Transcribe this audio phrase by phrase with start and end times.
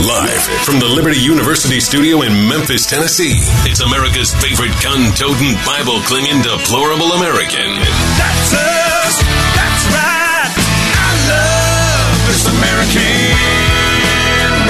[0.00, 3.36] Live from the Liberty University studio in Memphis, Tennessee,
[3.68, 7.68] it's America's favorite gun toting, Bible clinging, deplorable American.
[8.16, 9.20] That's us.
[9.52, 10.56] That's right.
[10.56, 13.28] I love this American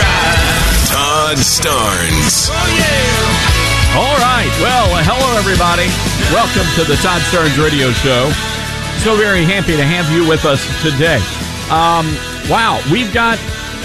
[0.02, 0.90] ride.
[0.90, 2.50] Todd Starnes.
[2.50, 4.02] Oh, yeah.
[4.02, 4.50] All right.
[4.58, 5.86] Well, hello, everybody.
[6.34, 8.34] Welcome to the Todd Starnes Radio Show.
[9.06, 11.22] So very happy to have you with us today.
[11.70, 12.10] Um,
[12.50, 13.38] wow, we've got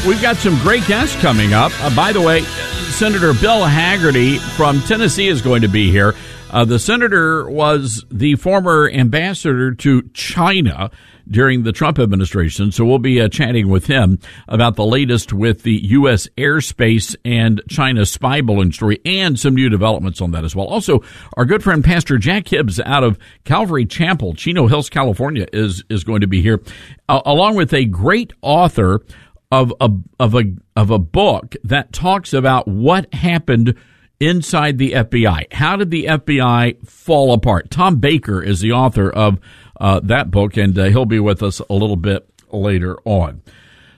[0.06, 1.72] we've got some great guests coming up.
[1.84, 6.14] Uh, by the way, Senator Bill Hagerty from Tennessee is going to be here.
[6.52, 10.92] Uh, the senator was the former ambassador to China
[11.28, 15.64] during the Trump administration, so we'll be uh, chatting with him about the latest with
[15.64, 16.30] the U.S.
[16.38, 20.68] airspace and China spy balloon story and some new developments on that as well.
[20.68, 21.02] Also,
[21.36, 26.04] our good friend Pastor Jack Hibbs out of Calvary Chapel, Chino Hills, California, is is
[26.04, 26.62] going to be here,
[27.10, 29.02] uh, along with a great author
[29.52, 30.44] of a of a
[30.76, 33.76] of a book that talks about what happened
[34.20, 35.54] inside the FBI.
[35.54, 37.70] How did the FBI fall apart?
[37.70, 39.40] Tom Baker is the author of
[39.80, 43.42] uh, that book, and uh, he'll be with us a little bit later on.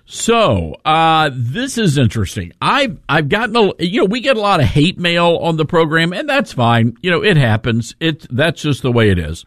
[0.09, 2.53] So uh, this is interesting.
[2.61, 5.65] I've I've gotten a you know we get a lot of hate mail on the
[5.65, 6.95] program, and that's fine.
[7.01, 7.93] You know it happens.
[7.99, 9.45] It that's just the way it is.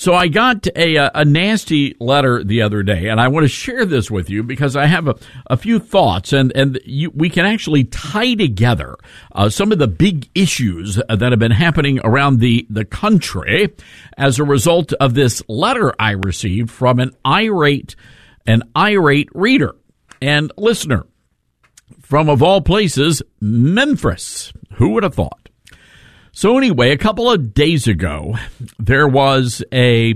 [0.00, 3.84] So I got a, a nasty letter the other day, and I want to share
[3.84, 5.14] this with you because I have a,
[5.46, 8.96] a few thoughts, and and you, we can actually tie together
[9.32, 13.74] uh, some of the big issues that have been happening around the the country
[14.16, 17.94] as a result of this letter I received from an irate
[18.46, 19.76] an irate reader
[20.22, 21.04] and listener
[22.00, 24.50] from of all places Memphis.
[24.76, 25.39] Who would have thought?
[26.32, 28.36] So anyway, a couple of days ago,
[28.78, 30.14] there was a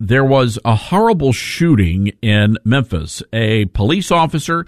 [0.00, 3.22] there was a horrible shooting in Memphis.
[3.32, 4.66] A police officer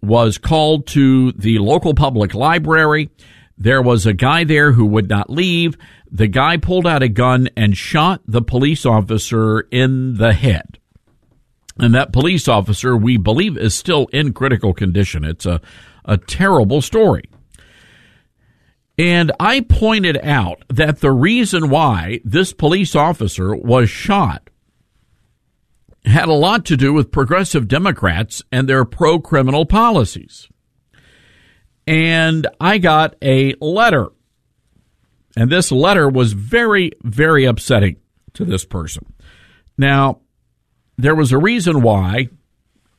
[0.00, 3.08] was called to the local public library.
[3.56, 5.76] There was a guy there who would not leave.
[6.10, 10.78] The guy pulled out a gun and shot the police officer in the head.
[11.78, 15.24] And that police officer, we believe, is still in critical condition.
[15.24, 15.60] It's a,
[16.04, 17.24] a terrible story.
[18.98, 24.50] And I pointed out that the reason why this police officer was shot
[26.04, 30.48] had a lot to do with progressive Democrats and their pro criminal policies.
[31.86, 34.08] And I got a letter.
[35.36, 37.96] And this letter was very, very upsetting
[38.34, 39.12] to this person.
[39.78, 40.20] Now,
[40.98, 42.28] there was a reason why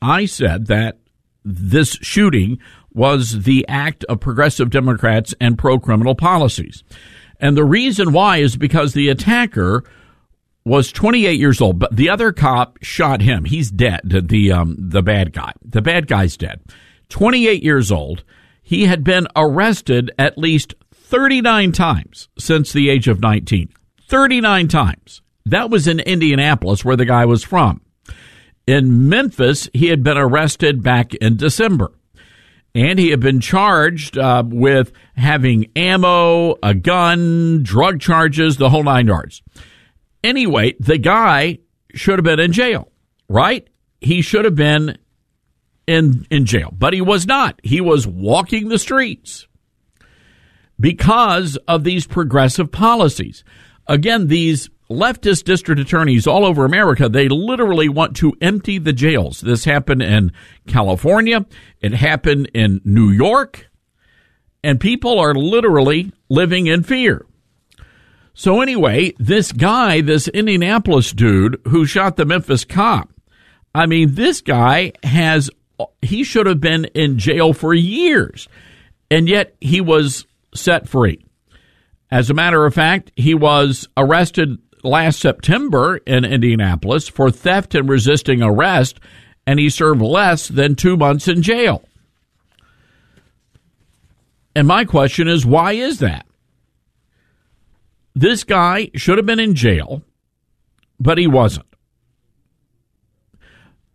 [0.02, 0.98] I said that
[1.44, 2.58] this shooting
[2.92, 6.84] was the act of progressive Democrats and pro criminal policies.
[7.40, 9.84] And the reason why is because the attacker
[10.64, 13.44] was 28 years old, but the other cop shot him.
[13.44, 14.00] He's dead.
[14.28, 15.52] The um, the bad guy.
[15.62, 16.60] The bad guy's dead.
[17.10, 18.24] 28 years old.
[18.62, 23.68] He had been arrested at least 39 times since the age of 19.
[24.08, 25.20] 39 times.
[25.44, 27.82] That was in Indianapolis, where the guy was from.
[28.66, 31.92] In Memphis, he had been arrested back in December
[32.74, 38.82] and he had been charged uh, with having ammo, a gun, drug charges, the whole
[38.82, 39.42] nine yards.
[40.24, 41.58] Anyway, the guy
[41.94, 42.90] should have been in jail,
[43.28, 43.68] right?
[44.00, 44.98] He should have been
[45.86, 47.60] in in jail, but he was not.
[47.62, 49.46] He was walking the streets
[50.80, 53.44] because of these progressive policies.
[53.86, 59.40] Again, these leftist district attorneys all over America, they literally want to empty the jails.
[59.40, 60.32] This happened in
[60.66, 61.44] California.
[61.80, 63.66] It happened in New York.
[64.62, 67.26] And people are literally living in fear.
[68.32, 73.10] So anyway, this guy, this Indianapolis dude who shot the Memphis cop,
[73.74, 75.50] I mean, this guy has,
[76.02, 78.48] he should have been in jail for years.
[79.10, 81.24] And yet he was set free.
[82.10, 87.88] As a matter of fact, he was arrested last September in Indianapolis for theft and
[87.88, 89.00] resisting arrest,
[89.46, 91.82] and he served less than two months in jail.
[94.54, 96.26] And my question is, why is that?
[98.14, 100.02] This guy should have been in jail,
[101.00, 101.66] but he wasn't.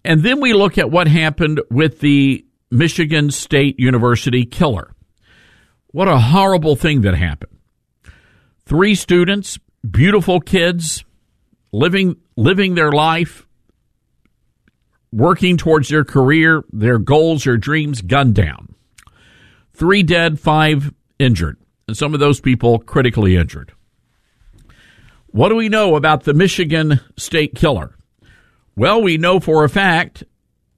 [0.03, 4.93] And then we look at what happened with the Michigan State University killer.
[5.91, 7.57] What a horrible thing that happened.
[8.65, 9.57] Three students,
[9.89, 11.03] beautiful kids,
[11.71, 13.47] living living their life,
[15.11, 18.75] working towards their career, their goals, their dreams, gunned down.
[19.73, 23.73] Three dead, five injured, and some of those people critically injured.
[25.27, 27.95] What do we know about the Michigan State killer?
[28.75, 30.23] Well, we know for a fact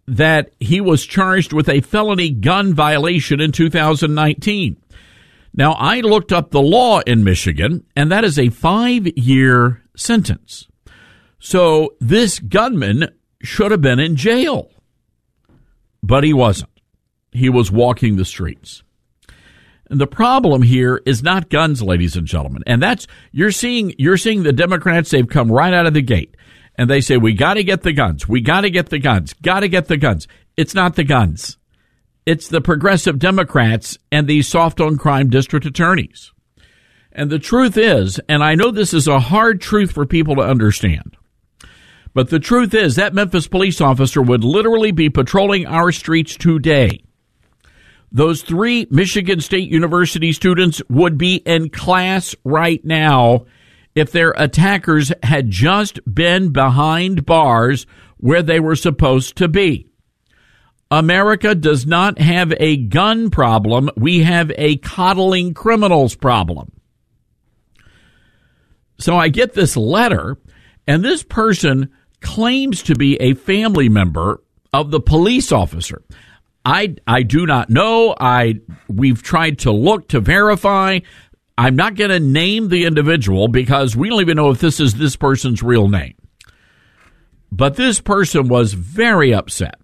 [0.07, 4.80] that he was charged with a felony gun violation in 2019.
[5.53, 10.67] Now, I looked up the law in Michigan, and that is a five year sentence.
[11.39, 13.09] So this gunman
[13.41, 14.71] should have been in jail,
[16.01, 16.69] but he wasn't.
[17.31, 18.83] He was walking the streets.
[19.89, 22.63] And the problem here is not guns, ladies and gentlemen.
[22.65, 26.37] And that's you're seeing you're seeing the Democrats, they've come right out of the gate
[26.75, 29.87] and they say, We gotta get the guns, we gotta get the guns, gotta get
[29.87, 30.27] the guns.
[30.55, 31.57] It's not the guns.
[32.31, 36.31] It's the progressive Democrats and the soft on crime district attorneys.
[37.11, 40.41] And the truth is, and I know this is a hard truth for people to
[40.41, 41.17] understand,
[42.13, 47.03] but the truth is that Memphis police officer would literally be patrolling our streets today
[48.11, 53.45] those three Michigan State University students would be in class right now
[53.95, 57.87] if their attackers had just been behind bars
[58.17, 59.90] where they were supposed to be.
[60.91, 63.89] America does not have a gun problem.
[63.95, 66.73] We have a coddling criminals problem.
[68.99, 70.37] So I get this letter,
[70.85, 74.43] and this person claims to be a family member
[74.73, 76.03] of the police officer.
[76.63, 78.13] I I do not know.
[78.19, 80.99] I we've tried to look to verify.
[81.57, 84.95] I'm not going to name the individual because we don't even know if this is
[84.95, 86.15] this person's real name.
[87.51, 89.80] But this person was very upset.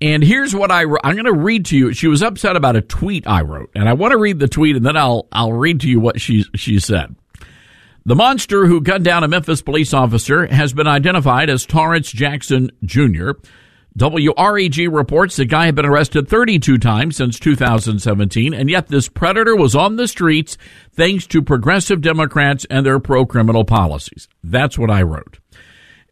[0.00, 1.92] And here's what I I'm going to read to you.
[1.92, 4.76] She was upset about a tweet I wrote, and I want to read the tweet,
[4.76, 7.16] and then I'll I'll read to you what she she said.
[8.04, 12.70] The monster who gunned down a Memphis police officer has been identified as Torrance Jackson
[12.84, 13.32] Jr.
[13.98, 19.56] WREG reports the guy had been arrested 32 times since 2017, and yet this predator
[19.56, 20.58] was on the streets
[20.92, 24.28] thanks to progressive Democrats and their pro criminal policies.
[24.44, 25.38] That's what I wrote.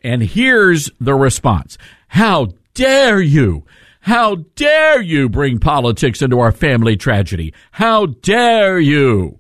[0.03, 1.77] And here's the response
[2.09, 3.65] How dare you!
[4.03, 7.55] How dare you bring politics into our family tragedy?
[7.73, 9.38] How dare you!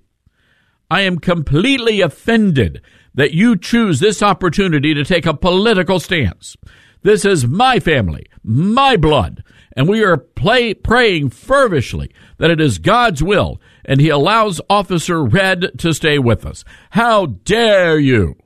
[0.90, 2.80] I am completely offended
[3.14, 6.56] that you choose this opportunity to take a political stance.
[7.02, 9.44] This is my family, my blood,
[9.76, 15.22] and we are play, praying fervishly that it is God's will and He allows Officer
[15.22, 16.64] Redd to stay with us.
[16.90, 18.36] How dare you?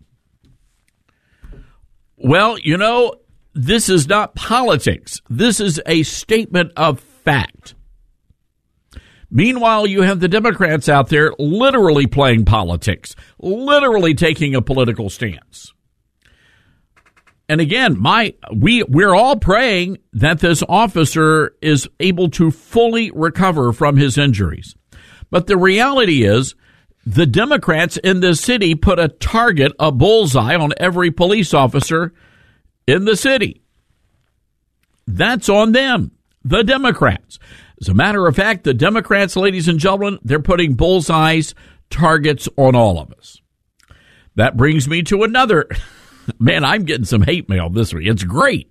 [2.16, 3.14] Well, you know,
[3.58, 5.20] this is not politics.
[5.28, 7.74] This is a statement of fact.
[9.30, 15.74] Meanwhile, you have the Democrats out there literally playing politics, literally taking a political stance.
[17.48, 23.72] And again, my we we're all praying that this officer is able to fully recover
[23.72, 24.76] from his injuries.
[25.30, 26.54] But the reality is
[27.04, 32.12] the Democrats in this city put a target, a bullseye on every police officer
[32.88, 33.62] in the city.
[35.06, 37.38] That's on them, the Democrats.
[37.80, 41.54] As a matter of fact, the Democrats, ladies and gentlemen, they're putting bullseyes,
[41.90, 43.40] targets on all of us.
[44.34, 45.68] That brings me to another
[46.38, 48.08] man, I'm getting some hate mail this week.
[48.08, 48.70] It's great.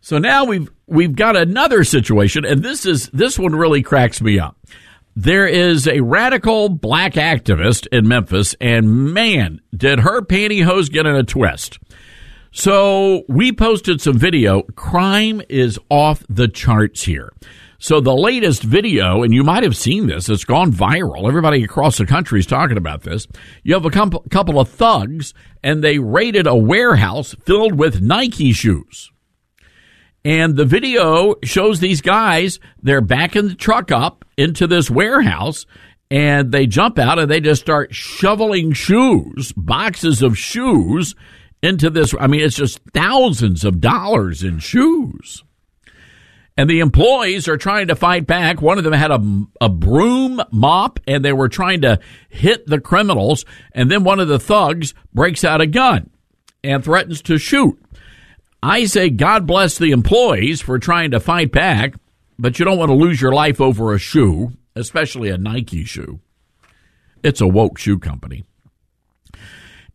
[0.01, 4.37] So now we've we've got another situation and this is this one really cracks me
[4.37, 4.55] up.
[5.15, 11.15] There is a radical black activist in Memphis, and man, did her pantyhose get in
[11.15, 11.79] a twist.
[12.51, 14.63] So we posted some video.
[14.75, 17.31] Crime is off the charts here.
[17.85, 21.27] So the latest video, and you might have seen this, it's gone viral.
[21.27, 23.27] Everybody across the country is talking about this.
[23.61, 29.11] You have a couple of thugs, and they raided a warehouse filled with Nike shoes.
[30.23, 35.67] And the video shows these guys, they're backing the truck up into this warehouse
[36.09, 41.13] and they jump out and they just start shoveling shoes, boxes of shoes
[41.61, 42.15] into this.
[42.19, 45.43] I mean, it's just thousands of dollars in shoes.
[46.57, 48.61] And the employees are trying to fight back.
[48.61, 52.79] One of them had a, a broom mop and they were trying to hit the
[52.79, 53.43] criminals.
[53.73, 56.09] And then one of the thugs breaks out a gun
[56.63, 57.77] and threatens to shoot.
[58.63, 61.95] I say God bless the employees for trying to fight back,
[62.39, 66.19] but you don't want to lose your life over a shoe, especially a Nike shoe.
[67.21, 68.45] It's a woke shoe company.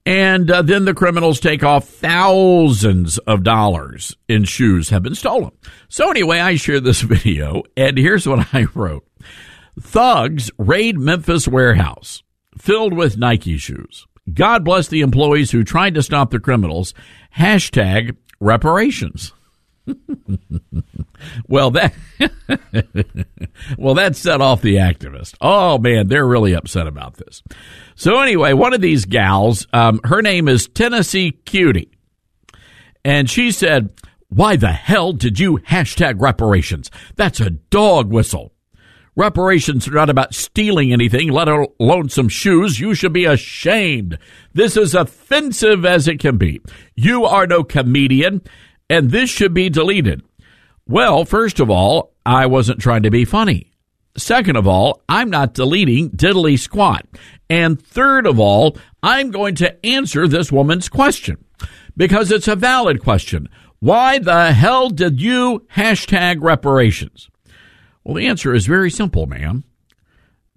[0.07, 5.53] And uh, then the criminals take off thousands of dollars in shoes have been stolen.
[5.89, 9.07] So anyway, I share this video and here's what I wrote.
[9.79, 12.23] Thugs raid Memphis warehouse
[12.59, 14.07] filled with Nike shoes.
[14.33, 16.95] God bless the employees who tried to stop the criminals.
[17.37, 19.33] Hashtag reparations.
[21.49, 21.95] Well, that
[23.79, 25.35] well that set off the activist.
[25.41, 27.43] Oh man, they're really upset about this.
[27.95, 31.91] So anyway, one of these gals, um, her name is Tennessee Cutie,
[33.05, 33.91] and she said,
[34.29, 36.91] "Why the hell did you hashtag reparations?
[37.17, 38.53] That's a dog whistle."
[39.17, 42.79] Reparations are not about stealing anything, let alone some shoes.
[42.79, 44.17] You should be ashamed.
[44.55, 46.61] This is offensive as it can be.
[46.95, 48.41] You are no comedian,
[48.91, 50.23] and this should be deleted.
[50.87, 53.71] Well, first of all, I wasn't trying to be funny.
[54.17, 57.07] Second of all, I'm not deleting diddly squat.
[57.49, 61.45] And third of all, I'm going to answer this woman's question
[61.97, 63.49] because it's a valid question.
[63.79, 67.31] Why the hell did you hashtag reparations?
[68.03, 69.63] Well, the answer is very simple, ma'am.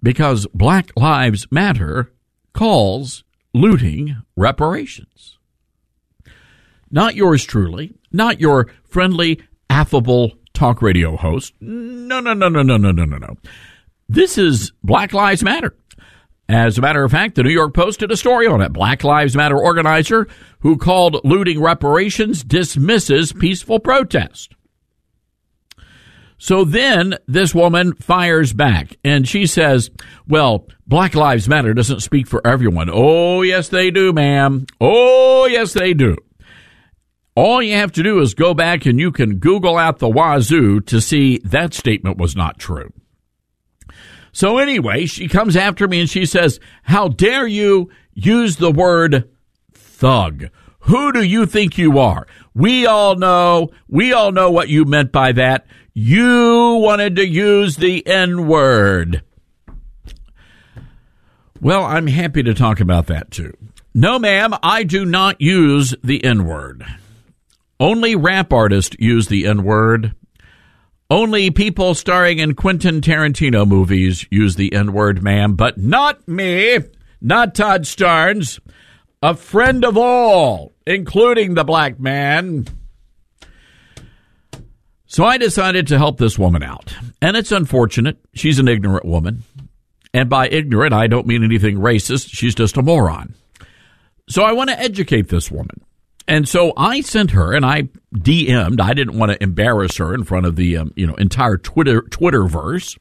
[0.02, 2.12] Because Black Lives Matter
[2.52, 3.22] calls
[3.54, 5.38] looting reparations.
[6.90, 11.52] Not yours truly, not your friendly, affable talk radio host.
[11.60, 13.36] No, no, no, no, no, no, no, no, no.
[14.08, 15.74] This is Black Lives Matter.
[16.48, 18.72] As a matter of fact, the New York Post did a story on it.
[18.72, 20.28] Black Lives Matter organizer
[20.60, 24.54] who called looting reparations dismisses peaceful protest.
[26.36, 29.90] So then this woman fires back and she says,
[30.28, 32.90] Well, Black Lives Matter doesn't speak for everyone.
[32.92, 34.66] Oh, yes, they do, ma'am.
[34.80, 36.16] Oh, yes, they do.
[37.36, 40.80] All you have to do is go back and you can Google out the wazoo
[40.82, 42.92] to see that statement was not true.
[44.32, 49.28] So anyway, she comes after me and she says, How dare you use the word
[49.72, 50.46] thug?
[50.80, 52.26] Who do you think you are?
[52.54, 55.66] We all know, we all know what you meant by that.
[55.92, 59.22] You wanted to use the N word.
[61.60, 63.56] Well, I'm happy to talk about that too.
[63.94, 66.84] No, ma'am, I do not use the N word.
[67.80, 70.14] Only rap artists use the N word.
[71.10, 76.78] Only people starring in Quentin Tarantino movies use the N word, ma'am, but not me,
[77.20, 78.60] not Todd Starnes,
[79.22, 82.66] a friend of all, including the black man.
[85.06, 86.94] So I decided to help this woman out.
[87.22, 88.18] And it's unfortunate.
[88.34, 89.44] She's an ignorant woman.
[90.12, 92.28] And by ignorant, I don't mean anything racist.
[92.30, 93.34] She's just a moron.
[94.28, 95.84] So I want to educate this woman.
[96.26, 98.80] And so I sent her and I DM'd.
[98.80, 102.02] I didn't want to embarrass her in front of the um, you know entire Twitter
[102.02, 102.98] Twitterverse,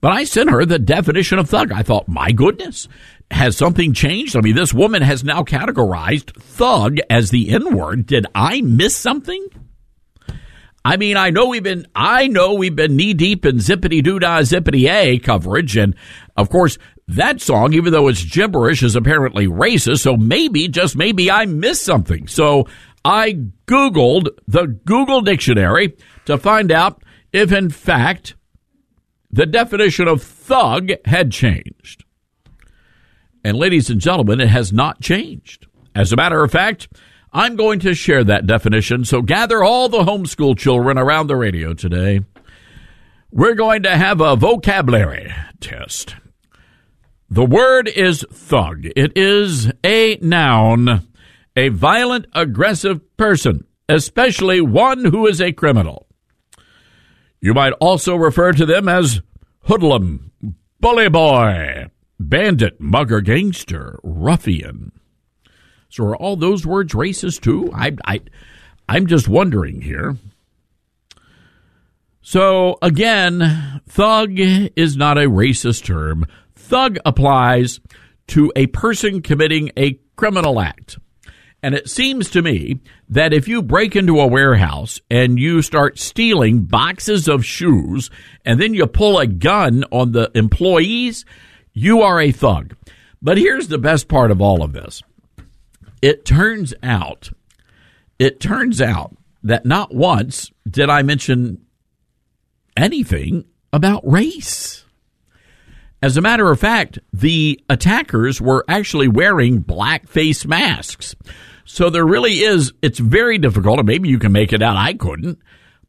[0.00, 1.72] but I sent her the definition of thug.
[1.72, 2.88] I thought, my goodness,
[3.32, 4.36] has something changed?
[4.36, 8.06] I mean, this woman has now categorized thug as the N word.
[8.06, 9.46] Did I miss something?
[10.84, 14.18] I mean, I know we've been, I know we've been knee deep in zippity doo
[14.18, 15.76] dah zippity a coverage.
[15.76, 15.94] And
[16.36, 16.76] of course,
[17.08, 20.00] that song, even though it's gibberish, is apparently racist.
[20.00, 22.26] So maybe, just maybe I missed something.
[22.26, 22.66] So
[23.04, 28.34] I Googled the Google dictionary to find out if in fact
[29.30, 32.04] the definition of thug had changed.
[33.44, 35.66] And ladies and gentlemen, it has not changed.
[35.94, 36.88] As a matter of fact,
[37.32, 41.72] I'm going to share that definition, so gather all the homeschool children around the radio
[41.72, 42.20] today.
[43.30, 46.14] We're going to have a vocabulary test.
[47.32, 48.84] The word is thug.
[48.94, 51.08] It is a noun,
[51.56, 56.06] a violent, aggressive person, especially one who is a criminal.
[57.40, 59.22] You might also refer to them as
[59.60, 60.30] hoodlum,
[60.78, 61.86] bully boy,
[62.20, 64.92] bandit, mugger, gangster, ruffian.
[65.88, 67.70] So are all those words racist too?
[67.74, 68.20] I, I,
[68.90, 70.18] I'm just wondering here.
[72.20, 76.26] So again, thug is not a racist term.
[76.72, 77.80] Thug applies
[78.28, 80.96] to a person committing a criminal act.
[81.62, 85.98] And it seems to me that if you break into a warehouse and you start
[85.98, 88.08] stealing boxes of shoes
[88.46, 91.26] and then you pull a gun on the employees,
[91.74, 92.74] you are a thug.
[93.20, 95.02] But here's the best part of all of this.
[96.00, 97.28] It turns out,
[98.18, 101.66] it turns out that not once did I mention
[102.78, 104.86] anything about race.
[106.02, 111.14] As a matter of fact, the attackers were actually wearing black face masks.
[111.64, 114.76] So there really is, it's very difficult, maybe you can make it out.
[114.76, 115.38] I couldn't,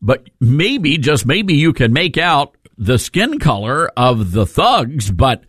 [0.01, 5.43] but maybe, just maybe you can make out the skin color of the thugs, but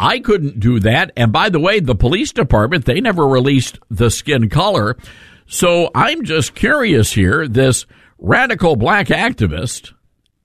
[0.00, 1.12] I couldn't do that.
[1.16, 4.96] And by the way, the police department, they never released the skin color.
[5.46, 7.46] So I'm just curious here.
[7.46, 7.86] This
[8.18, 9.92] radical black activist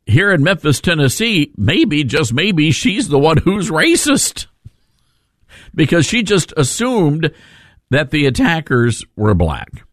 [0.06, 4.48] here in Memphis, Tennessee, maybe, just maybe, she's the one who's racist
[5.74, 7.32] because she just assumed
[7.90, 9.84] that the attackers were black.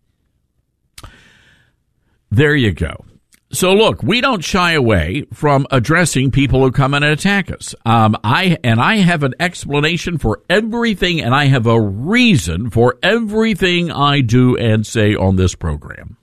[2.31, 3.04] There you go.
[3.52, 7.75] So look, we don't shy away from addressing people who come in and attack us.
[7.85, 12.97] Um, I and I have an explanation for everything, and I have a reason for
[13.02, 16.16] everything I do and say on this program.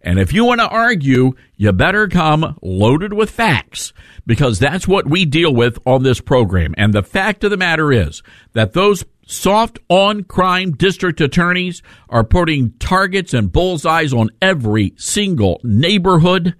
[0.00, 3.92] And if you want to argue, you better come loaded with facts
[4.26, 6.74] because that's what we deal with on this program.
[6.78, 12.24] And the fact of the matter is that those soft on crime district attorneys are
[12.24, 16.54] putting targets and bullseyes on every single neighborhood,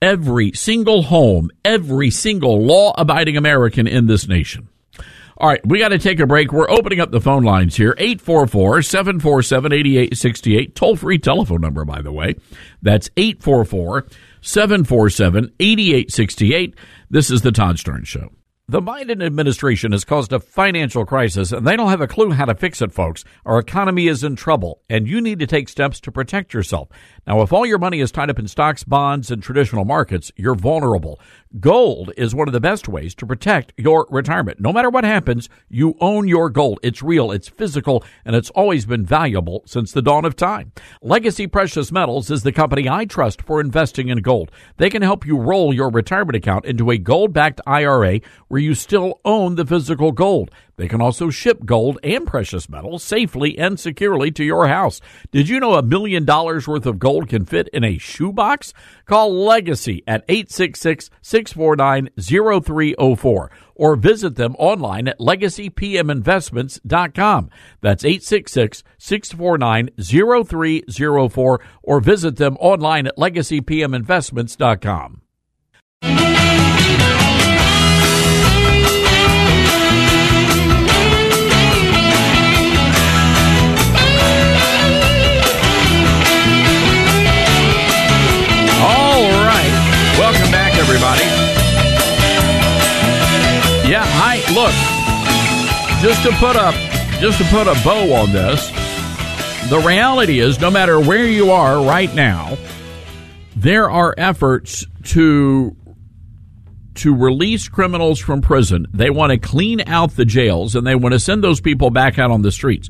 [0.00, 4.68] every single home, every single law abiding American in this nation.
[5.38, 6.50] All right, we got to take a break.
[6.50, 10.74] We're opening up the phone lines here 844 747 8868.
[10.74, 12.36] Toll free telephone number, by the way.
[12.80, 14.06] That's 844
[14.40, 16.74] 747 8868.
[17.10, 18.30] This is The Todd Starnes Show.
[18.68, 22.46] The Biden administration has caused a financial crisis, and they don't have a clue how
[22.46, 23.22] to fix it, folks.
[23.44, 26.88] Our economy is in trouble, and you need to take steps to protect yourself.
[27.28, 30.56] Now, if all your money is tied up in stocks, bonds, and traditional markets, you're
[30.56, 31.20] vulnerable.
[31.60, 34.60] Gold is one of the best ways to protect your retirement.
[34.60, 36.78] No matter what happens, you own your gold.
[36.82, 40.72] It's real, it's physical, and it's always been valuable since the dawn of time.
[41.00, 44.50] Legacy Precious Metals is the company I trust for investing in gold.
[44.76, 48.74] They can help you roll your retirement account into a gold backed IRA where you
[48.74, 50.50] still own the physical gold.
[50.76, 55.00] They can also ship gold and precious metals safely and securely to your house.
[55.30, 58.72] Did you know a million dollars worth of gold can fit in a shoebox?
[59.06, 67.50] Call Legacy at 866 649 0304 or visit them online at legacypminvestments.com.
[67.80, 75.22] That's 866 649 0304 or visit them online at legacypminvestments.com.
[94.66, 96.00] look.
[96.00, 96.74] Just to put up,
[97.20, 98.68] just to put a bow on this,
[99.70, 102.56] the reality is, no matter where you are right now,
[103.54, 105.74] there are efforts to
[106.96, 108.86] to release criminals from prison.
[108.92, 112.18] They want to clean out the jails and they want to send those people back
[112.18, 112.88] out on the streets.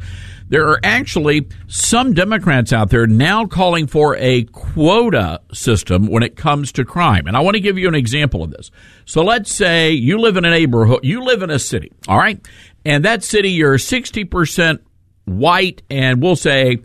[0.49, 6.37] There are actually some Democrats out there now calling for a quota system when it
[6.37, 7.27] comes to crime.
[7.27, 8.71] And I want to give you an example of this.
[9.05, 12.41] So let's say you live in a neighborhood, you live in a city, all right?
[12.85, 14.79] And that city, you're 60%
[15.25, 16.79] white and we'll say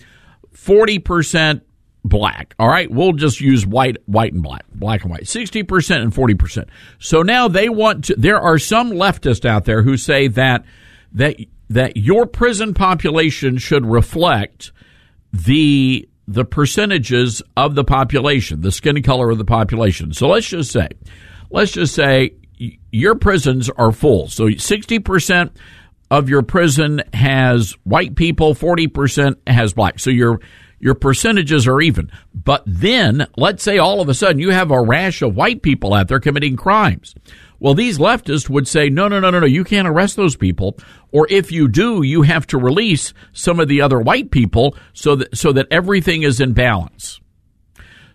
[0.55, 1.61] 40%
[2.03, 2.55] black.
[2.57, 6.13] All right, we'll just use white, white and black, black and white, sixty percent and
[6.13, 6.69] forty percent.
[6.99, 8.15] So now they want to.
[8.15, 10.65] There are some leftists out there who say that
[11.13, 11.35] that
[11.69, 14.71] that your prison population should reflect
[15.31, 20.13] the the percentages of the population, the skin color of the population.
[20.13, 20.87] So let's just say,
[21.49, 22.33] let's just say
[22.91, 24.27] your prisons are full.
[24.27, 25.55] So sixty percent
[26.09, 29.99] of your prison has white people, forty percent has black.
[29.99, 30.39] So you're
[30.81, 32.11] your percentages are even.
[32.33, 35.93] But then, let's say all of a sudden you have a rash of white people
[35.93, 37.15] out there committing crimes.
[37.59, 40.77] Well, these leftists would say, no, no, no, no, no, you can't arrest those people.
[41.11, 45.15] Or if you do, you have to release some of the other white people so
[45.15, 47.21] that, so that everything is in balance.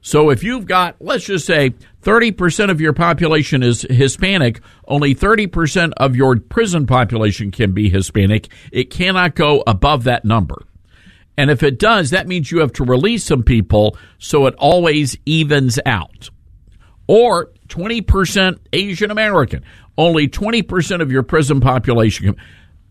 [0.00, 5.92] So if you've got, let's just say, 30% of your population is Hispanic, only 30%
[5.96, 8.48] of your prison population can be Hispanic.
[8.72, 10.62] It cannot go above that number.
[11.37, 15.16] And if it does, that means you have to release some people so it always
[15.27, 16.31] evens out.
[17.07, 19.62] Or 20% Asian American,
[19.99, 22.37] only 20% of your prison population.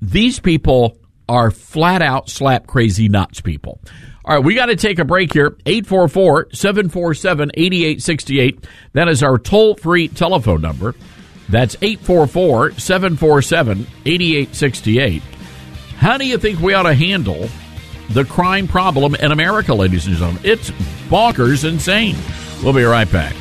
[0.01, 3.79] These people are flat out slap crazy nuts people.
[4.25, 5.55] All right, we got to take a break here.
[5.65, 8.67] 844 747 8868.
[8.93, 10.95] That is our toll free telephone number.
[11.49, 15.21] That's 844 747 8868.
[15.97, 17.49] How do you think we ought to handle
[18.09, 20.41] the crime problem in America, ladies and gentlemen?
[20.43, 20.71] It's
[21.09, 22.15] bonkers insane.
[22.63, 23.35] We'll be right back.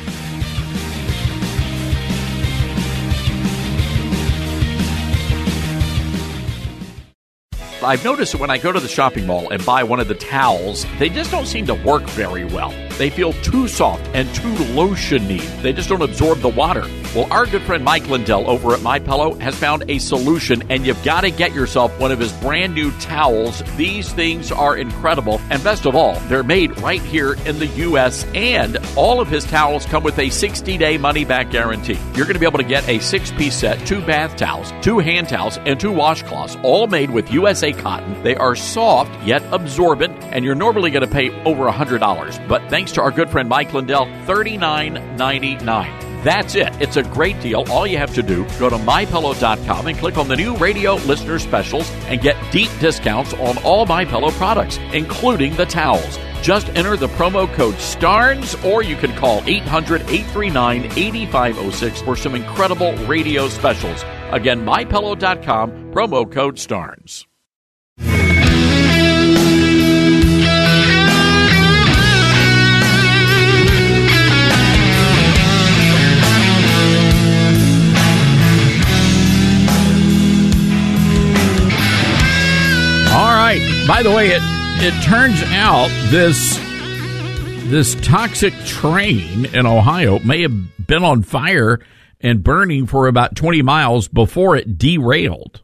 [7.83, 10.15] I've noticed that when I go to the shopping mall and buy one of the
[10.15, 12.73] towels, they just don't seem to work very well.
[12.97, 15.41] They feel too soft and too lotiony.
[15.61, 16.85] They just don't absorb the water.
[17.15, 20.85] Well, our good friend Mike Lindell over at My Pillow has found a solution, and
[20.85, 23.63] you've got to get yourself one of his brand new towels.
[23.77, 28.25] These things are incredible, and best of all, they're made right here in the U.S.
[28.33, 31.97] And all of his towels come with a 60-day money-back guarantee.
[32.15, 35.29] You're going to be able to get a six-piece set, two bath towels, two hand
[35.29, 38.21] towels, and two washcloths, all made with USA cotton.
[38.23, 42.47] They are soft yet absorbent, and you're normally going to pay over $100.
[42.49, 46.23] But thanks to our good friend Mike Lindell, $39.99.
[46.23, 46.69] That's it.
[46.81, 47.63] It's a great deal.
[47.69, 51.37] All you have to do, go to mypillow.com and click on the new radio listener
[51.37, 56.17] specials and get deep discounts on all MyPillow products, including the towels.
[56.41, 62.33] Just enter the promo code STARNES or you can call 800 839 8506 for some
[62.33, 64.03] incredible radio specials.
[64.31, 67.27] Again, mypillow.com, promo code STARNES.
[83.87, 84.41] By the way, it
[84.81, 86.57] it turns out this
[87.69, 91.79] this toxic train in Ohio may have been on fire
[92.19, 95.61] and burning for about 20 miles before it derailed.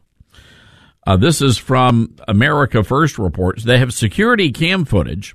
[1.04, 3.64] Uh, this is from America First reports.
[3.64, 5.34] They have security cam footage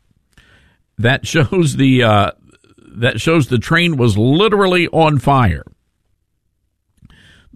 [0.97, 2.32] that shows the uh,
[2.78, 5.65] that shows the train was literally on fire.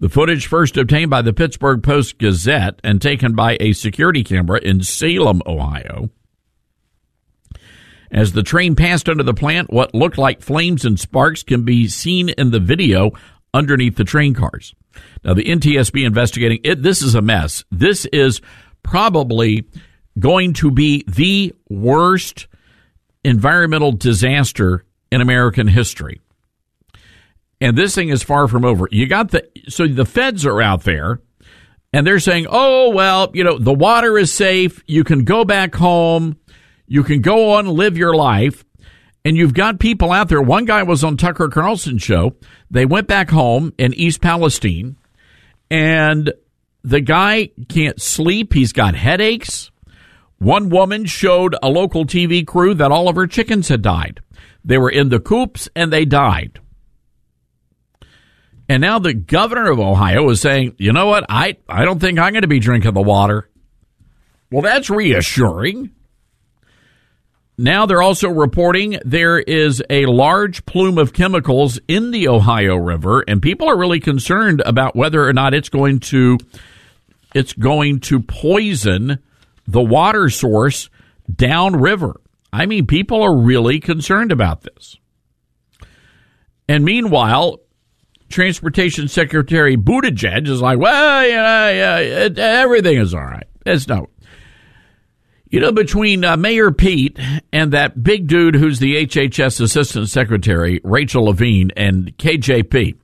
[0.02, 4.58] The footage first obtained by the Pittsburgh Post Gazette and taken by a security camera
[4.60, 6.10] in Salem, Ohio.
[8.10, 11.86] As the train passed under the plant, what looked like flames and sparks can be
[11.86, 13.12] seen in the video
[13.54, 14.74] underneath the train cars.
[15.22, 16.82] Now, the NTSB investigating it.
[16.82, 17.62] This is a mess.
[17.70, 18.40] This is
[18.82, 19.68] probably
[20.18, 22.48] going to be the worst
[23.22, 26.20] environmental disaster in American history
[27.62, 28.88] and this thing is far from over.
[28.90, 31.20] You got the so the feds are out there
[31.92, 34.82] and they're saying, "Oh, well, you know, the water is safe.
[34.86, 36.36] You can go back home.
[36.88, 38.64] You can go on live your life."
[39.24, 40.42] And you've got people out there.
[40.42, 42.34] One guy was on Tucker Carlson's show.
[42.68, 44.96] They went back home in East Palestine
[45.70, 46.32] and
[46.82, 48.52] the guy can't sleep.
[48.52, 49.70] He's got headaches.
[50.38, 54.18] One woman showed a local TV crew that all of her chickens had died.
[54.64, 56.58] They were in the coops and they died.
[58.72, 61.26] And now the governor of Ohio is saying, you know what?
[61.28, 63.50] I, I don't think I'm going to be drinking the water.
[64.50, 65.90] Well, that's reassuring.
[67.58, 73.22] Now they're also reporting there is a large plume of chemicals in the Ohio River,
[73.28, 76.38] and people are really concerned about whether or not it's going to
[77.34, 79.18] it's going to poison
[79.66, 80.88] the water source
[81.30, 82.22] downriver.
[82.54, 84.96] I mean, people are really concerned about this.
[86.70, 87.61] And meanwhile,
[88.32, 93.46] Transportation Secretary Buttigieg is like, well, yeah, yeah, everything is all right.
[93.64, 94.08] It's no.
[95.50, 97.18] You know, between uh, Mayor Pete
[97.52, 102.96] and that big dude who's the HHS Assistant Secretary, Rachel Levine, and KJP,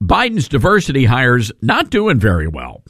[0.00, 2.84] Biden's diversity hires not doing very well.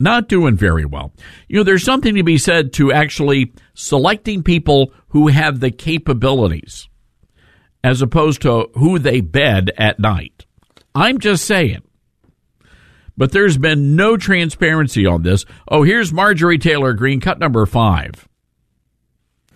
[0.00, 1.12] Not doing very well.
[1.46, 6.88] You know, there's something to be said to actually selecting people who have the capabilities
[7.84, 10.44] as opposed to who they bed at night.
[10.94, 11.82] I'm just saying.
[13.16, 15.44] But there's been no transparency on this.
[15.68, 18.28] Oh, here's Marjorie Taylor Greene, cut number five.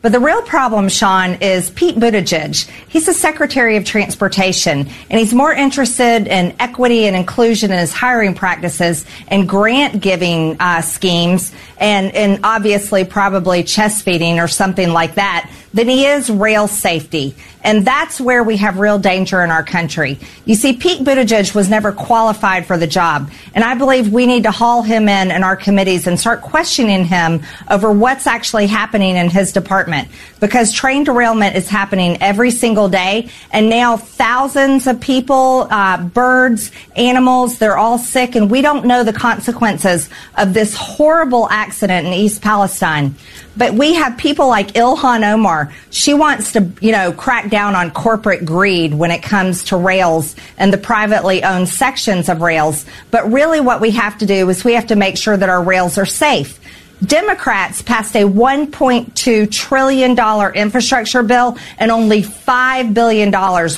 [0.03, 2.70] But the real problem, Sean, is Pete Buttigieg.
[2.88, 7.92] He's the Secretary of Transportation, and he's more interested in equity and inclusion in his
[7.92, 14.90] hiring practices and grant giving uh, schemes, and, and obviously probably chest feeding or something
[14.90, 17.35] like that than he is rail safety.
[17.62, 20.19] And that's where we have real danger in our country.
[20.45, 23.31] You see, Pete Buttigieg was never qualified for the job.
[23.55, 27.05] And I believe we need to haul him in in our committees and start questioning
[27.05, 30.09] him over what's actually happening in his department.
[30.41, 33.29] Because train derailment is happening every single day.
[33.51, 38.35] And now thousands of people, uh, birds, animals, they're all sick.
[38.35, 40.09] And we don't know the consequences
[40.39, 43.15] of this horrible accident in East Palestine.
[43.57, 45.73] But we have people like Ilhan Omar.
[45.90, 50.37] She wants to, you know, crack down on corporate greed when it comes to rails
[50.59, 52.85] and the privately owned sections of rails.
[53.11, 55.62] But really what we have to do is we have to make sure that our
[55.62, 56.61] rails are safe.
[57.05, 63.31] Democrats passed a $1.2 trillion infrastructure bill and only $5 billion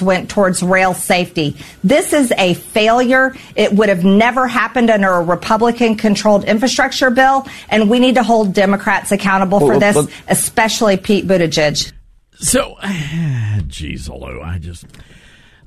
[0.05, 1.57] went towards rail safety.
[1.83, 3.35] This is a failure.
[3.57, 7.47] It would have never happened under a Republican controlled infrastructure bill.
[7.69, 11.93] And we need to hold Democrats accountable for this, especially Pete Buttigieg.
[12.41, 12.77] So,
[13.67, 14.87] geez, Lou, I just.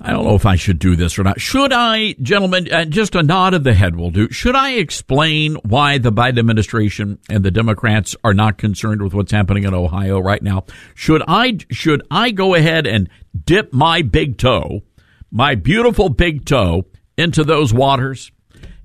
[0.04, 1.40] I don't know if I should do this or not.
[1.40, 4.30] Should I, gentlemen, uh, just a nod of the head will do.
[4.32, 9.32] Should I explain why the Biden administration and the Democrats are not concerned with what's
[9.32, 10.66] happening in Ohio right now?
[10.96, 13.10] Should I, should I go ahead and
[13.46, 14.82] dip my big toe,
[15.30, 16.86] my beautiful big toe
[17.16, 18.32] into those waters?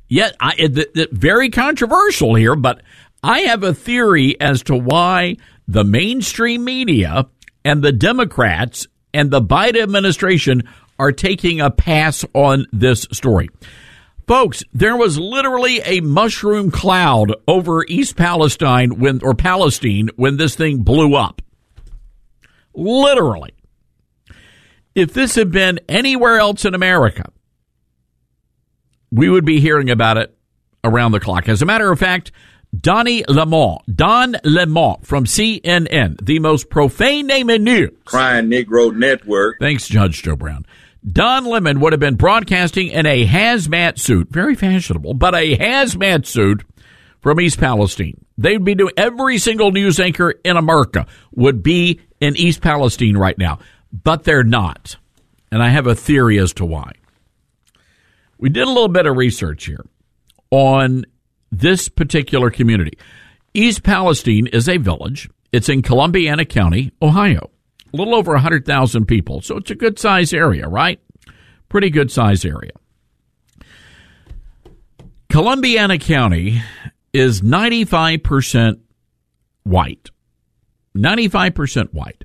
[0.08, 0.68] Yet, I,
[1.12, 2.82] very controversial here, but
[3.22, 7.26] I have a theory as to why the mainstream media
[7.64, 13.48] and the Democrats and the Biden administration are taking a pass on this story.
[14.26, 20.56] Folks, there was literally a mushroom cloud over East Palestine when, or Palestine when this
[20.56, 21.42] thing blew up.
[22.74, 23.54] Literally.
[24.96, 27.30] If this had been anywhere else in America,
[29.12, 30.36] we would be hearing about it
[30.82, 31.48] around the clock.
[31.48, 32.32] As a matter of fact,
[32.78, 37.90] Donnie Lemon, Don Lemon from CNN, the most profane name in news.
[38.04, 39.56] Crying Negro Network.
[39.60, 40.66] Thanks, Judge Joe Brown.
[41.10, 46.26] Don Lemon would have been broadcasting in a hazmat suit, very fashionable, but a hazmat
[46.26, 46.64] suit
[47.20, 48.24] from East Palestine.
[48.36, 53.38] They'd be doing every single news anchor in America would be in East Palestine right
[53.38, 53.60] now,
[53.92, 54.96] but they're not.
[55.52, 56.92] And I have a theory as to why.
[58.38, 59.86] We did a little bit of research here
[60.50, 61.06] on
[61.52, 62.98] this particular community.
[63.54, 65.30] East Palestine is a village.
[65.52, 67.50] It's in Columbiana County, Ohio
[67.96, 69.40] a little over 100,000 people.
[69.40, 71.00] So it's a good size area, right?
[71.68, 72.72] Pretty good size area.
[75.30, 76.62] Columbiana County
[77.12, 78.80] is 95%
[79.64, 80.10] white.
[80.96, 82.24] 95% white.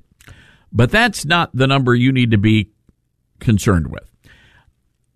[0.71, 2.71] But that's not the number you need to be
[3.39, 4.09] concerned with.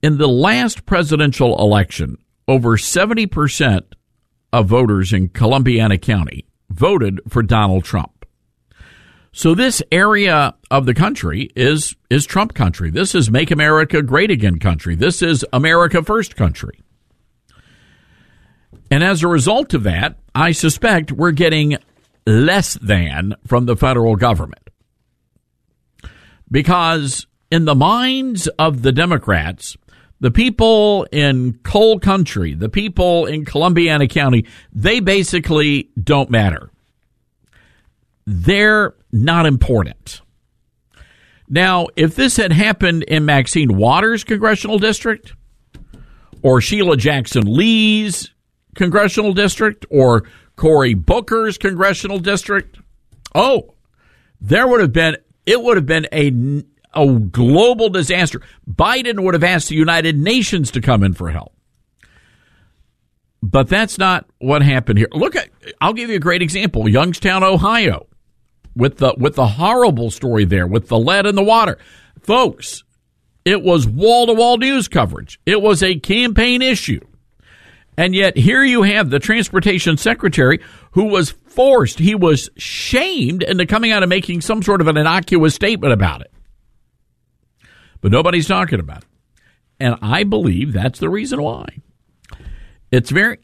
[0.02, 3.84] In the last presidential election, over 70%
[4.52, 8.15] of voters in Columbiana County voted for Donald Trump.
[9.38, 12.90] So this area of the country is is Trump country.
[12.90, 14.96] This is make America great again country.
[14.96, 16.82] This is America first country.
[18.90, 21.76] And as a result of that, I suspect we're getting
[22.26, 24.70] less than from the federal government.
[26.50, 29.76] Because in the minds of the Democrats,
[30.22, 36.72] the people in coal country, the people in Columbiana County, they basically don't matter
[38.26, 40.22] they're not important.
[41.48, 45.34] Now, if this had happened in Maxine Waters' congressional district,
[46.42, 48.32] or Sheila Jackson Lee's
[48.76, 50.24] congressional district, or
[50.56, 52.78] Cory Booker's congressional district,
[53.34, 53.74] oh,
[54.42, 58.42] there would have been, it would have been a, a global disaster.
[58.70, 61.54] Biden would have asked the United Nations to come in for help.
[63.42, 65.08] But that's not what happened here.
[65.12, 65.50] Look at,
[65.80, 68.08] I'll give you a great example Youngstown, Ohio
[68.76, 71.78] with the with the horrible story there with the lead in the water.
[72.22, 72.84] Folks,
[73.44, 75.40] it was wall to wall news coverage.
[75.46, 77.02] It was a campaign issue.
[77.98, 80.60] And yet here you have the transportation secretary
[80.92, 84.98] who was forced, he was shamed into coming out and making some sort of an
[84.98, 86.32] innocuous statement about it.
[88.02, 89.10] But nobody's talking about it.
[89.80, 91.68] And I believe that's the reason why.
[92.92, 93.38] It's very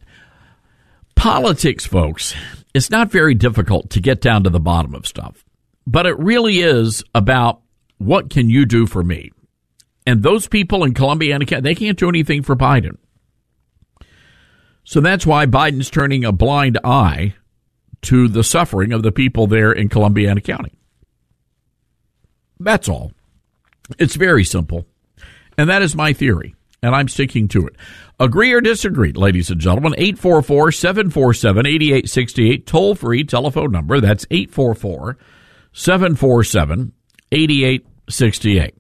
[1.16, 2.36] politics, folks
[2.74, 5.44] it's not very difficult to get down to the bottom of stuff,
[5.86, 7.62] but it really is about
[7.98, 9.32] what can you do for me?
[10.06, 12.98] And those people in Columbiana, County, they can't do anything for Biden.
[14.84, 17.36] So that's why Biden's turning a blind eye
[18.04, 20.74] to the suffering of the people there in Columbiana County.
[22.60, 23.12] That's all.
[24.00, 24.86] It's very simple.
[25.58, 27.76] And that is my theory, and I'm sticking to it.
[28.20, 34.00] Agree or disagree, ladies and gentlemen, 844 747 8868, toll free telephone number.
[34.00, 35.18] That's 844
[35.74, 36.94] 747
[37.32, 38.76] 8868.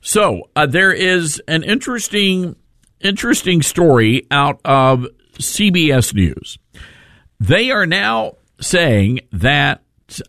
[0.00, 2.56] So uh, there is an interesting,
[3.00, 6.58] interesting story out of CBS News.
[7.40, 9.82] They are now saying that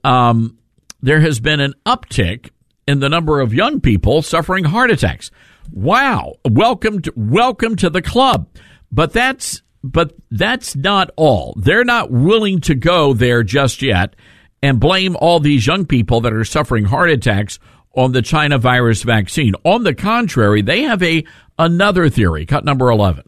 [0.03, 0.57] um,
[1.01, 2.49] there has been an uptick
[2.87, 5.31] in the number of young people suffering heart attacks.
[5.71, 6.35] Wow!
[6.49, 8.47] Welcome to welcome to the club.
[8.91, 11.53] But that's but that's not all.
[11.57, 14.15] They're not willing to go there just yet
[14.61, 17.59] and blame all these young people that are suffering heart attacks
[17.95, 19.53] on the China virus vaccine.
[19.63, 21.23] On the contrary, they have a
[21.57, 22.45] another theory.
[22.45, 23.23] Cut number 11.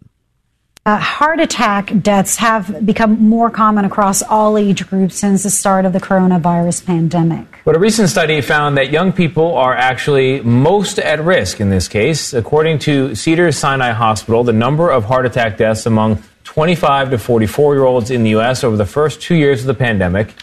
[0.86, 5.86] Uh, heart attack deaths have become more common across all age groups since the start
[5.86, 7.59] of the coronavirus pandemic.
[7.66, 11.88] But a recent study found that young people are actually most at risk in this
[11.88, 12.34] case.
[12.34, 17.76] According to Cedars Sinai Hospital, the number of heart attack deaths among 25 to 44
[17.76, 18.64] year olds in the U.S.
[18.64, 20.34] over the first two years of the pandemic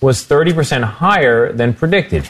[0.00, 2.28] was 30% higher than predicted.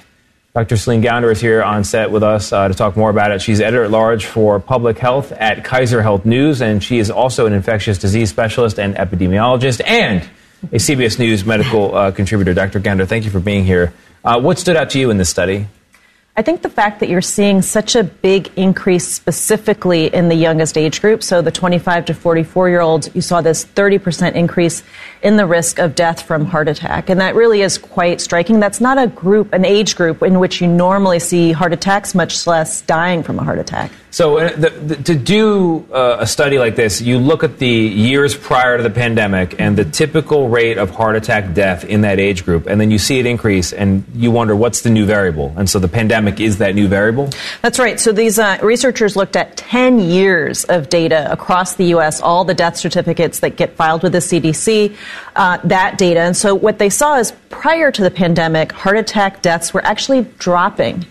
[0.55, 0.77] Dr.
[0.77, 3.41] Celine Gounder is here on set with us uh, to talk more about it.
[3.41, 7.47] She's editor at large for public health at Kaiser Health News, and she is also
[7.47, 10.29] an infectious disease specialist and epidemiologist and
[10.65, 12.53] a CBS News medical uh, contributor.
[12.53, 12.81] Dr.
[12.81, 13.95] Gounder, thank you for being here.
[14.25, 15.67] Uh, what stood out to you in this study?
[16.35, 20.79] I think the fact that you're seeing such a big increase specifically in the youngest
[20.79, 24.83] age group, so the 25 to 44 year olds, you saw this 30% increase
[25.23, 27.11] in the risk of death from heart attack.
[27.11, 28.61] And that really is quite striking.
[28.61, 32.47] That's not a group, an age group in which you normally see heart attacks, much
[32.47, 33.93] less dying from a heart attack.
[34.13, 37.67] So, uh, the, the, to do uh, a study like this, you look at the
[37.67, 42.21] years prior to the pandemic and the typical rate of heart attack death in that
[42.21, 45.55] age group, and then you see it increase, and you wonder what's the new variable.
[45.57, 47.31] And so, the pandemic is that new variable?
[47.63, 47.99] That's right.
[48.01, 52.55] So, these uh, researchers looked at 10 years of data across the U.S., all the
[52.55, 54.97] death certificates that get filed with the CDC,
[55.37, 56.21] uh, that data.
[56.21, 60.23] And so, what they saw is prior to the pandemic, heart attack deaths were actually
[60.39, 61.05] dropping.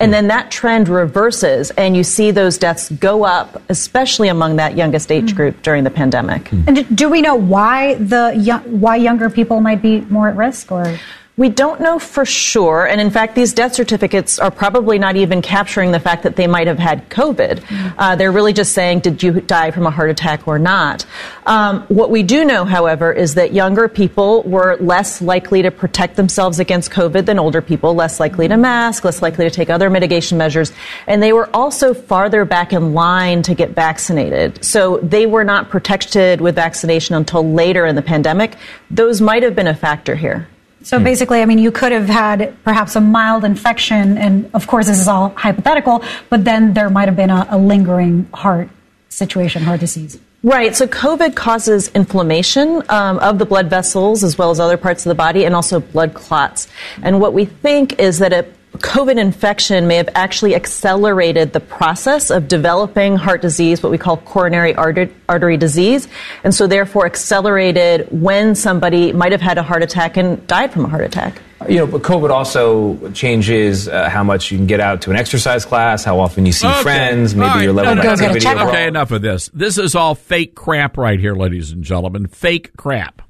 [0.00, 4.76] And then that trend reverses, and you see those deaths go up, especially among that
[4.76, 5.36] youngest age Hmm.
[5.36, 6.50] group during the pandemic.
[6.52, 8.32] And do- do we know why the
[8.66, 10.98] why younger people might be more at risk or
[11.36, 15.42] We don't know for sure, and in fact, these death certificates are probably not even
[15.42, 17.94] capturing the fact that they might have had COVID.
[17.98, 21.04] Uh, they're really just saying, did you die from a heart attack or not?
[21.44, 26.14] Um, what we do know, however, is that younger people were less likely to protect
[26.14, 29.90] themselves against COVID than older people, less likely to mask, less likely to take other
[29.90, 30.72] mitigation measures,
[31.08, 34.64] and they were also farther back in line to get vaccinated.
[34.64, 38.54] So they were not protected with vaccination until later in the pandemic.
[38.88, 40.46] Those might have been a factor here.
[40.84, 44.86] So basically, I mean, you could have had perhaps a mild infection, and of course,
[44.86, 48.68] this is all hypothetical, but then there might have been a, a lingering heart
[49.08, 50.18] situation, heart disease.
[50.42, 50.76] Right.
[50.76, 55.08] So COVID causes inflammation um, of the blood vessels as well as other parts of
[55.08, 56.68] the body and also blood clots.
[57.02, 58.46] And what we think is that a
[58.78, 64.16] COVID infection may have actually accelerated the process of developing heart disease, what we call
[64.18, 66.08] coronary artery, artery disease,
[66.42, 70.84] and so therefore accelerated when somebody might have had a heart attack and died from
[70.84, 71.40] a heart attack.
[71.68, 75.16] You know, but COVID also changes uh, how much you can get out to an
[75.16, 76.82] exercise class, how often you see Okay.
[76.82, 77.62] friends, maybe All right.
[77.64, 78.60] your level No, of no, no, activity.
[78.68, 79.48] Okay, enough of this.
[79.54, 82.26] This is all fake crap right here, ladies and gentlemen.
[82.26, 83.22] Fake crap.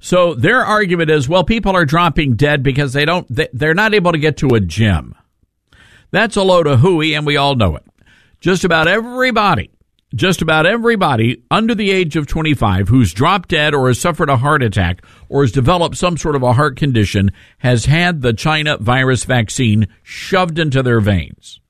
[0.00, 3.94] So their argument is, well, people are dropping dead because they don't, they, they're not
[3.94, 5.14] able to get to a gym.
[6.10, 7.84] That's a load of hooey, and we all know it.
[8.40, 9.70] Just about everybody,
[10.14, 14.38] just about everybody under the age of 25 who's dropped dead or has suffered a
[14.38, 18.78] heart attack or has developed some sort of a heart condition has had the China
[18.78, 21.60] virus vaccine shoved into their veins.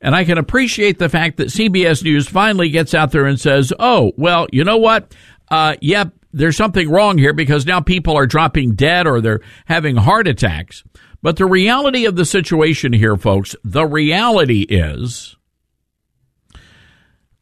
[0.00, 3.72] And I can appreciate the fact that CBS News finally gets out there and says,
[3.78, 5.14] oh, well, you know what?
[5.50, 9.96] Uh, yep, there's something wrong here because now people are dropping dead or they're having
[9.96, 10.82] heart attacks.
[11.22, 15.36] But the reality of the situation here, folks, the reality is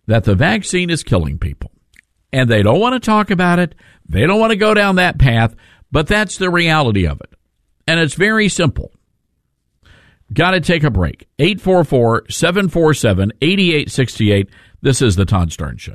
[0.06, 1.70] that the vaccine is killing people.
[2.32, 3.74] And they don't want to talk about it.
[4.08, 5.54] They don't want to go down that path,
[5.90, 7.30] but that's the reality of it.
[7.88, 8.92] And it's very simple.
[10.32, 11.26] Got to take a break.
[11.38, 14.48] 844 747 8868.
[14.80, 15.94] This is The Todd Starnes Show.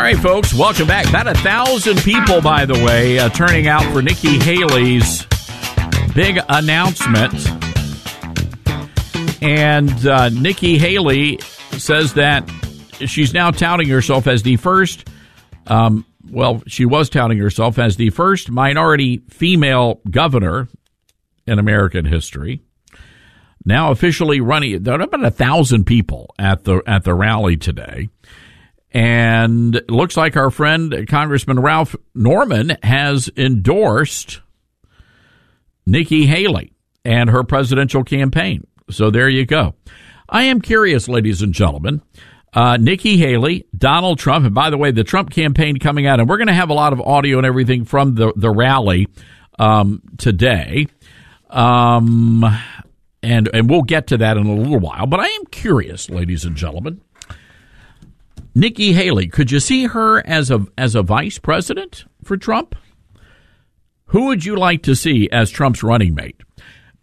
[0.00, 1.06] All right, folks, welcome back.
[1.10, 5.26] About a thousand people, by the way, uh, turning out for Nikki Haley's
[6.14, 7.34] big announcement.
[9.42, 11.38] And uh, Nikki Haley
[11.72, 12.50] says that
[13.04, 15.06] she's now touting herself as the first,
[15.66, 20.66] um, well, she was touting herself as the first minority female governor
[21.46, 22.62] in American history.
[23.66, 28.08] Now officially running, there are about a thousand people at the at the rally today.
[28.92, 34.40] And it looks like our friend Congressman Ralph Norman has endorsed
[35.86, 36.72] Nikki Haley
[37.04, 38.66] and her presidential campaign.
[38.90, 39.74] So there you go.
[40.28, 42.02] I am curious, ladies and gentlemen.
[42.52, 46.28] Uh, Nikki Haley, Donald Trump, and by the way, the Trump campaign coming out, and
[46.28, 49.06] we're going to have a lot of audio and everything from the the rally
[49.60, 50.88] um, today,
[51.48, 52.44] um,
[53.22, 55.06] and and we'll get to that in a little while.
[55.06, 57.00] But I am curious, ladies and gentlemen.
[58.54, 62.74] Nikki Haley, could you see her as a as a vice president for Trump?
[64.06, 66.40] Who would you like to see as Trump's running mate?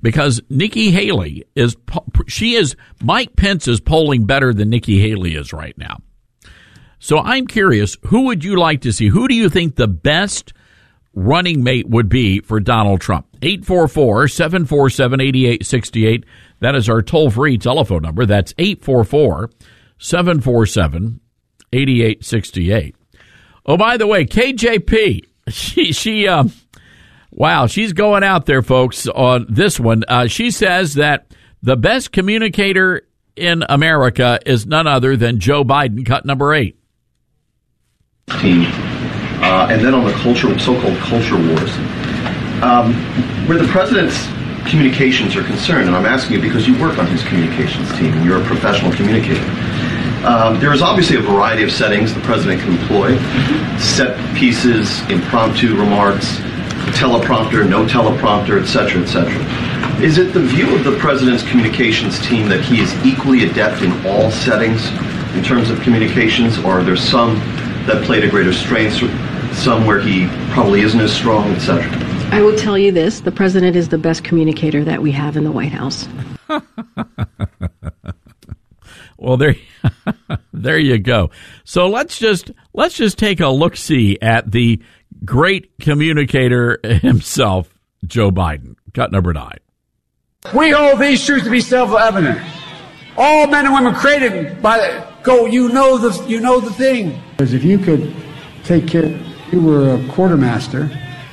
[0.02, 1.78] Because Nikki Haley is
[2.28, 6.00] she is Mike Pence is polling better than Nikki Haley is right now.
[7.00, 9.08] So I'm curious, who would you like to see?
[9.08, 10.52] Who do you think the best
[11.14, 13.28] running mate would be for Donald Trump?
[13.42, 16.24] 844-747-8868.
[16.60, 18.26] That is our toll-free telephone number.
[18.26, 19.52] That's 844
[20.00, 21.22] 747
[21.74, 22.96] 8868.
[23.66, 26.52] Oh, by the way, KJP, she, she, um,
[27.32, 30.04] wow, she's going out there, folks, on this one.
[30.08, 36.06] Uh, she says that the best communicator in America is none other than Joe Biden,
[36.06, 36.78] cut number eight.
[39.42, 41.72] Uh, and then on the culture, so-called culture wars,
[42.64, 42.94] um,
[43.48, 44.26] where the president's
[44.70, 48.26] communications are concerned, and I'm asking you because you work on his communications team, and
[48.26, 49.46] you're a professional communicator.
[50.26, 53.18] Um, there is obviously a variety of settings the president can employ
[53.78, 56.38] set pieces, impromptu remarks,
[56.98, 59.32] teleprompter, no teleprompter, etc., etc.
[60.02, 63.92] Is it the view of the president's communications team that he is equally adept in
[64.06, 64.88] all settings
[65.36, 67.36] in terms of communications, or are there some
[67.86, 69.00] that play to greater strengths,
[69.58, 71.86] some where he probably isn't as strong, etc.?
[72.32, 75.44] I will tell you this the president is the best communicator that we have in
[75.44, 76.08] the White House.
[79.18, 79.56] Well, there,
[80.54, 81.32] there you go.
[81.64, 84.82] So let's just let's just take a look see at the
[85.26, 87.74] great communicator himself,
[88.06, 88.76] Joe Biden.
[88.94, 89.60] Cut number nine.
[90.56, 92.40] We hold these truths to be self-evident.
[93.18, 95.46] All men and women created by go.
[95.46, 97.20] You know the you know the thing.
[97.32, 98.16] Because if you could
[98.64, 99.08] take care,
[99.52, 100.90] you were a quartermaster.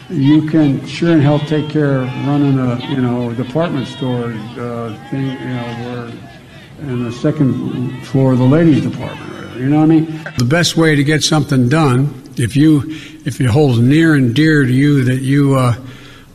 [0.09, 5.09] You can sure and hell take care of running a you know department store uh,
[5.11, 5.27] thing.
[5.27, 6.34] You know where
[6.81, 9.57] and the second floor of the ladies department.
[9.57, 10.07] You know what I mean?
[10.37, 12.83] The best way to get something done, if you
[13.25, 15.77] if it holds near and dear to you that you uh,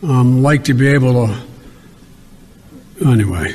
[0.04, 1.36] um, like to be able to.
[3.06, 3.54] Anyway,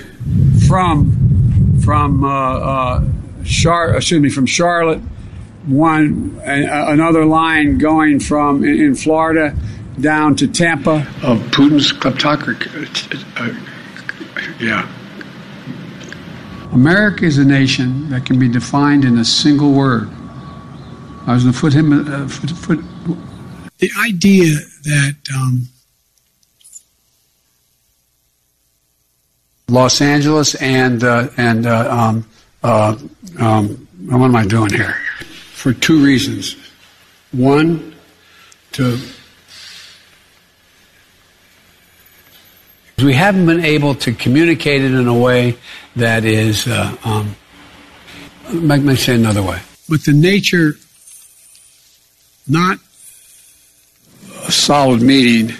[0.68, 3.04] from from uh, uh,
[3.44, 5.00] Char, excuse me, from Charlotte,
[5.66, 9.54] one another line going from in, in Florida
[10.00, 13.22] down to Tampa of Putin's kleptocracy.
[13.36, 14.88] Uh, yeah.
[16.74, 20.10] America is a nation that can be defined in a single word.
[21.24, 21.92] I was going to put him.
[21.92, 22.84] Uh, foot, foot.
[23.78, 25.68] The idea that um,
[29.68, 32.28] Los Angeles and uh, and uh, um,
[32.64, 32.96] uh,
[33.38, 34.96] um, what am I doing here?
[35.52, 36.56] For two reasons.
[37.30, 37.94] One,
[38.72, 38.98] to
[42.98, 45.56] we haven't been able to communicate it in a way
[45.96, 47.34] that is, uh, um,
[48.52, 49.60] let me say another way.
[49.88, 50.74] But the nature,
[52.46, 52.78] not
[54.46, 55.56] a solid meeting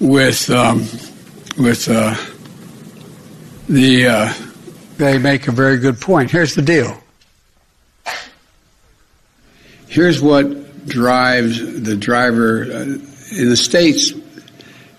[0.00, 0.80] with um,
[1.58, 2.14] with uh,
[3.68, 4.06] the.
[4.06, 4.32] Uh,
[4.96, 6.30] they make a very good point.
[6.30, 7.00] Here's the deal.
[9.86, 14.12] Here's what drives the driver uh, in the states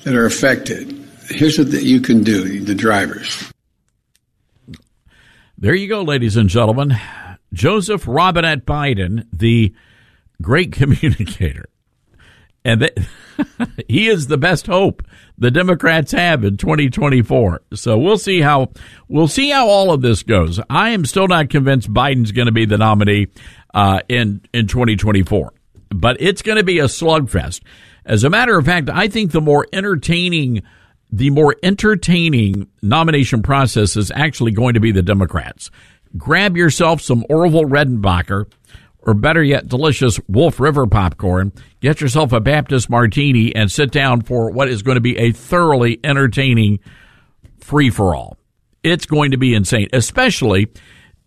[0.03, 0.98] that are affected
[1.29, 3.51] here's what you can do the drivers.
[5.57, 6.97] There you go, ladies and gentlemen.
[7.53, 9.73] Joseph Robinette Biden, the
[10.41, 11.65] great communicator.
[12.63, 12.89] And they,
[13.87, 15.03] he is the best hope
[15.37, 17.61] the Democrats have in 2024.
[17.73, 18.71] So we'll see how
[19.07, 20.59] we'll see how all of this goes.
[20.69, 23.27] I am still not convinced Biden's going to be the nominee
[23.73, 25.53] uh, in in 2024,
[25.89, 27.61] but it's going to be a slugfest.
[28.05, 30.63] As a matter of fact, I think the more entertaining
[31.11, 35.71] the more entertaining nomination process is actually going to be the Democrats.
[36.17, 38.45] Grab yourself some Orville Redenbacher
[39.01, 41.53] or better yet, delicious Wolf River popcorn.
[41.79, 45.31] Get yourself a Baptist martini and sit down for what is going to be a
[45.31, 46.79] thoroughly entertaining
[47.59, 48.37] free for all.
[48.83, 50.67] It's going to be insane, especially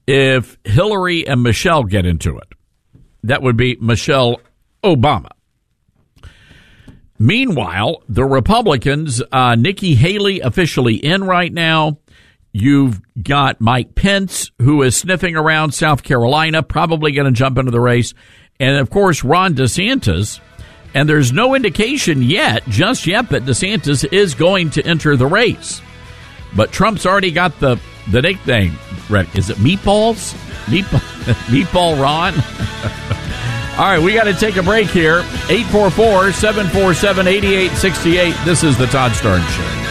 [0.06, 2.48] if Hillary and Michelle get into it.
[3.24, 4.40] That would be Michelle
[4.84, 5.30] Obama.
[7.22, 11.98] Meanwhile, the Republicans, uh, Nikki Haley officially in right now.
[12.50, 17.70] You've got Mike Pence, who is sniffing around South Carolina, probably going to jump into
[17.70, 18.12] the race.
[18.58, 20.40] And of course, Ron DeSantis.
[20.94, 25.80] And there's no indication yet, just yet, that DeSantis is going to enter the race.
[26.56, 27.78] But Trump's already got the,
[28.10, 28.76] the nickname.
[29.36, 30.34] Is it Meatballs?
[30.64, 30.98] Meatball,
[31.52, 33.42] Meatball Ron?
[33.72, 35.20] All right, we got to take a break here.
[35.48, 38.36] 844 747 8868.
[38.44, 39.81] This is the Todd Starnes Show.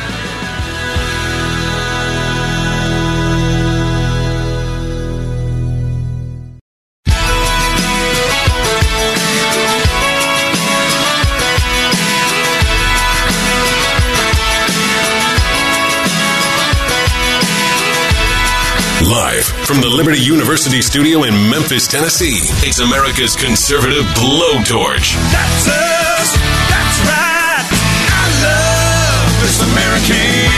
[19.71, 25.15] From the Liberty University studio in Memphis, Tennessee, it's America's conservative blowtorch.
[25.31, 26.35] That's us.
[26.67, 27.63] That's right.
[28.11, 30.51] I love this American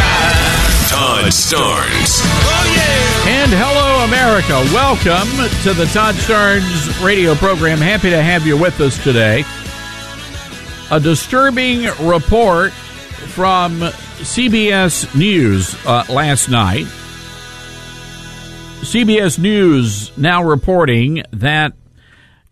[0.00, 0.88] ride.
[0.88, 2.24] Todd Starnes.
[2.24, 3.42] Oh, yeah.
[3.42, 4.64] And hello, America.
[4.72, 5.28] Welcome
[5.64, 7.76] to the Todd Starnes radio program.
[7.76, 9.44] Happy to have you with us today.
[10.90, 13.80] A disturbing report from
[14.22, 16.86] CBS News uh, last night.
[18.82, 21.72] CBS News now reporting that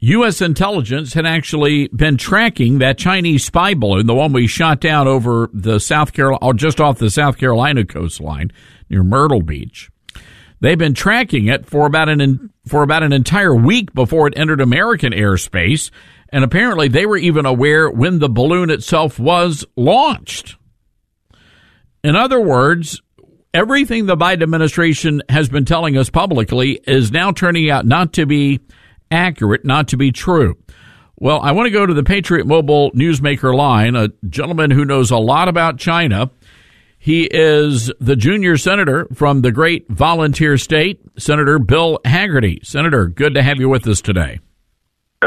[0.01, 0.41] U.S.
[0.41, 5.49] intelligence had actually been tracking that Chinese spy balloon, the one we shot down over
[5.53, 8.51] the South Carolina, or just off the South Carolina coastline
[8.91, 9.91] near Myrtle Beach.
[10.61, 14.61] They've been tracking it for about an for about an entire week before it entered
[14.61, 15.91] American airspace,
[16.31, 20.57] and apparently they were even aware when the balloon itself was launched.
[22.03, 23.01] In other words,
[23.55, 28.27] everything the Biden administration has been telling us publicly is now turning out not to
[28.27, 28.61] be
[29.11, 30.57] accurate, not to be true.
[31.17, 35.11] Well, I want to go to the Patriot Mobile Newsmaker line, a gentleman who knows
[35.11, 36.31] a lot about China.
[36.99, 42.65] He is the junior senator from the great volunteer state, Senator Bill Hagerty.
[42.65, 44.41] Senator, good to have you with us today.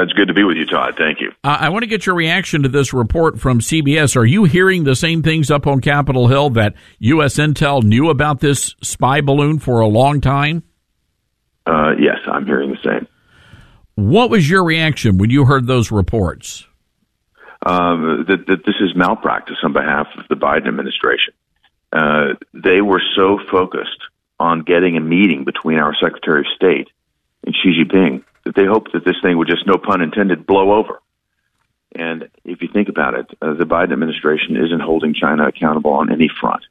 [0.04, 0.96] It's good to be with you, Todd.
[0.98, 1.32] Thank you.
[1.44, 4.16] Uh, I want to get your reaction to this report from CBS.
[4.16, 7.36] Are you hearing the same things up on Capitol Hill that U.S.
[7.36, 10.64] Intel knew about this spy balloon for a long time?
[11.66, 13.08] Uh, yes, I'm hearing the same.
[13.96, 16.66] What was your reaction when you heard those reports?
[17.66, 21.34] Um, that, that this is malpractice on behalf of the Biden administration.
[21.92, 24.02] Uh, they were so focused
[24.40, 26.90] on getting a meeting between our Secretary of State
[27.46, 30.74] and Xi Jinping that they hoped that this thing would just, no pun intended, blow
[30.74, 31.02] over.
[31.96, 36.12] And if you think about it, uh, the Biden administration isn't holding China accountable on
[36.12, 36.64] any front.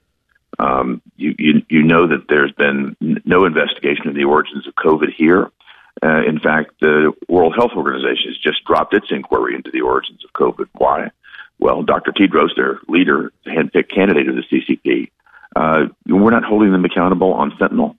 [0.58, 5.12] Um, you, you, you know that there's been no investigation of the origins of COVID
[5.16, 5.50] here.
[6.02, 10.24] Uh, in fact, the World Health Organization has just dropped its inquiry into the origins
[10.24, 10.68] of COVID.
[10.74, 11.10] Why?
[11.58, 12.12] Well, Dr.
[12.12, 15.10] Tedros, their leader, handpicked candidate of the CCP,
[15.56, 17.96] uh, we're not holding them accountable on fentanyl.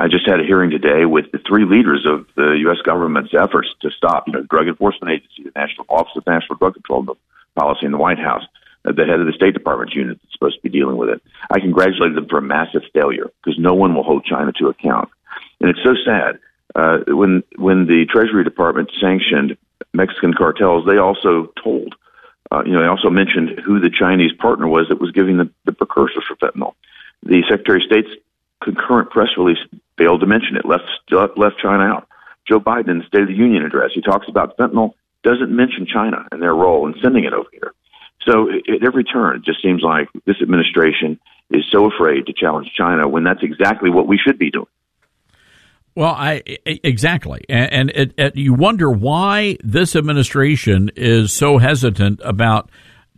[0.00, 2.78] I just had a hearing today with the three leaders of the U.S.
[2.86, 6.72] government's efforts to stop, you know, Drug Enforcement Agency, the National Office of National Drug
[6.72, 7.14] Control the
[7.54, 8.42] Policy in the White House,
[8.86, 11.20] uh, the head of the State Department's unit that's supposed to be dealing with it.
[11.50, 15.10] I congratulated them for a massive failure because no one will hold China to account.
[15.60, 16.38] And it's so sad.
[16.74, 19.58] Uh, when when the Treasury Department sanctioned
[19.92, 21.94] Mexican cartels, they also told,
[22.50, 25.50] uh, you know, they also mentioned who the Chinese partner was that was giving the,
[25.66, 26.72] the precursors for fentanyl.
[27.22, 28.22] The Secretary of State's
[28.62, 29.58] concurrent press release
[30.00, 30.84] failed to mention it, left
[31.36, 32.08] left China out.
[32.48, 35.86] Joe Biden in the State of the Union address, he talks about fentanyl, doesn't mention
[35.86, 37.72] China and their role in sending it over here.
[38.26, 41.20] So at every turn, it just seems like this administration
[41.50, 44.66] is so afraid to challenge China when that's exactly what we should be doing.
[45.94, 52.20] Well, I exactly, and, and it, it, you wonder why this administration is so hesitant
[52.24, 52.70] about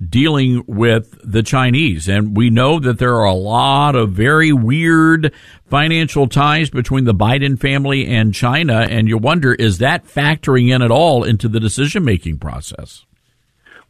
[0.08, 2.08] dealing with the Chinese.
[2.08, 5.32] And we know that there are a lot of very weird
[5.66, 8.80] financial ties between the Biden family and China.
[8.80, 13.04] And you wonder, is that factoring in at all into the decision making process?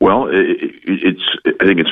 [0.01, 1.23] Well, it's.
[1.61, 1.91] I think it's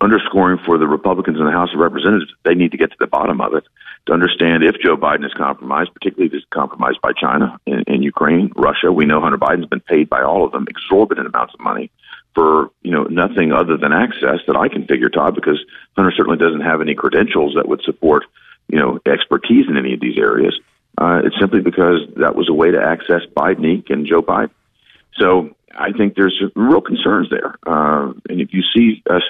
[0.00, 2.32] underscoring for the Republicans in the House of Representatives.
[2.44, 3.64] They need to get to the bottom of it
[4.06, 8.02] to understand if Joe Biden is compromised, particularly if he's compromised by China in, in
[8.02, 8.92] Ukraine, Russia.
[8.92, 11.90] We know Hunter Biden's been paid by all of them exorbitant amounts of money
[12.34, 15.62] for you know nothing other than access that I can figure, Todd, because
[15.96, 18.24] Hunter certainly doesn't have any credentials that would support
[18.68, 20.58] you know expertise in any of these areas.
[20.98, 24.50] Uh, it's simply because that was a way to access Biden and Joe Biden.
[25.18, 29.22] So I think there's real concerns there, uh, and if you see us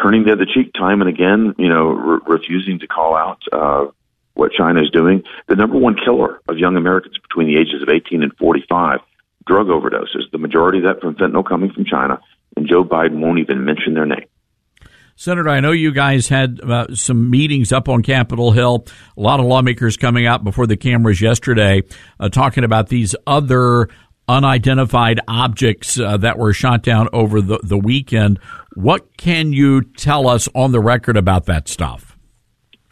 [0.00, 3.86] turning the other cheek time and again, you know, re- refusing to call out uh,
[4.34, 5.22] what China is doing.
[5.46, 9.00] The number one killer of young Americans between the ages of 18 and 45,
[9.46, 10.30] drug overdoses.
[10.32, 12.20] The majority of that from fentanyl coming from China,
[12.56, 14.26] and Joe Biden won't even mention their name.
[15.16, 18.84] Senator, I know you guys had uh, some meetings up on Capitol Hill.
[19.16, 21.82] A lot of lawmakers coming out before the cameras yesterday
[22.18, 23.88] uh, talking about these other
[24.26, 28.40] unidentified objects uh, that were shot down over the, the weekend.
[28.74, 32.16] What can you tell us on the record about that stuff?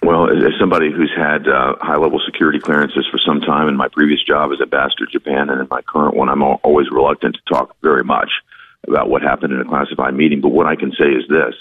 [0.02, 3.88] Well, as somebody who's had uh, high level security clearances for some time in my
[3.88, 7.54] previous job as ambassador to Japan and in my current one, I'm always reluctant to
[7.54, 8.30] talk very much
[8.86, 10.40] about what happened in a classified meeting.
[10.40, 11.54] But what I can say is this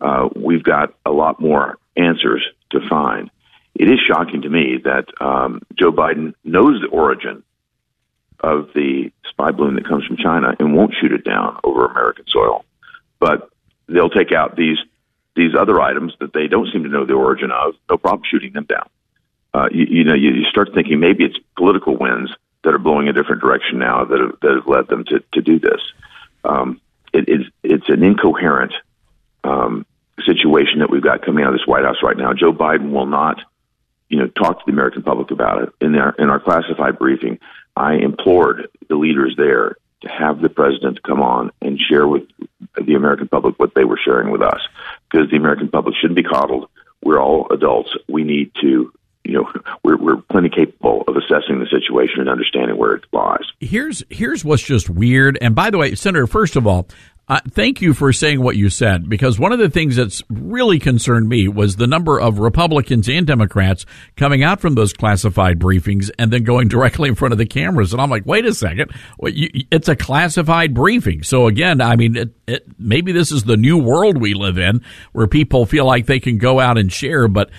[0.00, 3.30] uh, we've got a lot more answers to find.
[3.74, 7.42] It is shocking to me that um, Joe Biden knows the origin
[8.40, 12.24] of the spy balloon that comes from China and won't shoot it down over American
[12.28, 12.64] soil.
[13.20, 13.48] But
[13.88, 14.78] they'll take out these
[15.34, 17.74] these other items that they don't seem to know the origin of.
[17.88, 18.86] No problem shooting them down.
[19.54, 22.32] Uh, you, you know, you, you start thinking maybe it's political winds
[22.64, 25.40] that are blowing a different direction now that have, that have led them to, to
[25.40, 25.80] do this.
[26.44, 26.80] Um,
[27.12, 28.72] it, it's, it's an incoherent
[29.44, 29.86] um,
[30.24, 32.32] situation that we've got coming out of this White House right now.
[32.32, 33.40] Joe Biden will not,
[34.08, 35.68] you know, talk to the American public about it.
[35.80, 37.38] In our in our classified briefing,
[37.76, 42.24] I implored the leaders there to have the president come on and share with
[42.76, 44.60] the American public what they were sharing with us,
[45.10, 46.68] because the American public shouldn't be coddled.
[47.02, 47.96] We're all adults.
[48.08, 48.92] We need to
[49.32, 49.50] you know
[49.82, 53.44] we're we're plenty capable of assessing the situation and understanding where it lies.
[53.60, 55.38] Here's here's what's just weird.
[55.40, 56.86] And by the way, Senator, first of all,
[57.28, 60.78] uh, thank you for saying what you said because one of the things that's really
[60.78, 66.10] concerned me was the number of Republicans and Democrats coming out from those classified briefings
[66.18, 67.92] and then going directly in front of the cameras.
[67.92, 71.22] And I'm like, wait a second, it's a classified briefing.
[71.22, 74.82] So again, I mean, it, it, maybe this is the new world we live in
[75.12, 77.50] where people feel like they can go out and share, but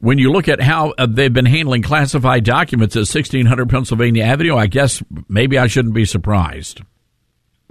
[0.00, 4.56] when you look at how uh, they've been handling classified documents at 1600 Pennsylvania Avenue,
[4.56, 6.82] I guess maybe I shouldn't be surprised.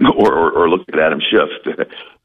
[0.00, 1.76] or, or, or look at Adam Schiff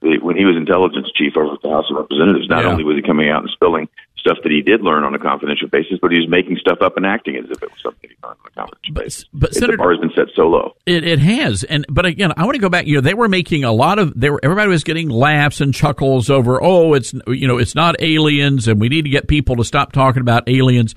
[0.22, 2.47] when he was intelligence chief over at the House of Representatives.
[2.49, 2.72] Not yeah.
[2.72, 3.89] only was he coming out and spilling
[4.24, 6.95] stuff that he did learn on a confidential basis, but he was making stuff up
[6.95, 9.26] and acting as if it was something he learned on a confidential but, basis.
[9.34, 10.76] But Senator, the bar has been set so low.
[10.86, 12.88] It, it has, and but again, I want to go back.
[12.88, 14.17] You know, they were making a lot of.
[14.17, 16.63] They were everybody was getting laughs and chuckles over.
[16.63, 19.91] Oh, it's you know, it's not aliens, and we need to get people to stop
[19.91, 20.95] talking about aliens.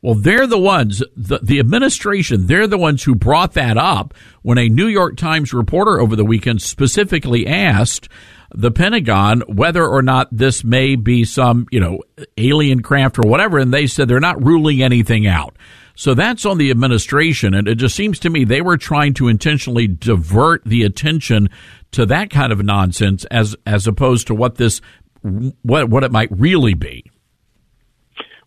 [0.00, 4.56] Well, they're the ones, the, the administration, they're the ones who brought that up when
[4.56, 8.08] a New York Times reporter over the weekend specifically asked
[8.54, 12.00] the Pentagon whether or not this may be some, you know,
[12.36, 15.56] alien craft or whatever, and they said they're not ruling anything out.
[15.94, 19.26] So that's on the administration, and it just seems to me they were trying to
[19.26, 21.48] intentionally divert the attention
[21.90, 24.80] to that kind of nonsense as as opposed to what this
[25.22, 27.04] what what it might really be.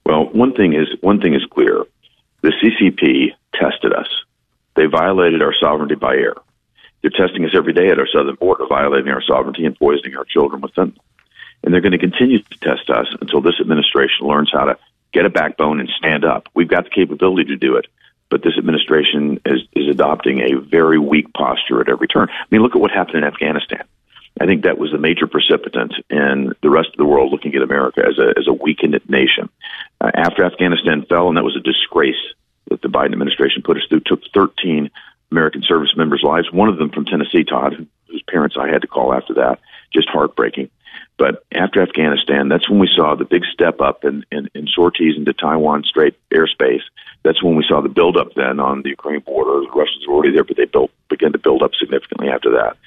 [0.05, 1.83] Well, one thing is one thing is clear:
[2.41, 4.07] the CCP tested us.
[4.75, 6.35] They violated our sovereignty by air.
[7.01, 10.25] They're testing us every day at our southern border, violating our sovereignty and poisoning our
[10.25, 10.99] children with fentanyl.
[11.63, 14.77] And they're going to continue to test us until this administration learns how to
[15.11, 16.47] get a backbone and stand up.
[16.53, 17.87] We've got the capability to do it,
[18.29, 22.29] but this administration is, is adopting a very weak posture at every turn.
[22.29, 23.83] I mean, look at what happened in Afghanistan.
[24.39, 27.61] I think that was the major precipitant in the rest of the world looking at
[27.61, 29.49] America as a as a weakened nation.
[29.99, 32.15] Uh, after Afghanistan fell, and that was a disgrace
[32.69, 34.89] that the Biden administration put us through, took 13
[35.31, 36.51] American service members' lives.
[36.51, 39.59] One of them from Tennessee, Todd, whose parents I had to call after that.
[39.93, 40.69] Just heartbreaking.
[41.17, 45.15] But after Afghanistan, that's when we saw the big step up in, in, in sorties
[45.17, 46.81] into Taiwan Strait airspace.
[47.23, 49.61] That's when we saw the buildup then on the Ukraine border.
[49.61, 52.77] The Russians were already there, but they built began to build up significantly after that.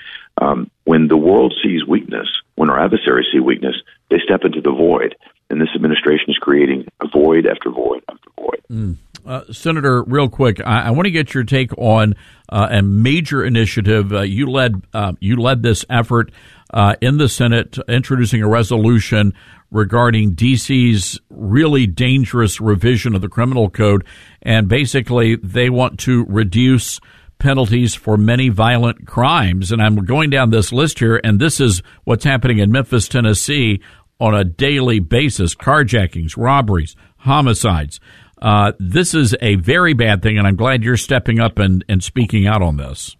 [0.42, 2.26] Um, when the world sees weakness,
[2.56, 3.76] when our adversaries see weakness,
[4.10, 5.14] they step into the void.
[5.50, 8.62] And this administration is creating a void after void after void.
[8.70, 8.96] Mm.
[9.26, 12.14] Uh, Senator, real quick, I, I want to get your take on
[12.50, 14.12] uh, a major initiative.
[14.12, 16.30] Uh, you led uh, you led this effort
[16.74, 19.32] uh, in the Senate, introducing a resolution
[19.70, 24.04] regarding DC's really dangerous revision of the criminal code,
[24.42, 27.00] and basically they want to reduce
[27.38, 29.72] penalties for many violent crimes.
[29.72, 33.80] And I'm going down this list here, and this is what's happening in Memphis, Tennessee,
[34.20, 38.00] on a daily basis: carjackings, robberies, homicides.
[38.44, 42.04] Uh, this is a very bad thing, and I'm glad you're stepping up and, and
[42.04, 43.16] speaking out on this.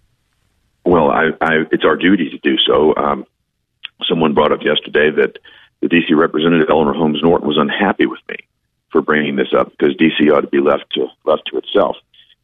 [0.84, 2.94] Well, I, I, it's our duty to do so.
[2.94, 3.24] Um,
[4.06, 5.38] someone brought up yesterday that
[5.80, 6.12] the D.C.
[6.12, 8.36] representative Eleanor Holmes Norton was unhappy with me
[8.92, 10.30] for bringing this up because D.C.
[10.30, 11.96] ought to be left to left to itself.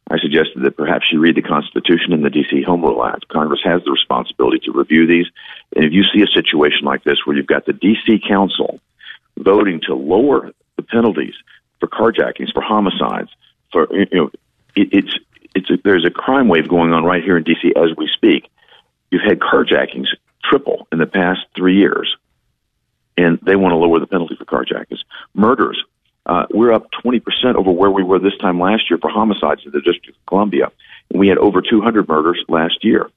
[0.09, 2.63] I suggested that perhaps she read the Constitution and the D.C.
[2.63, 3.27] Home Rule Act.
[3.27, 5.27] Congress has the responsibility to review these,
[5.75, 8.23] and if you see a situation like this where you've got the D.C.
[8.27, 8.79] Council
[9.37, 11.35] voting to lower the penalties
[11.81, 13.29] for carjackings, for homicides,
[13.73, 14.31] for you know,
[14.75, 15.19] it, it's
[15.53, 17.73] it's a, there's a crime wave going on right here in D.C.
[17.75, 18.49] as we speak.
[19.09, 20.07] You've had carjackings
[20.45, 22.15] triple in the past three years,
[23.17, 24.99] and they want to lower the penalty for carjackings.
[25.33, 25.83] Murders,
[26.25, 27.21] uh, we're up 20%
[27.55, 30.71] over where we were this time last year for homicides in the District of Columbia,
[31.09, 33.09] and we had over 200 murders last year.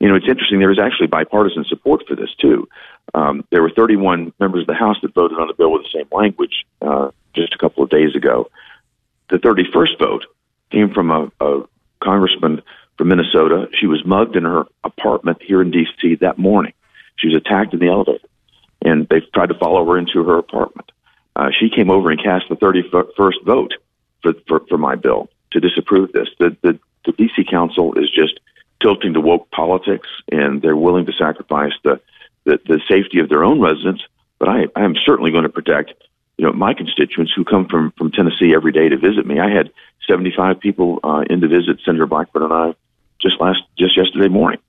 [0.00, 0.58] You know, it's interesting.
[0.58, 2.68] There was actually bipartisan support for this too.
[3.14, 5.98] Um, there were 31 members of the House that voted on the bill with the
[5.98, 8.50] same language uh, just a couple of days ago.
[9.30, 10.24] The 31st vote
[10.70, 11.62] came from a, a
[12.02, 12.62] congressman
[12.96, 13.68] from Minnesota.
[13.78, 16.16] She was mugged in her apartment here in D.C.
[16.16, 16.72] that morning.
[17.16, 18.26] She was attacked in the elevator,
[18.82, 20.90] and they tried to follow her into her apartment.
[21.36, 23.72] Uh, she came over and cast the 31st vote
[24.22, 26.28] for, for, for my bill to disapprove this.
[26.38, 27.44] The, the, the D.C.
[27.44, 28.40] Council is just
[28.82, 32.00] tilting to woke politics, and they're willing to sacrifice the,
[32.44, 34.02] the, the safety of their own residents.
[34.38, 35.94] But I, I am certainly going to protect
[36.38, 39.40] you know my constituents who come from from Tennessee every day to visit me.
[39.40, 39.70] I had
[40.08, 42.74] 75 people uh, in to visit Senator Blackburn and I
[43.20, 44.60] just last just yesterday morning.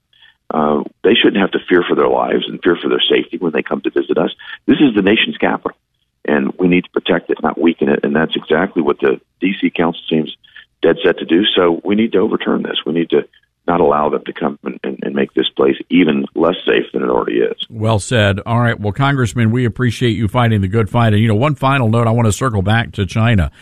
[0.52, 3.52] Uh, they shouldn't have to fear for their lives and fear for their safety when
[3.52, 4.34] they come to visit us.
[4.66, 5.78] This is the nation's capital,
[6.24, 8.00] and we need to protect it, not weaken it.
[8.02, 9.70] And that's exactly what the D.C.
[9.70, 10.36] Council seems
[10.82, 11.44] dead set to do.
[11.44, 12.78] So we need to overturn this.
[12.84, 13.28] We need to
[13.70, 17.02] not allow them to come and, and, and, make this place even less safe than
[17.02, 17.66] it already is.
[17.68, 18.40] Well said.
[18.44, 18.78] All right.
[18.78, 21.12] Well, Congressman, we appreciate you fighting the good fight.
[21.12, 23.52] And, you know, one final note I want to circle back to China.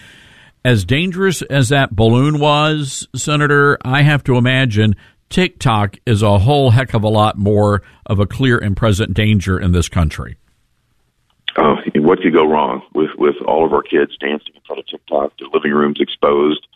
[0.65, 4.97] As dangerous as that balloon was, Senator, I have to imagine
[5.29, 9.59] TikTok is a whole heck of a lot more of a clear and present danger
[9.59, 10.39] in this country.
[11.59, 14.87] Oh, what could go wrong with, with all of our kids dancing in front of
[14.87, 16.67] TikTok, their living rooms exposed?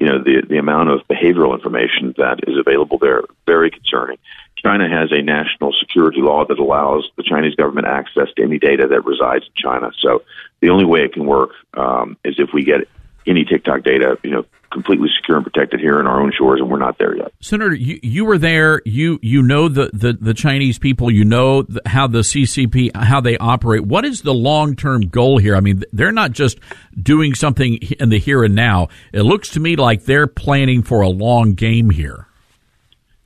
[0.00, 4.18] You know the the amount of behavioral information that is available there very concerning.
[4.56, 8.86] China has a national security law that allows the Chinese government access to any data
[8.88, 9.90] that resides in China.
[9.98, 10.22] So
[10.60, 12.88] the only way it can work um, is if we get
[13.26, 16.70] any TikTok data, you know, completely secure and protected here in our own shores, and
[16.70, 17.32] we're not there yet.
[17.40, 18.82] Senator, you, you were there.
[18.84, 21.10] You you know the, the, the Chinese people.
[21.10, 23.84] You know the, how the CCP how they operate.
[23.84, 25.56] What is the long term goal here?
[25.56, 26.58] I mean, they're not just
[27.00, 28.88] doing something in the here and now.
[29.12, 32.26] It looks to me like they're planning for a long game here.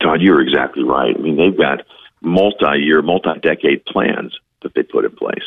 [0.01, 1.14] Todd, you're exactly right.
[1.16, 1.82] I mean, they've got
[2.20, 5.45] multi year, multi decade plans that they put in place.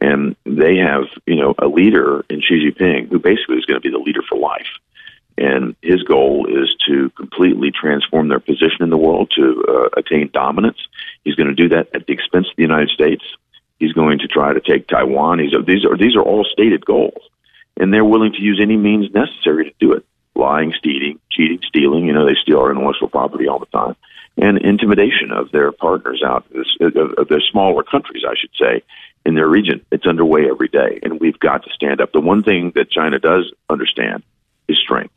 [0.00, 3.88] And they have, you know, a leader in Xi Jinping who basically is going to
[3.88, 4.66] be the leader for life.
[5.36, 10.30] And his goal is to completely transform their position in the world to uh, attain
[10.32, 10.78] dominance.
[11.24, 13.24] He's going to do that at the expense of the United States.
[13.80, 15.40] He's going to try to take Taiwan.
[15.40, 17.20] He's, these are these are all stated goals,
[17.76, 20.04] and they're willing to use any means necessary to do it.
[20.36, 22.06] Lying, stealing, cheating, stealing.
[22.06, 23.96] You know, they steal our intellectual property all the time,
[24.36, 26.46] and intimidation of their partners out
[26.80, 28.82] of, their smaller countries, I should say,
[29.26, 29.84] in their region.
[29.90, 32.12] It's underway every day, and we've got to stand up.
[32.12, 34.22] The one thing that China does understand
[34.68, 35.14] is strength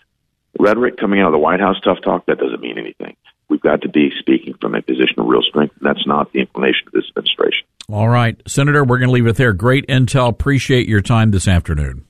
[0.60, 3.16] rhetoric coming out of the White House, tough talk, that doesn't mean anything.
[3.50, 6.42] We've got to be speaking from a position of real strength, and that's not the
[6.42, 7.66] inclination of this administration.
[7.90, 9.54] All right, Senator, we're going to leave it there.
[9.54, 10.30] Great intel.
[10.30, 12.06] Appreciate your time this afternoon.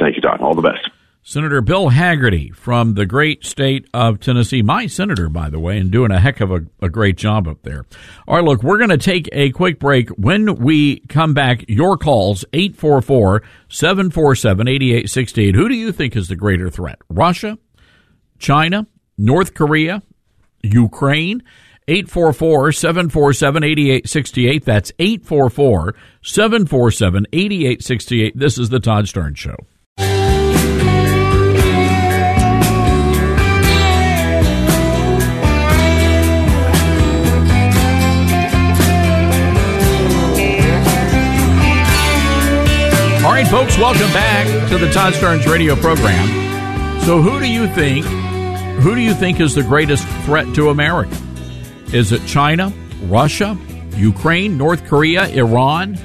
[0.00, 0.40] Thank you, Don.
[0.40, 0.90] All the best.
[1.26, 5.90] Senator Bill Hagerty from the great state of Tennessee, my senator, by the way, and
[5.90, 7.86] doing a heck of a, a great job up there.
[8.28, 10.10] All right, look, we're going to take a quick break.
[10.10, 15.54] When we come back, your calls, 844 747 8868.
[15.54, 16.98] Who do you think is the greater threat?
[17.08, 17.56] Russia?
[18.44, 18.86] China,
[19.16, 20.02] North Korea,
[20.62, 21.42] Ukraine.
[21.86, 24.64] 844 747 8868.
[24.64, 28.38] That's 844 747 8868.
[28.38, 29.56] This is The Todd Starnes Show.
[43.24, 46.26] All right, folks, welcome back to the Todd Starnes radio program.
[47.02, 48.06] So who do you think
[48.84, 51.16] who do you think is the greatest threat to America?
[51.94, 52.70] Is it China,
[53.04, 53.56] Russia,
[53.96, 55.96] Ukraine, North Korea, Iran?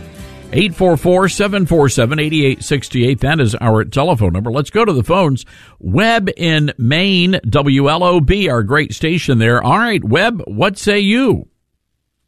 [0.52, 4.50] 844-747-8868 that is our telephone number.
[4.50, 5.46] Let's go to the phones.
[5.80, 9.62] Webb in Maine, WLOB, our great station there.
[9.62, 11.50] All right, Webb, what say you?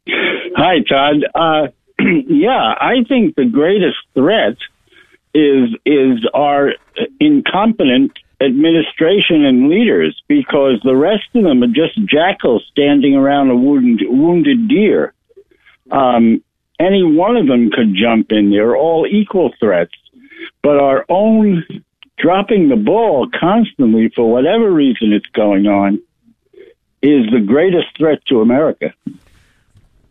[0.06, 1.24] Hi, Todd.
[1.34, 1.68] Uh,
[2.28, 4.58] yeah, I think the greatest threat
[5.32, 6.72] is is our
[7.20, 8.12] incompetent
[8.44, 14.08] administration and leaders because the rest of them are just jackals standing around a wounded,
[14.08, 15.14] wounded deer.
[15.90, 16.42] Um,
[16.80, 18.50] any one of them could jump in.
[18.50, 19.92] They're all equal threats.
[20.62, 21.64] But our own
[22.18, 26.00] dropping the ball constantly for whatever reason it's going on
[27.02, 28.94] is the greatest threat to America.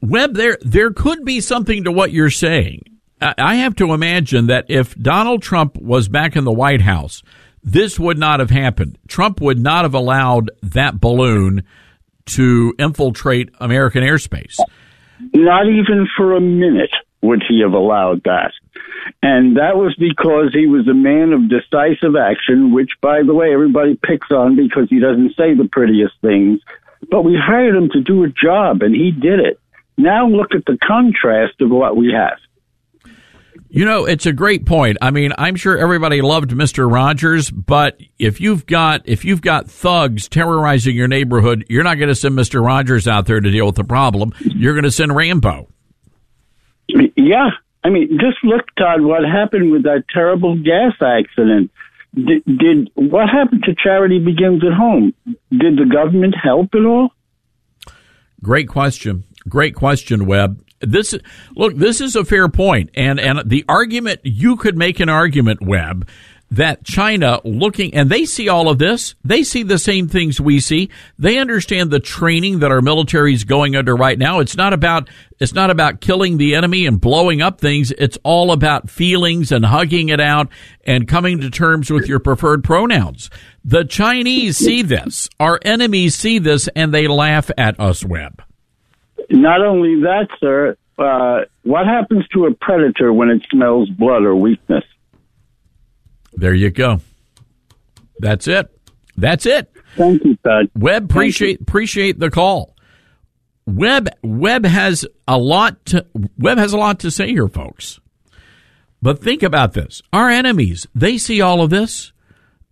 [0.02, 2.84] Webb, there there could be something to what you're saying.
[3.22, 7.22] I have to imagine that if Donald Trump was back in the White House,
[7.64, 8.98] this would not have happened.
[9.08, 11.64] Trump would not have allowed that balloon
[12.28, 14.60] to infiltrate American airspace.
[15.34, 16.92] Not even for a minute
[17.22, 18.52] would he have allowed that.
[19.22, 23.54] And that was because he was a man of decisive action, which, by the way,
[23.54, 26.60] everybody picks on because he doesn't say the prettiest things.
[27.10, 29.60] But we hired him to do a job, and he did it.
[29.98, 32.38] Now look at the contrast of what we have.
[33.74, 34.98] You know, it's a great point.
[35.02, 36.92] I mean, I'm sure everybody loved Mr.
[36.92, 42.10] Rogers, but if you've got if you've got thugs terrorizing your neighborhood, you're not going
[42.10, 42.62] to send Mr.
[42.62, 44.34] Rogers out there to deal with the problem.
[44.42, 45.70] You're going to send Rambo.
[47.16, 47.52] Yeah,
[47.82, 51.72] I mean, just look, Todd, what happened with that terrible gas accident.
[52.14, 55.14] Did, did what happened to Charity Begins at Home?
[55.50, 57.12] Did the government help at all?
[58.44, 59.24] Great question.
[59.48, 60.62] Great question, Webb.
[60.82, 61.16] This
[61.56, 65.62] look, this is a fair point, and and the argument you could make an argument,
[65.62, 66.08] Webb,
[66.52, 70.60] that China looking and they see all of this, they see the same things we
[70.60, 70.90] see.
[71.18, 74.40] They understand the training that our military is going under right now.
[74.40, 75.10] It's not about
[75.40, 77.92] it's not about killing the enemy and blowing up things.
[77.92, 80.50] It's all about feelings and hugging it out
[80.86, 83.30] and coming to terms with your preferred pronouns.
[83.64, 85.30] The Chinese see this.
[85.40, 88.44] Our enemies see this and they laugh at us, Webb.
[89.30, 94.36] Not only that, sir, uh, what happens to a predator when it smells blood or
[94.36, 94.84] weakness?
[96.34, 97.02] There you go.
[98.20, 98.70] That's it.
[99.18, 99.72] That's it.
[99.96, 100.70] Thank you, Todd.
[100.76, 102.76] Webb, appreciate appreciate the call.
[103.66, 106.06] Webb Webb has a lot to
[106.38, 108.00] Webb has a lot to say here, folks.
[109.02, 110.02] But think about this.
[110.14, 112.14] Our enemies, they see all of this.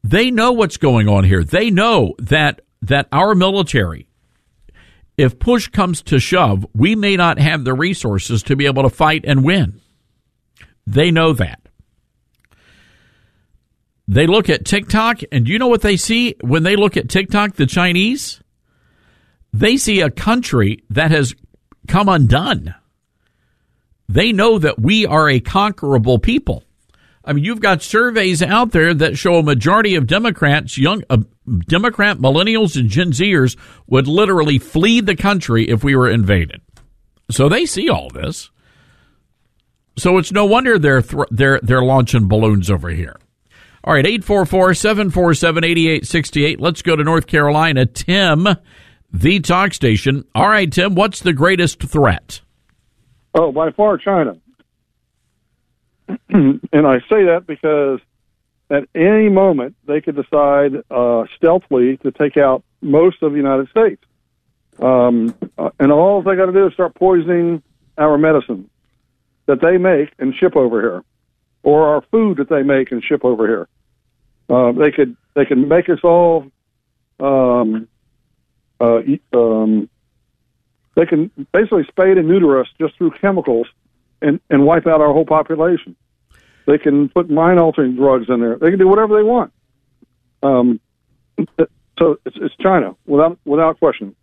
[0.04, 1.44] They know what's going on here.
[1.44, 4.08] They know that that our military
[5.20, 8.90] if push comes to shove, we may not have the resources to be able to
[8.90, 9.82] fight and win.
[10.88, 11.60] They know that.
[14.08, 17.56] They look at TikTok, and you know what they see when they look at TikTok,
[17.56, 18.42] the Chinese?
[19.52, 21.36] They see a country that has
[21.90, 22.74] come undone.
[24.08, 26.64] They know that we are a conquerable people.
[27.26, 31.18] I mean, you've got surveys out there that show a majority of Democrats, young uh,
[31.68, 36.62] Democrat millennials and Gen Zers, would literally flee the country if we were invaded.
[37.32, 38.52] So they see all this.
[39.98, 43.18] So it's no wonder they're th- they're they're launching balloons over here.
[43.84, 46.56] All right, 844-747-8868.
[46.60, 47.86] Let's go to North Carolina.
[47.86, 48.48] Tim,
[49.12, 50.26] the talk station.
[50.36, 52.42] All right, Tim, what's the greatest threat?
[53.34, 54.38] Oh, by far China.
[56.30, 58.00] and I say that because
[58.70, 63.70] at any moment they could decide uh, stealthily to take out most of the United
[63.70, 64.04] States.
[64.80, 67.62] Um, uh, and all they got to do is start poisoning
[67.98, 68.70] our medicine
[69.46, 71.04] that they make and ship over here,
[71.64, 73.68] or our food that they make and ship over here.
[74.50, 76.46] Uh, they could they can make us all.
[77.20, 77.88] Um,
[78.80, 79.02] uh,
[79.34, 79.90] um,
[80.96, 83.68] they can basically spade and neuter us just through chemicals
[84.22, 85.96] and, and wipe out our whole population.
[86.70, 88.56] They can put mind altering drugs in there.
[88.58, 89.52] They can do whatever they want.
[90.44, 90.80] Um,
[91.98, 94.16] so it's, it's China without without question.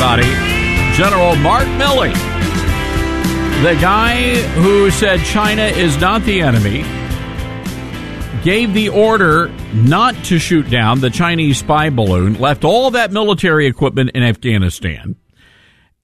[0.01, 0.29] Everybody.
[0.97, 2.13] General Mark Milley,
[3.63, 6.83] the guy who said China is not the enemy,
[8.45, 13.67] gave the order not to shoot down the Chinese spy balloon, left all that military
[13.67, 15.17] equipment in Afghanistan,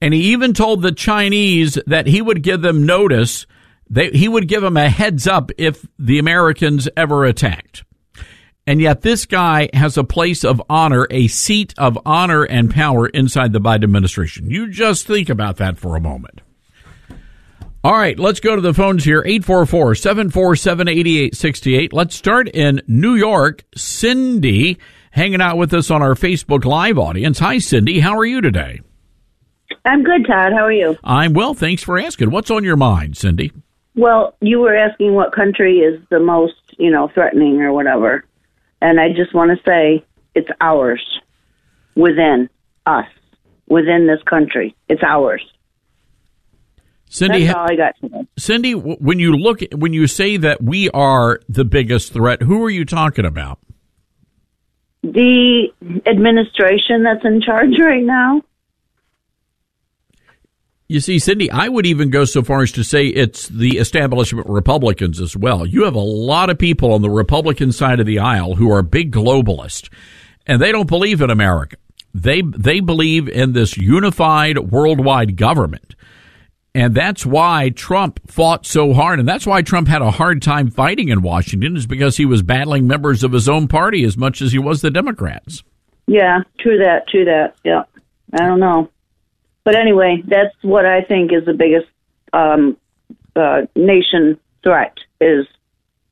[0.01, 3.47] and he even told the Chinese that he would give them notice,
[3.91, 7.85] that he would give them a heads up if the Americans ever attacked.
[8.67, 13.07] And yet, this guy has a place of honor, a seat of honor and power
[13.07, 14.51] inside the Biden administration.
[14.51, 16.41] You just think about that for a moment.
[17.85, 21.93] All right, let's go to the phones here 844 747 8868.
[21.93, 23.63] Let's start in New York.
[23.77, 24.79] Cindy
[25.11, 27.39] hanging out with us on our Facebook Live audience.
[27.41, 28.01] Hi, Cindy.
[28.01, 28.81] How are you today?
[29.85, 30.53] I'm good, Todd.
[30.53, 30.97] How are you?
[31.05, 31.53] I'm well.
[31.53, 32.31] Thanks for asking.
[32.31, 33.53] What's on your mind, Cindy?
[33.95, 38.25] Well, you were asking what country is the most, you know, threatening or whatever.
[38.85, 40.05] And I just want to say
[40.35, 41.03] it's ours
[41.97, 42.51] within
[42.85, 43.07] us,
[43.67, 44.77] within this country.
[44.91, 45.43] It's ours.
[47.09, 48.29] Cindy, That's all I got today.
[48.39, 52.69] Cindy, when you look, when you say that we are the biggest threat, who are
[52.69, 53.59] you talking about?
[55.03, 55.69] The
[56.05, 58.43] administration that's in charge right now.
[60.95, 64.49] You see, Cindy, I would even go so far as to say it's the establishment
[64.49, 65.67] Republicans as well.
[65.67, 68.81] You have a lot of people on the Republican side of the aisle who are
[68.81, 69.93] big globalists,
[70.47, 71.79] and they don't believe in America.
[72.15, 75.97] They they believe in this unified worldwide government.
[76.77, 79.19] And that's why Trump fought so hard.
[79.19, 82.43] And that's why Trump had a hard time fighting in Washington is because he was
[82.43, 85.65] battling members of his own party as much as he was the Democrats.
[86.07, 87.57] Yeah, true that, true that.
[87.65, 87.83] Yeah.
[88.33, 88.91] I don't know.
[89.65, 91.87] But anyway, that's what I think is the biggest
[92.33, 92.77] um,
[93.35, 95.47] uh, nation threat is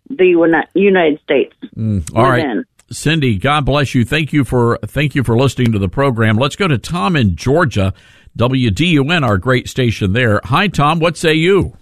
[0.08, 1.54] the United States.
[1.76, 2.36] Mm, all right.
[2.46, 2.64] Within.
[2.90, 4.04] Cindy, God bless you.
[4.04, 6.36] Thank you for thank you for listening to the program.
[6.36, 7.94] Let's go to Tom in Georgia.
[8.36, 10.40] WDUN, our great station there.
[10.44, 11.00] Hi, Tom.
[11.00, 11.76] What say you?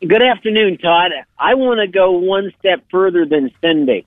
[0.00, 1.12] Good afternoon, Todd.
[1.38, 4.06] I want to go one step further than Cindy.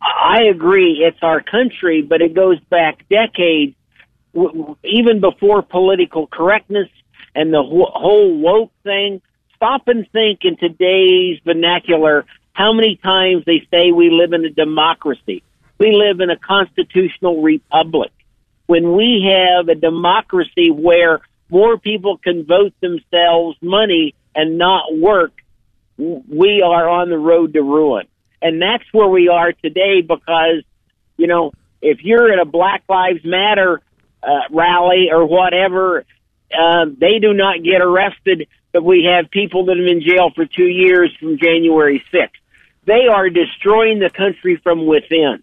[0.00, 3.77] I agree, it's our country, but it goes back decades, w- w-
[4.34, 6.88] even before political correctness
[7.34, 9.20] and the wh- whole woke thing.
[9.56, 14.50] Stop and think in today's vernacular how many times they say we live in a
[14.50, 15.42] democracy.
[15.78, 18.10] We live in a constitutional republic.
[18.66, 21.20] When we have a democracy where
[21.50, 25.32] more people can vote themselves money and not work,
[25.96, 28.06] we are on the road to ruin.
[28.42, 30.62] And that's where we are today because,
[31.16, 33.80] you know, if you're in a Black Lives Matter
[34.22, 36.04] uh, rally or whatever,
[36.52, 40.30] uh, they do not get arrested, but we have people that have been in jail
[40.34, 42.30] for two years from January 6th.
[42.84, 45.42] They are destroying the country from within.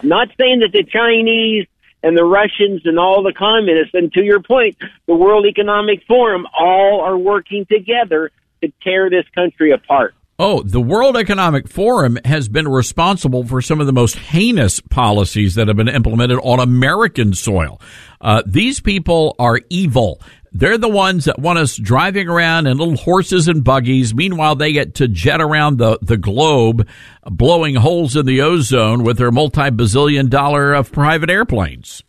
[0.00, 1.66] I'm not saying that the Chinese
[2.02, 6.46] and the Russians and all the communists, and to your point, the World Economic Forum,
[6.58, 8.30] all are working together
[8.62, 10.14] to tear this country apart.
[10.38, 15.54] Oh, the World Economic Forum has been responsible for some of the most heinous policies
[15.54, 17.80] that have been implemented on American soil.
[18.20, 20.20] Uh, these people are evil.
[20.52, 24.14] They're the ones that want us driving around in little horses and buggies.
[24.14, 26.86] Meanwhile, they get to jet around the, the globe,
[27.24, 32.02] blowing holes in the ozone with their multi bazillion dollar of private airplanes.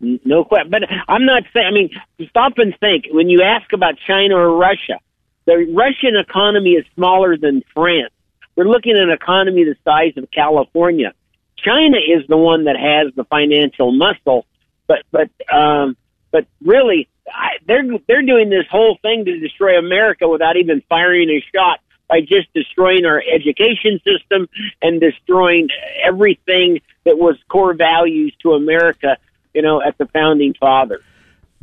[0.00, 0.70] No question.
[0.70, 1.90] But I'm not saying, I mean,
[2.28, 3.06] stop and think.
[3.10, 5.00] When you ask about China or Russia,
[5.44, 8.12] the Russian economy is smaller than France.
[8.56, 11.14] We're looking at an economy the size of California.
[11.56, 14.46] China is the one that has the financial muscle,
[14.86, 15.96] but, but, um,
[16.30, 21.30] but really, I, they're, they're doing this whole thing to destroy America without even firing
[21.30, 24.48] a shot by just destroying our education system
[24.82, 25.68] and destroying
[26.04, 29.16] everything that was core values to America,
[29.54, 31.02] you know, at the founding fathers.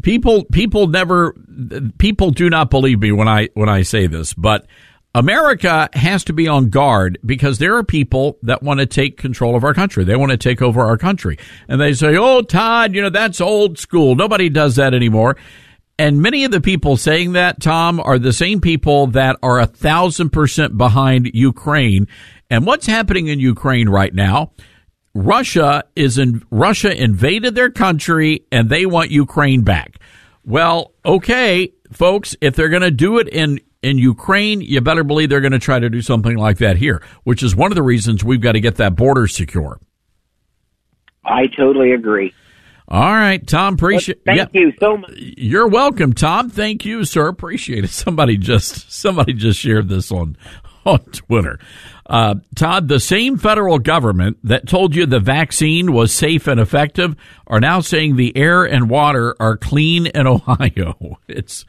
[0.02, 1.34] People people never
[1.97, 4.66] people do not believe me when I when I say this, but
[5.16, 9.56] America has to be on guard because there are people that want to take control
[9.56, 10.04] of our country.
[10.04, 11.38] They want to take over our country.
[11.68, 14.16] And they say, "Oh, Todd, you know, that's old school.
[14.16, 15.36] Nobody does that anymore."
[15.97, 19.66] And many of the people saying that, Tom, are the same people that are a
[19.66, 22.08] thousand percent behind Ukraine.
[22.50, 24.52] And what's happening in Ukraine right now?
[25.24, 30.00] Russia is in Russia invaded their country and they want Ukraine back.
[30.46, 35.30] Well, okay, folks, if they're going to do it in in Ukraine, you better believe
[35.30, 37.84] they're going to try to do something like that here, which is one of the
[37.84, 39.80] reasons we've got to get that border secure.
[41.26, 42.34] I totally agree.
[42.88, 43.74] All right, Tom.
[43.74, 44.22] Appreciate.
[44.26, 44.62] Well, thank yeah.
[44.62, 45.12] you so much.
[45.16, 46.50] You're welcome, Tom.
[46.50, 47.28] Thank you, sir.
[47.28, 47.90] Appreciate it.
[47.90, 50.38] Somebody just somebody just shared this on
[50.86, 51.60] on Twitter.
[52.10, 57.16] Uh, Todd, the same federal government that told you the vaccine was safe and effective
[57.45, 61.20] are now saying the air and water are clean in Ohio.
[61.28, 61.66] It's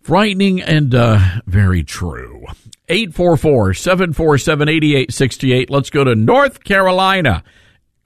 [0.00, 2.46] frightening and uh, very true.
[2.88, 5.70] 844 747 8868.
[5.70, 7.44] Let's go to North Carolina.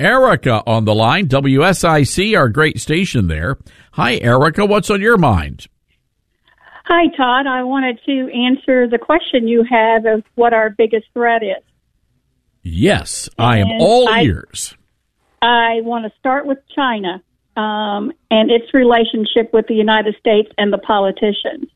[0.01, 3.59] Erica on the line, WSIC, our great station there.
[3.93, 4.65] Hi, Erica.
[4.65, 5.67] What's on your mind?
[6.93, 7.47] Hi, Todd.
[7.47, 11.63] I wanted to answer the question you have of what our biggest threat is.
[12.65, 14.75] Yes, I am all I, ears.
[15.41, 17.23] I want to start with China
[17.57, 21.71] um, and its relationship with the United States and the politicians.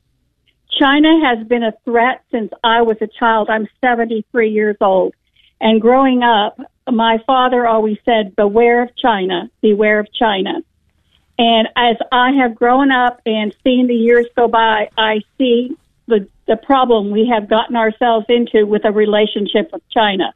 [0.80, 3.50] China has been a threat since I was a child.
[3.50, 5.14] I'm 73 years old.
[5.60, 6.58] And growing up,
[6.90, 10.54] my father always said, beware of China, beware of China.
[11.38, 15.76] And as I have grown up and seen the years go by, I see
[16.06, 20.32] the, the problem we have gotten ourselves into with a relationship with China.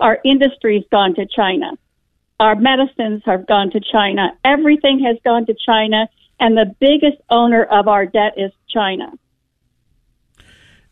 [0.00, 1.72] Our industry's gone to China.
[2.40, 4.32] Our medicines have gone to China.
[4.44, 6.08] Everything has gone to China.
[6.40, 9.12] And the biggest owner of our debt is China.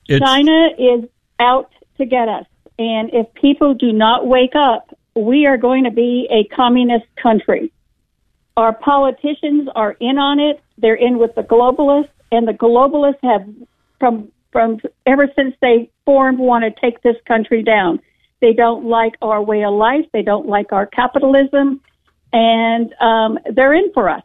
[0.09, 2.46] It's- China is out to get us.
[2.78, 7.72] And if people do not wake up, we are going to be a communist country.
[8.57, 10.62] Our politicians are in on it.
[10.78, 13.46] They're in with the globalists, and the globalists have,
[14.00, 18.00] from from ever since they formed, want to take this country down.
[18.40, 20.07] They don't like our way of life.
[20.12, 21.80] They don't like our capitalism,
[22.32, 24.22] and um, they're in for us.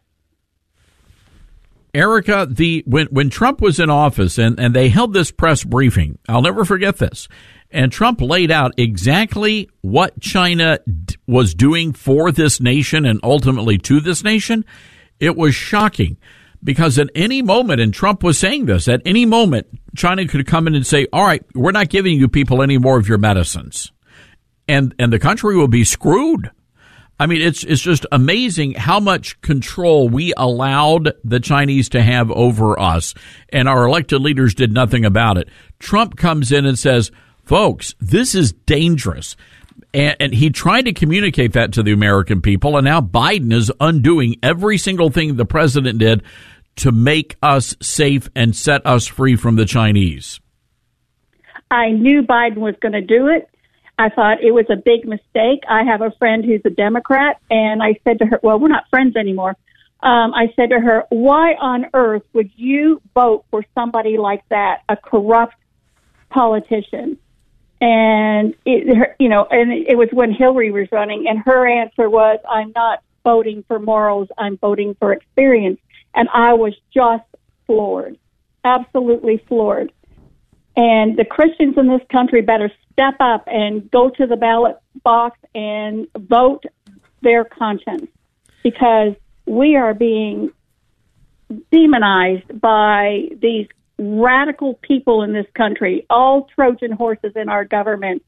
[1.94, 6.18] Erica, the when when Trump was in office and, and they held this press briefing,
[6.30, 7.28] I'll never forget this.
[7.72, 13.78] And Trump laid out exactly what China d- was doing for this nation and ultimately
[13.80, 14.66] to this nation.
[15.20, 16.18] It was shocking
[16.64, 20.68] because at any moment, and Trump was saying this, at any moment, China could come
[20.68, 23.92] in and say, all right, we're not giving you people any more of your medicines.
[24.68, 26.52] And, and the country will be screwed.
[27.20, 32.32] I mean, it's it's just amazing how much control we allowed the Chinese to have
[32.32, 33.14] over us,
[33.50, 35.48] and our elected leaders did nothing about it.
[35.78, 37.12] Trump comes in and says,
[37.44, 39.36] "Folks, this is dangerous."
[39.94, 43.72] And, and, he tried to communicate that to the American people, and now Biden is
[43.80, 46.24] undoing every single thing the president did
[46.78, 50.40] to make us safe and set us free from the Chinese.
[51.70, 53.50] I knew Biden was going to do it.
[53.98, 55.64] I thought it was a big mistake.
[55.70, 58.90] I have a friend who's a Democrat, and I said to her, well, we're not
[58.90, 59.56] friends anymore.
[60.02, 64.82] Um, I said to her, why on earth would you vote for somebody like that,
[64.90, 65.56] a corrupt
[66.30, 67.20] politician?
[67.82, 72.40] And it, you know, and it was when Hillary was running, and her answer was,
[72.48, 74.30] "I'm not voting for morals.
[74.38, 75.80] I'm voting for experience."
[76.14, 77.24] And I was just
[77.66, 78.18] floored,
[78.64, 79.92] absolutely floored.
[80.78, 85.40] And the Christians in this country better step up and go to the ballot box
[85.56, 86.64] and vote
[87.22, 88.08] their conscience
[88.64, 89.14] because
[89.46, 90.52] we are being
[91.72, 93.68] demonized by these
[93.98, 98.24] radical people in this country, all Trojan horses in our government.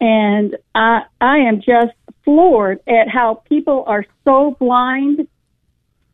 [0.00, 1.92] And I, I am just
[2.24, 5.26] floored at how people are so blind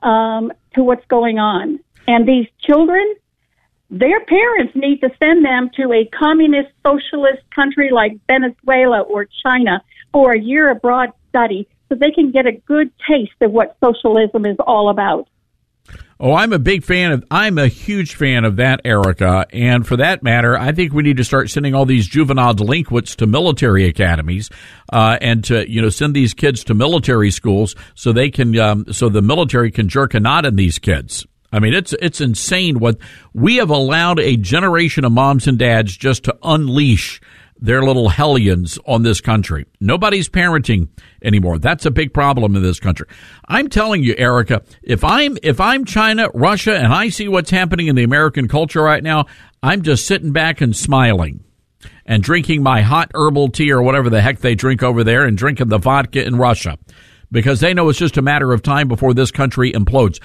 [0.02, 1.80] um, to what's going on.
[2.06, 3.14] And these children,
[3.90, 9.82] their parents need to send them to a communist socialist country like Venezuela or China
[10.12, 14.46] for a year abroad study so they can get a good taste of what socialism
[14.46, 15.28] is all about.
[16.20, 19.46] Oh, I'm a big fan of, I'm a huge fan of that, Erica.
[19.52, 23.16] And for that matter, I think we need to start sending all these juvenile delinquents
[23.16, 24.48] to military academies,
[24.92, 28.86] uh, and to, you know, send these kids to military schools so they can, um,
[28.92, 31.26] so the military can jerk a knot in these kids.
[31.52, 32.98] I mean, it's it's insane what
[33.32, 37.20] we have allowed a generation of moms and dads just to unleash
[37.64, 39.64] their little hellions on this country.
[39.80, 40.88] Nobody's parenting
[41.22, 41.58] anymore.
[41.58, 43.06] That's a big problem in this country.
[43.48, 47.86] I'm telling you, Erica, if I'm if I'm China, Russia, and I see what's happening
[47.86, 49.24] in the American culture right now,
[49.62, 51.42] I'm just sitting back and smiling
[52.04, 55.34] and drinking my hot herbal tea or whatever the heck they drink over there and
[55.34, 56.78] drinking the vodka in Russia
[57.32, 60.20] because they know it's just a matter of time before this country implodes.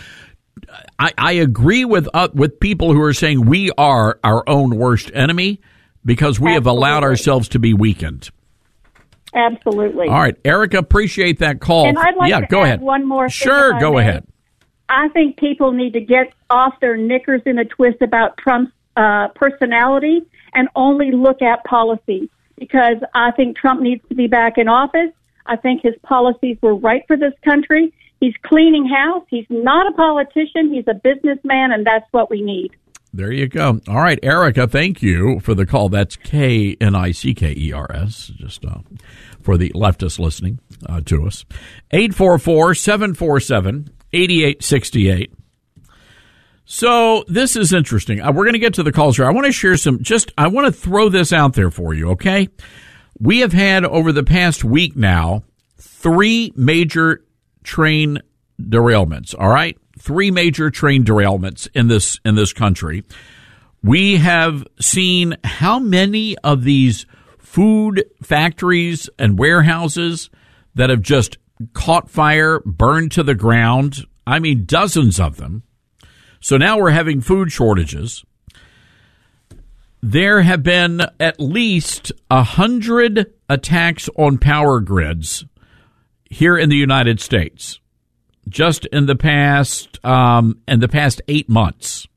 [0.99, 5.09] I, I agree with uh, with people who are saying we are our own worst
[5.13, 5.61] enemy
[6.05, 8.29] because we have allowed ourselves to be weakened.
[9.33, 10.07] Absolutely.
[10.07, 11.87] All right, Erica, appreciate that call.
[11.87, 12.81] And I'd like yeah, to go ahead.
[12.81, 13.29] one more.
[13.29, 14.25] Sure, I go ahead.
[14.89, 19.27] I think people need to get off their knickers in a twist about Trump's uh,
[19.35, 20.21] personality
[20.53, 25.11] and only look at policy because I think Trump needs to be back in office.
[25.45, 27.93] I think his policies were right for this country.
[28.19, 29.23] He's cleaning house.
[29.29, 30.73] He's not a politician.
[30.73, 32.71] He's a businessman, and that's what we need.
[33.11, 33.81] There you go.
[33.87, 35.89] All right, Erica, thank you for the call.
[35.89, 38.79] That's K N I C K E R S, just uh,
[39.41, 41.43] for the leftists listening uh, to us.
[41.91, 45.33] 844 747 8868.
[46.65, 48.21] So this is interesting.
[48.21, 49.25] Uh, we're going to get to the calls here.
[49.25, 52.11] I want to share some, just, I want to throw this out there for you,
[52.11, 52.47] okay?
[53.19, 55.43] We have had over the past week now
[55.77, 57.25] three major
[57.63, 58.19] train
[58.61, 59.79] derailments, all right?
[59.99, 63.03] Three major train derailments in this in this country.
[63.83, 67.05] We have seen how many of these
[67.37, 70.29] food factories and warehouses
[70.75, 71.37] that have just
[71.73, 74.05] caught fire, burned to the ground.
[74.25, 75.63] I mean dozens of them.
[76.39, 78.23] So now we're having food shortages.
[80.01, 85.43] There have been at least a hundred attacks on power grids
[86.29, 87.79] here in the United States,
[88.49, 92.07] just in the past um, in the past eight months,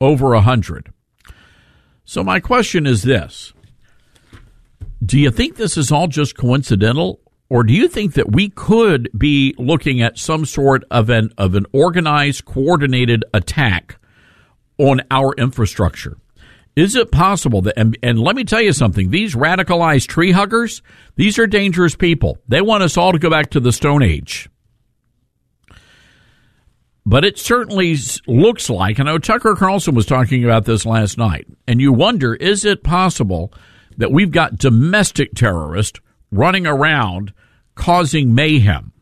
[0.00, 0.92] over a hundred.
[2.04, 3.52] So my question is this:
[5.04, 9.08] Do you think this is all just coincidental, or do you think that we could
[9.16, 13.98] be looking at some sort of an of an organized, coordinated attack
[14.78, 16.18] on our infrastructure?
[16.76, 20.82] Is it possible that, and, and let me tell you something, these radicalized tree huggers,
[21.14, 22.38] these are dangerous people.
[22.48, 24.48] They want us all to go back to the Stone Age.
[27.06, 31.46] But it certainly looks like, I know Tucker Carlson was talking about this last night,
[31.68, 33.52] and you wonder, is it possible
[33.98, 36.00] that we've got domestic terrorists
[36.30, 37.34] running around
[37.74, 38.92] causing mayhem?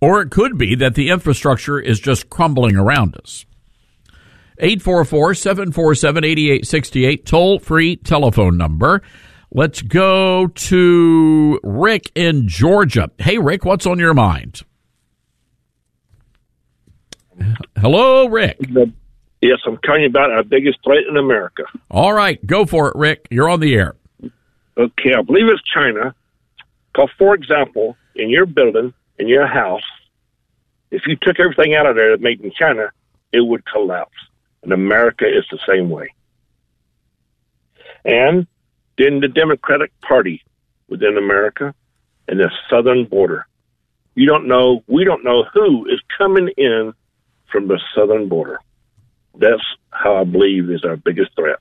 [0.00, 3.46] Or it could be that the infrastructure is just crumbling around us.
[4.58, 9.02] 844 747 8868, toll free telephone number.
[9.52, 13.10] Let's go to Rick in Georgia.
[13.18, 14.62] Hey, Rick, what's on your mind?
[17.76, 18.58] Hello, Rick.
[19.42, 21.64] Yes, I'm calling you about our biggest threat in America.
[21.90, 23.28] All right, go for it, Rick.
[23.30, 23.94] You're on the air.
[24.78, 26.14] Okay, I believe it's China.
[26.92, 29.84] Because, for example, in your building, in your house,
[30.90, 32.90] if you took everything out of there that made in China,
[33.32, 34.16] it would collapse.
[34.62, 36.12] And America is the same way.
[38.04, 38.46] And
[38.98, 40.42] then the Democratic Party
[40.88, 41.74] within America
[42.28, 43.46] and the southern border.
[44.14, 46.94] You don't know, we don't know who is coming in
[47.50, 48.58] from the southern border.
[49.38, 51.58] That's how I believe is our biggest threat.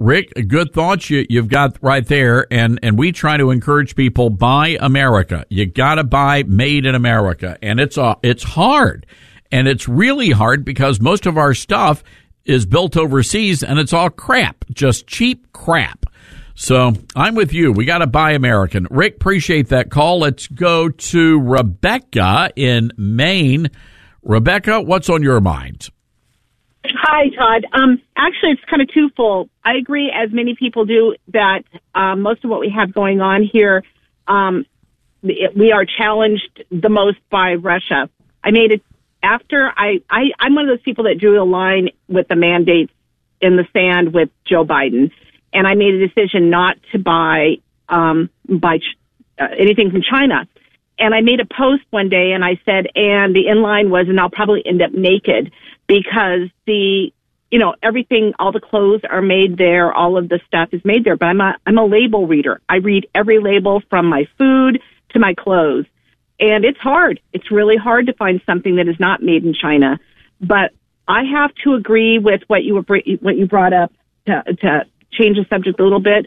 [0.00, 4.30] Rick, good thoughts you, you've got right there, and, and we try to encourage people
[4.30, 5.44] buy America.
[5.50, 9.04] You got to buy made in America, and it's a, it's hard,
[9.52, 12.02] and it's really hard because most of our stuff
[12.46, 16.06] is built overseas, and it's all crap, just cheap crap.
[16.54, 17.70] So I'm with you.
[17.70, 18.86] We got to buy American.
[18.90, 20.20] Rick, appreciate that call.
[20.20, 23.70] Let's go to Rebecca in Maine.
[24.22, 25.88] Rebecca, what's on your mind?
[26.84, 27.66] Hi, Todd.
[27.72, 29.50] Um, actually, it's kind of twofold.
[29.64, 31.62] I agree, as many people do, that
[31.94, 33.82] um, most of what we have going on here,
[34.26, 34.64] um,
[35.22, 38.08] it, we are challenged the most by Russia.
[38.42, 38.82] I made it
[39.22, 42.92] after I, I, I'm one of those people that drew a line with the mandates
[43.40, 45.10] in the sand with Joe Biden,
[45.52, 47.56] and I made a decision not to buy
[47.88, 48.78] um, buy
[49.38, 50.48] uh, anything from China.
[51.00, 54.20] And I made a post one day, and I said, and the inline was, and
[54.20, 55.50] I'll probably end up naked
[55.88, 57.12] because the
[57.50, 61.04] you know everything all the clothes are made there all of the stuff is made
[61.04, 61.16] there.
[61.16, 62.60] But i'm a i'm a label reader.
[62.68, 65.86] I read every label from my food to my clothes.
[66.38, 67.20] And it's hard.
[67.32, 69.98] It's really hard to find something that is not made in china.
[70.40, 70.72] But
[71.08, 72.84] i have to agree with what you were
[73.20, 73.92] what you brought up
[74.26, 76.26] to to change the subject a little bit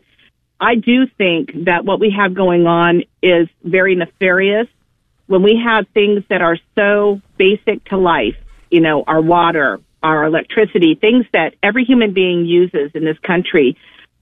[0.64, 4.68] i do think that what we have going on is very nefarious
[5.27, 8.35] when we have things that are so basic to life
[8.73, 13.77] you know, our water, our electricity, things that every human being uses in this country,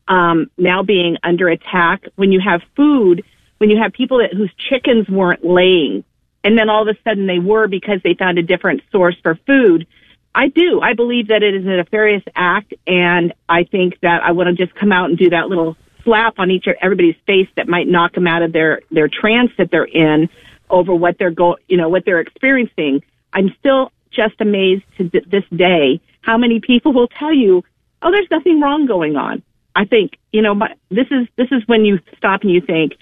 [0.10, 2.04] um, now being under attack.
[2.18, 3.24] When you have food,
[3.60, 6.04] when you have people that whose chickens weren't laying,
[6.44, 9.40] and then all of a sudden they were because they found a different source for
[9.48, 9.88] food.
[10.36, 10.82] I do.
[10.82, 14.66] I believe that it is a nefarious act, and I think that I want to
[14.66, 18.14] just come out and do that little slap on each everybody's face that might knock
[18.14, 20.30] them out of their their trance that they're in
[20.70, 23.04] over what they're go, you know, what they're experiencing.
[23.34, 27.64] I'm still just amazed to th- this day how many people will tell you,
[28.02, 29.42] "Oh, there's nothing wrong going on."
[29.76, 32.94] I think you know, but this is this is when you stop and you think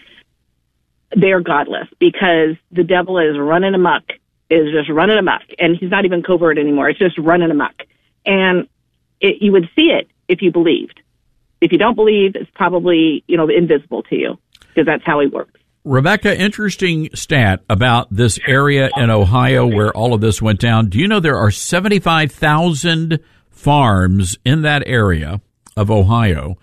[1.15, 4.03] they're godless because the devil is running amok,
[4.49, 6.89] is just running amok, and he's not even covert anymore.
[6.89, 7.84] It's just running amok,
[8.26, 8.67] and
[9.19, 11.01] it, you would see it if you believed.
[11.61, 14.38] If you don't believe, it's probably you know invisible to you
[14.69, 15.60] because that's how he works.
[15.86, 20.90] Rebecca, interesting stat about this area in Ohio where all of this went down.
[20.90, 23.19] Do you know there are 75,000
[23.49, 25.41] farms in that area
[25.77, 26.57] of Ohio?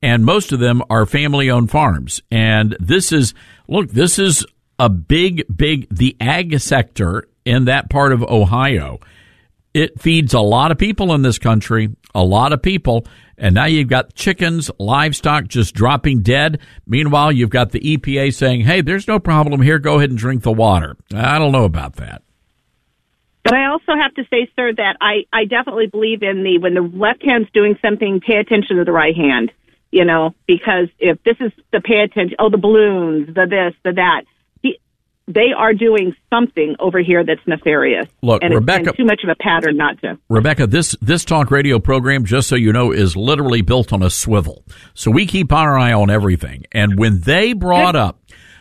[0.00, 2.22] And most of them are family owned farms.
[2.30, 3.34] And this is,
[3.68, 4.46] look, this is
[4.78, 9.00] a big, big, the ag sector in that part of Ohio.
[9.74, 13.06] It feeds a lot of people in this country, a lot of people.
[13.42, 16.60] And now you've got chickens, livestock just dropping dead.
[16.86, 19.80] Meanwhile, you've got the EPA saying, hey, there's no problem here.
[19.80, 20.96] Go ahead and drink the water.
[21.12, 22.22] I don't know about that.
[23.42, 26.74] But I also have to say, sir, that I, I definitely believe in the when
[26.74, 29.50] the left hand's doing something, pay attention to the right hand.
[29.90, 33.92] You know, because if this is the pay attention, oh, the balloons, the this, the
[33.96, 34.22] that,
[35.28, 38.06] they are doing something over here that's nefarious.
[38.22, 40.18] Look, and Rebecca- it's too much of a pattern not to.
[40.28, 44.10] Rebecca, this this talk radio program, just so you know, is literally built on a
[44.10, 44.64] swivel.
[44.94, 46.64] So we keep our eye on everything.
[46.72, 48.20] And when they brought up,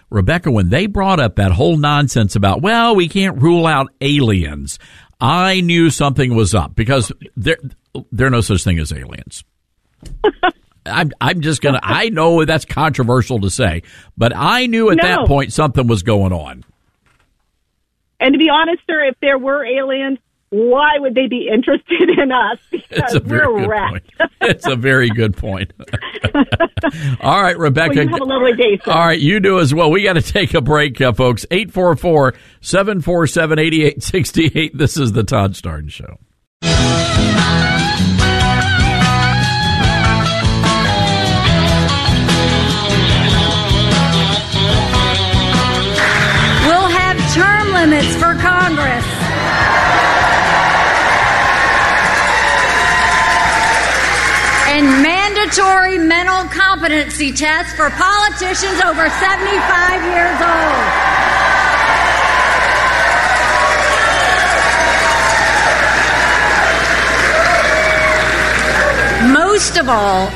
[0.10, 4.78] Rebecca, when they brought up that whole nonsense about, well, we can't rule out aliens,
[5.20, 7.58] I knew something was up because there
[8.12, 9.44] there are no such thing as aliens.
[10.86, 11.80] I'm I'm just gonna.
[11.84, 13.84] I know that's controversial to say,
[14.18, 16.64] but I knew at that point something was going on.
[18.20, 20.20] And to be honest, sir, if there were aliens,
[20.52, 22.60] why would they be interested in us?
[22.72, 24.04] It's Because a very we're point.
[24.42, 25.72] It's a very good point.
[27.22, 27.96] All right, Rebecca.
[27.96, 28.92] Well, have a lovely day, sir.
[28.92, 29.90] All right, you do as well.
[29.90, 31.46] We got to take a break, uh, folks.
[31.50, 34.78] 844 747 8868.
[34.78, 36.18] This is the Todd Starnes Show.
[55.52, 61.12] Mandatory mental competency tests for politicians over 75 years old.
[69.34, 70.30] Most of all,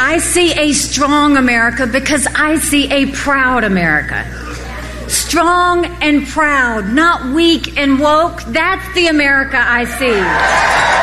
[0.00, 4.24] I see a strong America because I see a proud America.
[5.08, 8.42] Strong and proud, not weak and woke.
[8.44, 10.93] That's the America I see.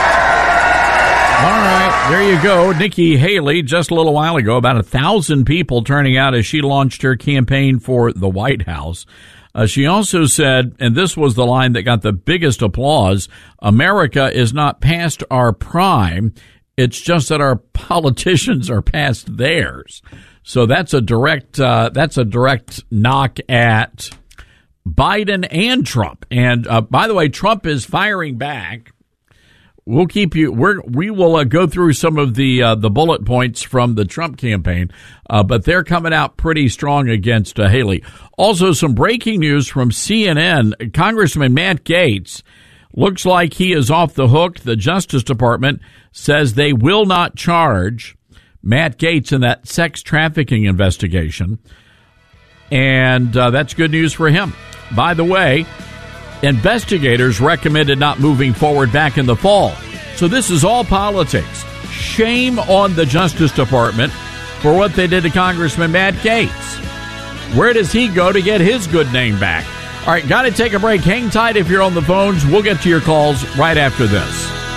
[1.41, 2.71] All right, there you go.
[2.71, 6.61] Nikki Haley, just a little while ago, about a thousand people turning out as she
[6.61, 9.07] launched her campaign for the White House.
[9.55, 13.27] Uh, she also said, and this was the line that got the biggest applause
[13.57, 16.35] America is not past our prime.
[16.77, 20.03] It's just that our politicians are past theirs.
[20.43, 24.11] So that's a direct, uh, that's a direct knock at
[24.87, 26.23] Biden and Trump.
[26.29, 28.93] And uh, by the way, Trump is firing back.
[29.85, 30.51] We'll keep you.
[30.51, 34.05] We're we will uh, go through some of the uh, the bullet points from the
[34.05, 34.91] Trump campaign,
[35.27, 38.03] uh, but they're coming out pretty strong against uh, Haley.
[38.37, 40.93] Also, some breaking news from CNN.
[40.93, 42.43] Congressman Matt Gaetz
[42.93, 44.59] looks like he is off the hook.
[44.59, 45.81] The Justice Department
[46.11, 48.15] says they will not charge
[48.61, 51.57] Matt Gaetz in that sex trafficking investigation,
[52.69, 54.53] and uh, that's good news for him.
[54.95, 55.65] By the way,
[56.43, 59.71] investigators recommended not moving forward back in the fall.
[60.15, 61.63] So this is all politics.
[61.89, 64.11] Shame on the Justice Department
[64.61, 66.79] for what they did to Congressman Matt Gaetz.
[67.55, 69.65] Where does he go to get his good name back?
[70.01, 71.01] All right, got to take a break.
[71.01, 72.45] Hang tight if you're on the phones.
[72.45, 74.70] We'll get to your calls right after this.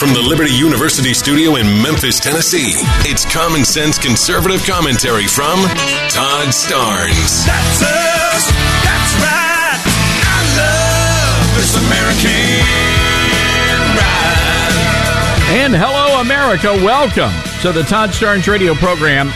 [0.00, 2.72] From the Liberty University studio in Memphis, Tennessee,
[3.04, 5.60] it's common sense conservative commentary from
[6.08, 7.44] Todd Starnes.
[7.44, 8.48] That's us.
[8.80, 9.76] That's right.
[10.24, 12.64] I love this American
[14.00, 15.60] ride.
[15.60, 16.72] And hello, America.
[16.82, 19.30] Welcome to the Todd Starnes radio program.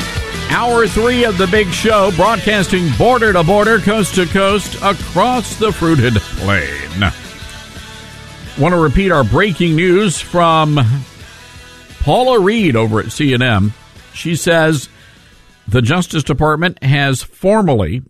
[0.49, 5.71] Hour three of the big show, broadcasting border to border, coast to coast, across the
[5.71, 7.13] fruited plain.
[8.57, 10.79] Want to repeat our breaking news from
[12.03, 13.73] Paula Reid over at CNN.
[14.13, 14.89] She says
[15.67, 18.03] the Justice Department has formally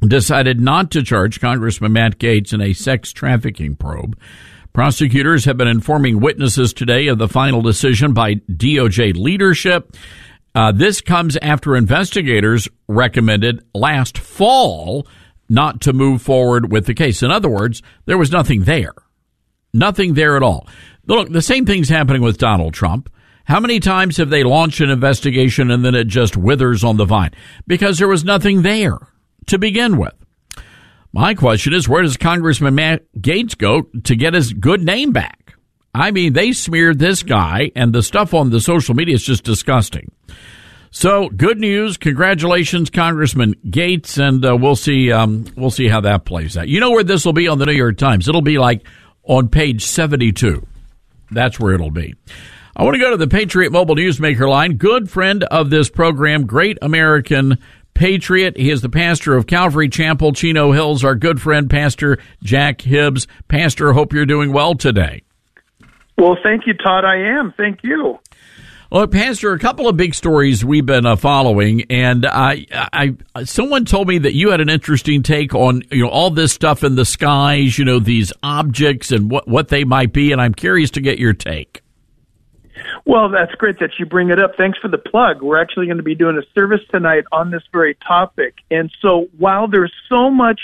[0.00, 4.18] decided not to charge Congressman Matt Gaetz in a sex trafficking probe.
[4.72, 9.96] Prosecutors have been informing witnesses today of the final decision by DOJ leadership.
[10.52, 15.06] Uh, this comes after investigators recommended last fall
[15.48, 17.22] not to move forward with the case.
[17.22, 18.94] In other words, there was nothing there.
[19.72, 20.66] Nothing there at all.
[21.06, 23.10] Look, the same thing's happening with Donald Trump.
[23.44, 27.04] How many times have they launched an investigation and then it just withers on the
[27.04, 27.32] vine?
[27.66, 28.98] Because there was nothing there
[29.46, 30.14] to begin with.
[31.12, 35.54] My question is, where does Congressman Matt Gaetz go to get his good name back?
[35.92, 39.42] I mean, they smeared this guy, and the stuff on the social media is just
[39.42, 40.12] disgusting.
[40.92, 45.10] So, good news, congratulations, Congressman Gaetz, and uh, we'll see.
[45.10, 46.68] Um, we'll see how that plays out.
[46.68, 48.28] You know where this will be on the New York Times?
[48.28, 48.84] It'll be like
[49.30, 50.66] on page seventy-two.
[51.30, 52.16] That's where it'll be.
[52.76, 54.76] I want to go to the Patriot Mobile Newsmaker line.
[54.76, 57.58] Good friend of this program, great American
[57.94, 58.56] Patriot.
[58.56, 61.04] He is the pastor of Calvary Chapel, Chino Hills.
[61.04, 63.28] Our good friend, Pastor Jack Hibbs.
[63.46, 65.22] Pastor, hope you're doing well today.
[66.18, 67.04] Well, thank you, Todd.
[67.04, 67.54] I am.
[67.56, 68.18] Thank you.
[68.92, 73.84] Well, Pastor, a couple of big stories we've been uh, following, and I, I, someone
[73.84, 76.96] told me that you had an interesting take on you know all this stuff in
[76.96, 80.90] the skies, you know these objects and what what they might be, and I'm curious
[80.92, 81.82] to get your take.
[83.04, 84.56] Well, that's great that you bring it up.
[84.56, 85.40] Thanks for the plug.
[85.40, 88.56] We're actually going to be doing a service tonight on this very topic.
[88.72, 90.60] And so while there's so much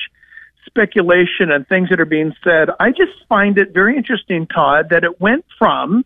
[0.67, 5.05] speculation and things that are being said, I just find it very interesting, Todd, that
[5.05, 6.05] it went from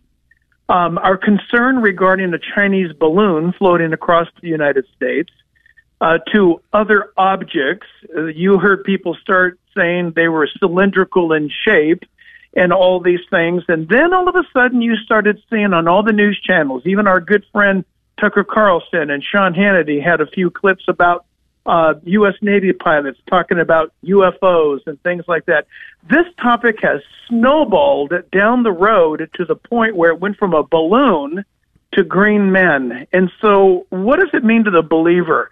[0.70, 5.32] um, our concern regarding a Chinese balloon floating across the United States
[6.00, 7.88] uh, to other objects.
[8.16, 12.04] Uh, you heard people start saying they were cylindrical in shape
[12.54, 13.64] and all these things.
[13.68, 17.08] And then all of a sudden you started seeing on all the news channels, even
[17.08, 17.84] our good friend
[18.20, 21.26] Tucker Carlson and Sean Hannity had a few clips about
[21.66, 22.34] uh, U.S.
[22.40, 25.66] Navy pilots talking about UFOs and things like that.
[26.08, 30.62] This topic has snowballed down the road to the point where it went from a
[30.62, 31.44] balloon
[31.92, 33.06] to green men.
[33.12, 35.50] And so, what does it mean to the believer?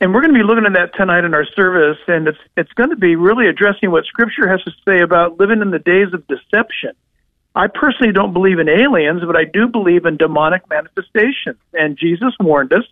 [0.00, 2.72] And we're going to be looking at that tonight in our service, and it's it's
[2.72, 6.12] going to be really addressing what Scripture has to say about living in the days
[6.12, 6.92] of deception.
[7.54, 11.60] I personally don't believe in aliens, but I do believe in demonic manifestations.
[11.72, 12.84] And Jesus warned us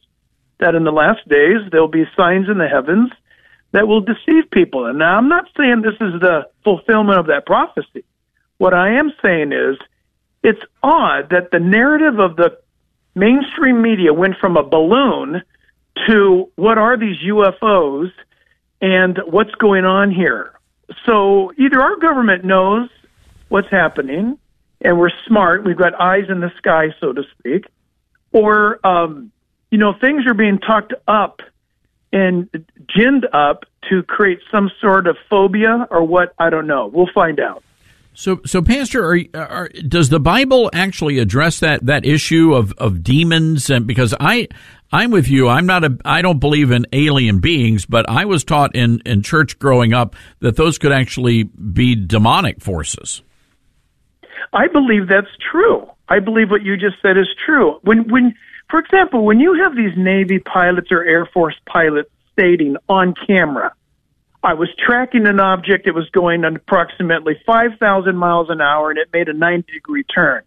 [0.62, 3.10] that in the last days there'll be signs in the heavens
[3.72, 4.86] that will deceive people.
[4.86, 8.04] And now I'm not saying this is the fulfillment of that prophecy.
[8.58, 9.76] What I am saying is
[10.42, 12.58] it's odd that the narrative of the
[13.14, 15.42] mainstream media went from a balloon
[16.08, 18.12] to what are these UFOs
[18.80, 20.52] and what's going on here.
[21.06, 22.88] So either our government knows
[23.48, 24.38] what's happening
[24.80, 27.66] and we're smart, we've got eyes in the sky, so to speak,
[28.32, 29.31] or um,
[29.72, 31.40] you know, things are being talked up
[32.12, 32.48] and
[32.94, 36.88] ginned up to create some sort of phobia or what, I don't know.
[36.92, 37.64] We'll find out.
[38.12, 43.02] So, so Pastor, are, are, does the Bible actually address that that issue of, of
[43.02, 43.70] demons?
[43.70, 44.48] And because I,
[44.92, 48.44] I'm with you, I'm not a, I don't believe in alien beings, but I was
[48.44, 53.22] taught in in church growing up that those could actually be demonic forces.
[54.52, 55.90] I believe that's true.
[56.10, 57.78] I believe what you just said is true.
[57.80, 58.34] When when
[58.72, 63.74] for example, when you have these Navy pilots or Air Force pilots stating on camera,
[64.42, 68.98] I was tracking an object, it was going at approximately 5,000 miles an hour and
[68.98, 70.42] it made a 90 degree turn.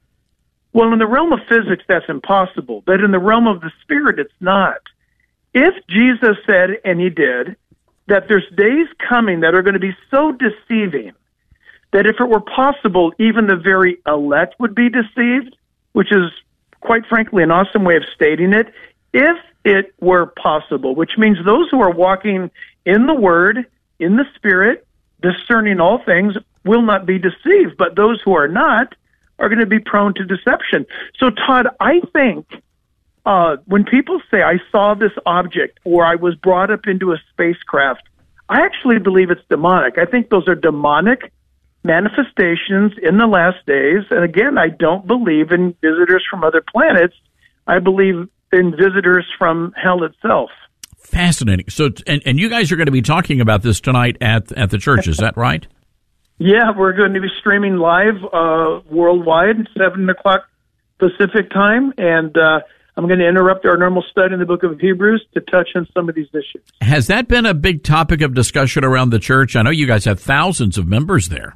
[0.73, 4.17] Well, in the realm of physics, that's impossible, but in the realm of the spirit,
[4.17, 4.79] it's not.
[5.53, 7.55] If Jesus said, and he did,
[8.07, 11.11] that there's days coming that are going to be so deceiving
[11.93, 15.55] that if it were possible, even the very elect would be deceived,
[15.93, 16.31] which is
[16.85, 18.67] quite frankly, an awesome way of stating it.
[19.13, 22.51] If it were possible, which means those who are walking
[22.85, 23.65] in the Word,
[23.99, 24.85] in the Spirit,
[25.21, 27.77] discerning all things, will not be deceived.
[27.77, 28.93] But those who are not
[29.39, 30.85] are going to be prone to deception.
[31.19, 32.45] So, Todd, I think
[33.25, 37.17] uh, when people say, I saw this object or I was brought up into a
[37.31, 38.03] spacecraft,
[38.47, 39.97] I actually believe it's demonic.
[39.97, 41.31] I think those are demonic
[41.85, 44.03] manifestations in the last days.
[44.09, 47.15] And again, I don't believe in visitors from other planets.
[47.67, 50.49] I believe in visitors from hell itself.
[50.97, 51.69] Fascinating.
[51.69, 54.71] So, and, and you guys are going to be talking about this tonight at at
[54.71, 55.07] the church.
[55.07, 55.65] Is that right?
[56.37, 60.47] yeah, we're going to be streaming live uh, worldwide, seven o'clock
[60.99, 62.59] Pacific time, and uh,
[62.97, 65.87] I'm going to interrupt our normal study in the book of Hebrews to touch on
[65.93, 66.63] some of these issues.
[66.81, 69.55] Has that been a big topic of discussion around the church?
[69.55, 71.55] I know you guys have thousands of members there.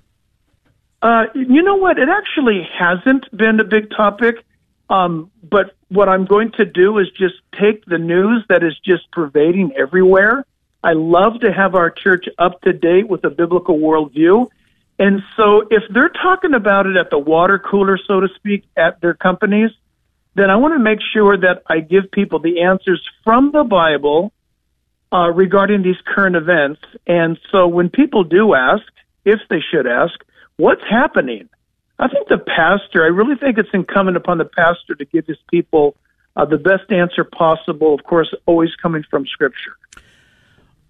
[1.01, 1.97] Uh, you know what?
[1.97, 4.43] It actually hasn't been a big topic.
[4.89, 9.09] Um, but what I'm going to do is just take the news that is just
[9.11, 10.45] pervading everywhere
[10.83, 14.47] I love to have our church up to date with a biblical worldview.
[14.97, 19.01] And so if they're talking about it at the water cooler, so to speak, at
[19.01, 19.71] their companies,
[20.35, 24.31] then I want to make sure that I give people the answers from the Bible
[25.11, 26.81] uh, regarding these current events.
[27.07, 28.83] And so when people do ask,
[29.25, 30.13] if they should ask,
[30.59, 31.49] what's happening?
[31.97, 35.37] I think the pastor, I really think it's incumbent upon the pastor to give his
[35.49, 35.95] people
[36.35, 39.75] uh, the best answer possible, of course, always coming from Scripture.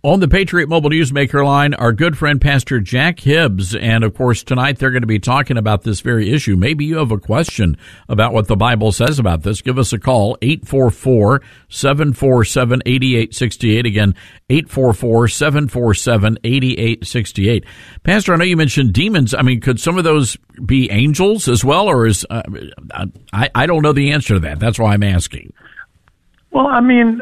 [0.01, 3.75] On the Patriot Mobile Newsmaker line, our good friend Pastor Jack Hibbs.
[3.75, 6.55] And of course, tonight they're going to be talking about this very issue.
[6.55, 7.75] Maybe you have a question
[8.07, 9.59] about what the Bible says about this.
[9.61, 13.85] Give us a call, 844 747 8868.
[13.85, 14.15] Again,
[14.49, 17.65] 844 747 8868.
[18.03, 19.33] Pastor, I know you mentioned demons.
[19.33, 21.89] I mean, could some of those be angels as well?
[21.89, 22.41] Or is, uh,
[23.33, 24.59] I, I don't know the answer to that.
[24.59, 25.51] That's why I'm asking.
[26.51, 27.21] Well, I mean,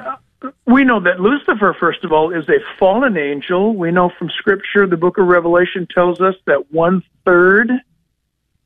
[0.65, 3.75] we know that Lucifer, first of all, is a fallen angel.
[3.75, 7.71] We know from Scripture, the book of Revelation tells us that one third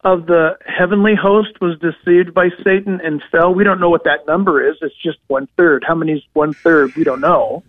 [0.04, 3.54] of the heavenly host was deceived by Satan and fell.
[3.54, 4.78] We don't know what that number is.
[4.82, 5.84] It's just one third.
[5.88, 6.96] How many is one third?
[6.96, 7.64] We don't know.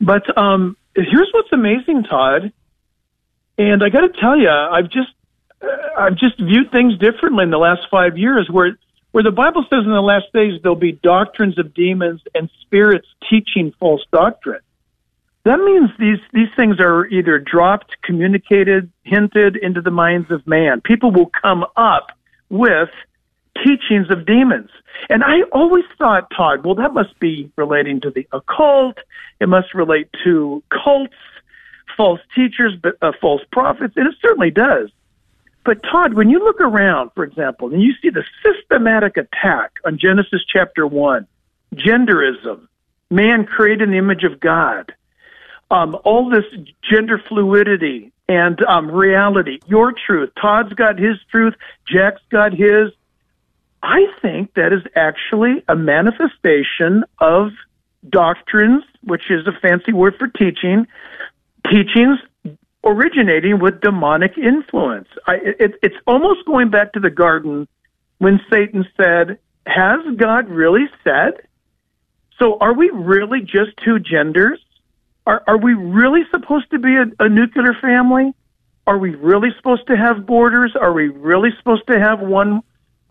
[0.00, 2.52] But um, here's what's amazing, Todd.
[3.58, 5.10] And I got to tell you, I've just
[5.62, 5.66] uh,
[5.98, 8.48] I've just viewed things differently in the last five years.
[8.50, 8.78] Where
[9.14, 13.06] where the Bible says in the last days there'll be doctrines of demons and spirits
[13.30, 14.58] teaching false doctrine.
[15.44, 20.80] That means these, these things are either dropped, communicated, hinted into the minds of man.
[20.80, 22.08] People will come up
[22.50, 22.88] with
[23.64, 24.70] teachings of demons.
[25.08, 28.98] And I always thought, Todd, well, that must be relating to the occult.
[29.38, 31.14] It must relate to cults,
[31.96, 34.90] false teachers, uh, false prophets, and it certainly does.
[35.64, 39.98] But Todd, when you look around, for example, and you see the systematic attack on
[39.98, 41.26] Genesis chapter one,
[41.74, 42.68] genderism,
[43.10, 44.94] man created in the image of God,
[45.70, 46.44] um, all this
[46.82, 50.30] gender fluidity and um, reality, your truth.
[50.40, 51.54] Todd's got his truth,
[51.86, 52.92] Jack's got his.
[53.82, 57.50] I think that is actually a manifestation of
[58.08, 60.86] doctrines, which is a fancy word for teaching,
[61.70, 62.18] teachings
[62.84, 65.08] originating with demonic influence.
[65.26, 67.68] I, it, it's almost going back to the garden
[68.18, 71.34] when Satan said, Has God really said?
[72.38, 74.60] So are we really just two genders?
[75.26, 78.32] Are, are we really supposed to be a, a nuclear family?
[78.86, 80.74] Are we really supposed to have borders?
[80.78, 82.60] Are we really supposed to have one,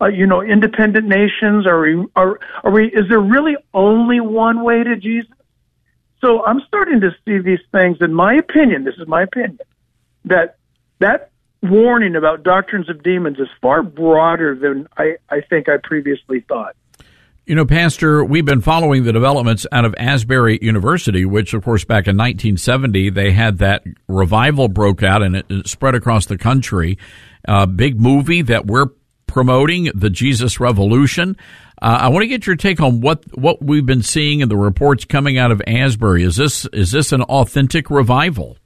[0.00, 1.66] uh, you know, independent nations?
[1.66, 5.30] Are we, are, are we, is there really only one way to Jesus?
[6.24, 9.58] So I'm starting to see these things, in my opinion, this is my opinion,
[10.24, 10.56] that
[11.00, 11.30] that
[11.62, 16.76] warning about doctrines of demons is far broader than I, I think I previously thought.
[17.44, 21.84] You know, Pastor, we've been following the developments out of Asbury University, which, of course,
[21.84, 26.96] back in 1970, they had that revival broke out and it spread across the country.
[27.46, 28.86] A big movie that we're
[29.26, 31.36] promoting, the Jesus Revolution.
[31.84, 34.56] Uh, I want to get your take on what what we've been seeing in the
[34.56, 36.22] reports coming out of Asbury.
[36.22, 38.56] Is this is this an authentic revival?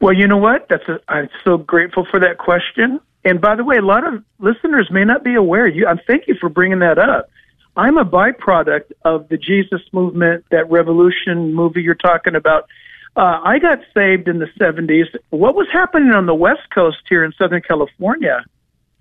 [0.00, 0.68] Well, you know what?
[0.70, 2.98] That's a, I'm so grateful for that question.
[3.26, 5.66] And by the way, a lot of listeners may not be aware.
[5.66, 7.28] You, I'm thank you for bringing that up.
[7.76, 12.70] I'm a byproduct of the Jesus movement, that revolution movie you're talking about.
[13.16, 15.14] Uh, I got saved in the 70s.
[15.28, 18.46] What was happening on the West Coast here in Southern California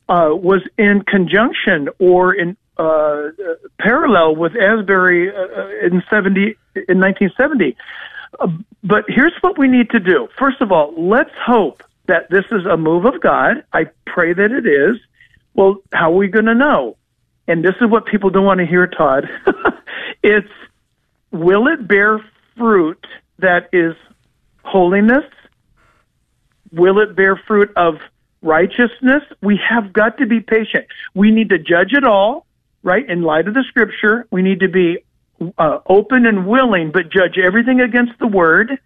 [0.10, 3.30] uh, was in conjunction or in uh,
[3.80, 6.56] parallel with Asbury uh, uh, in 70
[6.88, 7.76] in 1970.
[8.40, 8.48] Uh,
[8.84, 10.28] but here's what we need to do.
[10.38, 13.64] First of all, let's hope that this is a move of God.
[13.74, 14.98] I pray that it is.
[15.54, 16.98] Well, how are we going to know?
[17.48, 19.30] And this is what people don't want to hear, Todd.
[20.24, 20.48] it's
[21.32, 22.20] will it bear
[22.58, 23.06] fruit
[23.40, 23.96] that is
[24.64, 25.24] holiness?
[26.72, 27.96] Will it bear fruit of
[28.42, 29.24] righteousness?
[29.42, 30.86] We have got to be patient.
[31.14, 32.47] We need to judge it all
[32.88, 33.08] right?
[33.08, 35.00] In light of the scripture, we need to be
[35.58, 38.80] uh, open and willing, but judge everything against the word.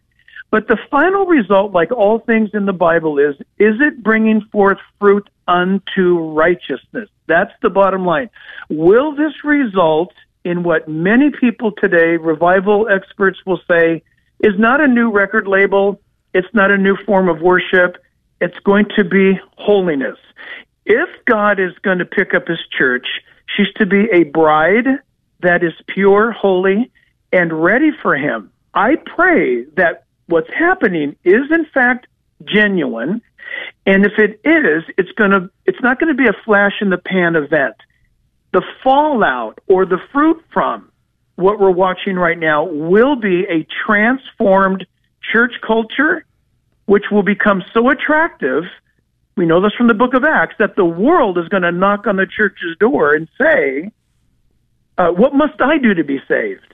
[0.49, 4.79] But the final result, like all things in the Bible, is is it bringing forth
[4.99, 7.09] fruit unto righteousness?
[7.27, 8.29] That's the bottom line.
[8.69, 10.11] Will this result
[10.43, 14.01] in what many people today, revival experts will say,
[14.39, 16.01] is not a new record label,
[16.33, 17.97] it's not a new form of worship,
[18.41, 20.17] it's going to be holiness.
[20.85, 23.05] If God is going to pick up his church,
[23.55, 24.87] She's to be a bride
[25.41, 26.91] that is pure, holy,
[27.31, 28.51] and ready for him.
[28.73, 32.07] I pray that what's happening is in fact
[32.45, 33.21] genuine.
[33.85, 36.97] And if it is, it's to, it's not going to be a flash in the
[36.97, 37.75] pan event.
[38.53, 40.91] The fallout or the fruit from
[41.35, 44.85] what we're watching right now will be a transformed
[45.31, 46.25] church culture,
[46.85, 48.63] which will become so attractive.
[49.35, 52.05] We know this from the book of Acts that the world is going to knock
[52.05, 53.91] on the church's door and say,
[54.97, 56.73] uh, What must I do to be saved?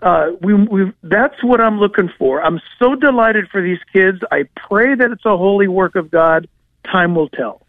[0.00, 2.42] Uh, we, we, that's what I'm looking for.
[2.42, 4.18] I'm so delighted for these kids.
[4.32, 6.48] I pray that it's a holy work of God.
[6.90, 7.62] Time will tell.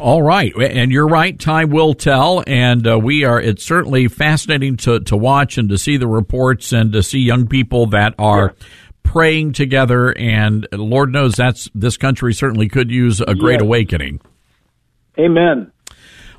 [0.00, 1.36] All right, and you're right.
[1.38, 3.40] Time will tell, and uh, we are.
[3.40, 7.48] It's certainly fascinating to to watch and to see the reports and to see young
[7.48, 8.54] people that are.
[8.56, 8.66] Yeah.
[9.12, 14.20] Praying together, and Lord knows that's this country certainly could use a great awakening.
[15.18, 15.72] Amen.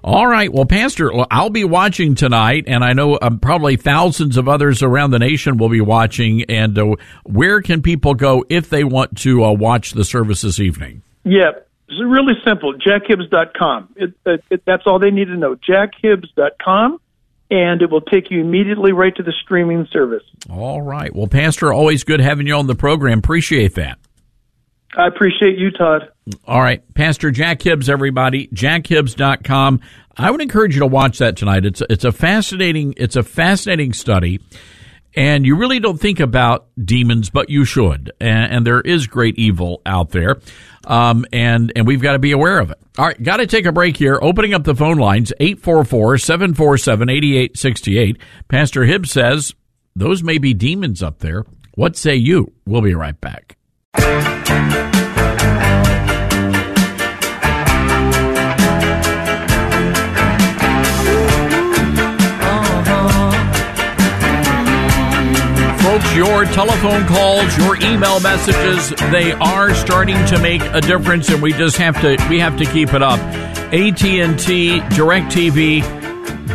[0.04, 0.52] All right.
[0.52, 5.12] Well, Pastor, I'll be watching tonight, and I know um, probably thousands of others around
[5.12, 6.44] the nation will be watching.
[6.44, 10.60] And uh, where can people go if they want to uh, watch the service this
[10.60, 11.02] evening?
[11.26, 11.52] Yeah,
[11.90, 12.76] it's really simple.
[12.76, 13.90] JackHibbs.com.
[13.98, 15.56] It, it, it, that's all they need to know.
[15.56, 17.02] JackHibbs.com,
[17.50, 20.24] and it will take you immediately right to the streaming service.
[20.50, 21.14] All right.
[21.16, 23.20] Well, Pastor, always good having you on the program.
[23.20, 23.98] Appreciate that.
[24.98, 26.10] I appreciate you, Todd.
[26.46, 26.82] All right.
[26.94, 28.48] Pastor Jack Hibbs, everybody.
[28.48, 29.82] JackHibbs.com.
[30.18, 31.66] I would encourage you to watch that tonight.
[31.66, 34.42] It's it's a fascinating it's a fascinating study
[35.16, 38.12] and you really don't think about demons, but you should.
[38.20, 40.38] And, and there is great evil out there,
[40.86, 42.78] um, and and we've got to be aware of it.
[42.98, 44.20] All right, got to take a break here.
[44.22, 48.18] Opening up the phone lines 844-747-8868.
[48.48, 49.54] Pastor Hibbs says
[49.96, 51.46] those may be demons up there.
[51.76, 52.54] What say you?
[52.66, 53.56] We'll be right back.
[66.20, 71.54] Your telephone calls, your email messages, they are starting to make a difference and we
[71.54, 73.20] just have to we have to keep it up.
[73.72, 75.82] AT&T, Direct DirecTV,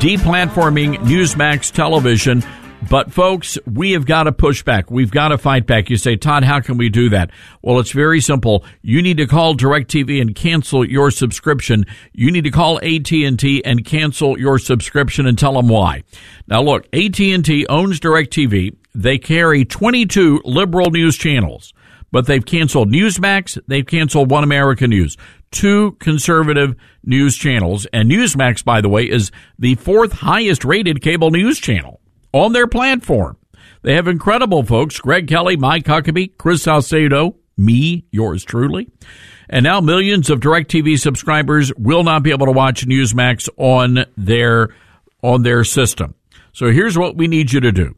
[0.00, 2.42] deplatforming Newsmax television
[2.90, 4.90] but folks, we have got to push back.
[4.90, 5.88] We've got to fight back.
[5.88, 7.30] You say, Todd, how can we do that?
[7.62, 8.62] Well, it's very simple.
[8.82, 11.86] You need to call DirecTV and cancel your subscription.
[12.12, 16.04] You need to call AT&T and cancel your subscription and tell them why.
[16.46, 18.76] Now look, AT&T owns DirecTV.
[18.94, 21.72] They carry 22 liberal news channels,
[22.12, 23.58] but they've canceled Newsmax.
[23.66, 25.16] They've canceled One America News.
[25.50, 27.86] Two conservative news channels.
[27.92, 32.00] And Newsmax, by the way, is the fourth highest rated cable news channel
[32.32, 33.36] on their platform.
[33.82, 38.88] They have incredible folks, Greg Kelly, Mike Huckabee, Chris Salcedo, me, yours truly.
[39.48, 44.74] And now millions of DirecTV subscribers will not be able to watch Newsmax on their
[45.22, 46.14] on their system.
[46.52, 47.94] So here's what we need you to do.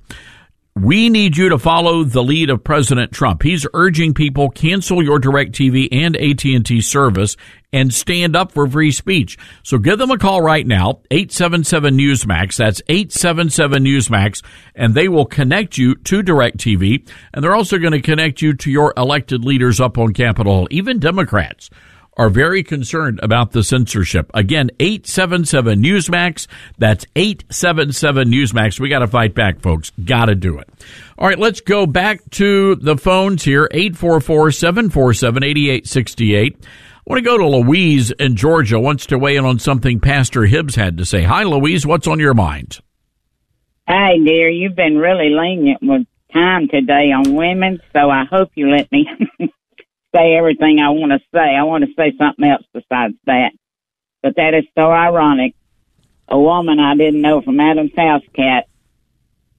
[0.78, 3.42] We need you to follow the lead of President Trump.
[3.42, 7.34] He's urging people cancel your DirecTV and AT&T service
[7.72, 9.38] and stand up for free speech.
[9.62, 12.58] So give them a call right now, 877 Newsmax.
[12.58, 14.44] That's 877 Newsmax
[14.74, 18.70] and they will connect you to DirecTV and they're also going to connect you to
[18.70, 21.70] your elected leaders up on Capitol Hill, even Democrats
[22.16, 24.30] are very concerned about the censorship.
[24.34, 26.46] Again, 877 Newsmax.
[26.78, 28.80] That's 877 Newsmax.
[28.80, 29.90] We got to fight back, folks.
[30.04, 30.68] Got to do it.
[31.18, 36.56] All right, let's go back to the phones here 844 747 8868.
[36.62, 36.66] I
[37.06, 40.74] want to go to Louise in Georgia, wants to weigh in on something Pastor Hibbs
[40.74, 41.22] had to say.
[41.22, 41.86] Hi, Louise.
[41.86, 42.80] What's on your mind?
[43.86, 44.48] Hi, dear.
[44.48, 49.08] You've been really lenient with time today on women, so I hope you let me
[50.16, 51.54] say everything I want to say.
[51.54, 53.52] I want to say something else besides that.
[54.22, 55.54] But that is so ironic.
[56.28, 58.66] A woman I didn't know from Adam's house cat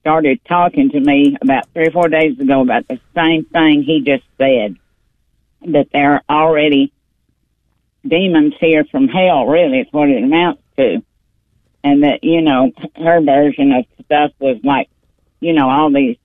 [0.01, 4.01] started talking to me about three or four days ago about the same thing he
[4.01, 4.75] just said.
[5.61, 6.93] That there are already
[8.05, 11.03] demons here from hell, really, is what it amounts to.
[11.83, 14.89] And that, you know, her version of stuff was like,
[15.39, 16.17] you know, all these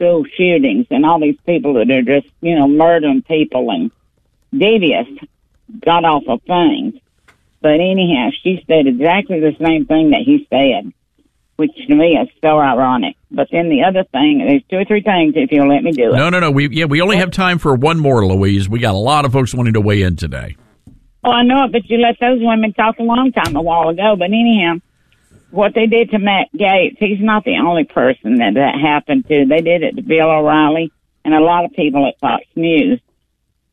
[0.00, 3.90] school shootings and all these people that are just, you know, murdering people and
[4.52, 5.06] devious,
[5.84, 6.94] god awful things.
[7.60, 10.92] But anyhow, she said exactly the same thing that he said,
[11.56, 13.16] which to me is so ironic.
[13.30, 16.14] But then the other thing, there's two or three things if you'll let me do
[16.14, 16.16] it.
[16.16, 16.50] No, no, no.
[16.50, 18.68] We yeah, we only have time for one more, Louise.
[18.68, 20.56] We got a lot of folks wanting to weigh in today.
[21.22, 23.90] Oh, I know it, but you let those women talk a long time a while
[23.90, 24.16] ago.
[24.18, 24.76] But anyhow,
[25.50, 29.46] what they did to Matt Gaetz, he's not the only person that that happened to.
[29.46, 30.92] They did it to Bill O'Reilly
[31.24, 33.00] and a lot of people at Fox News.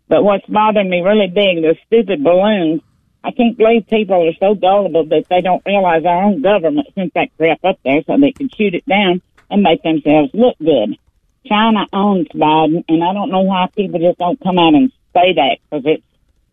[0.07, 2.81] But what's bothering me really big, the stupid balloons.
[3.23, 7.13] I can't believe people are so gullible that they don't realize our own government sent
[7.15, 10.97] that crap up there so they can shoot it down and make themselves look good.
[11.45, 15.33] China owns Biden, and I don't know why people just don't come out and say
[15.33, 16.03] that because it's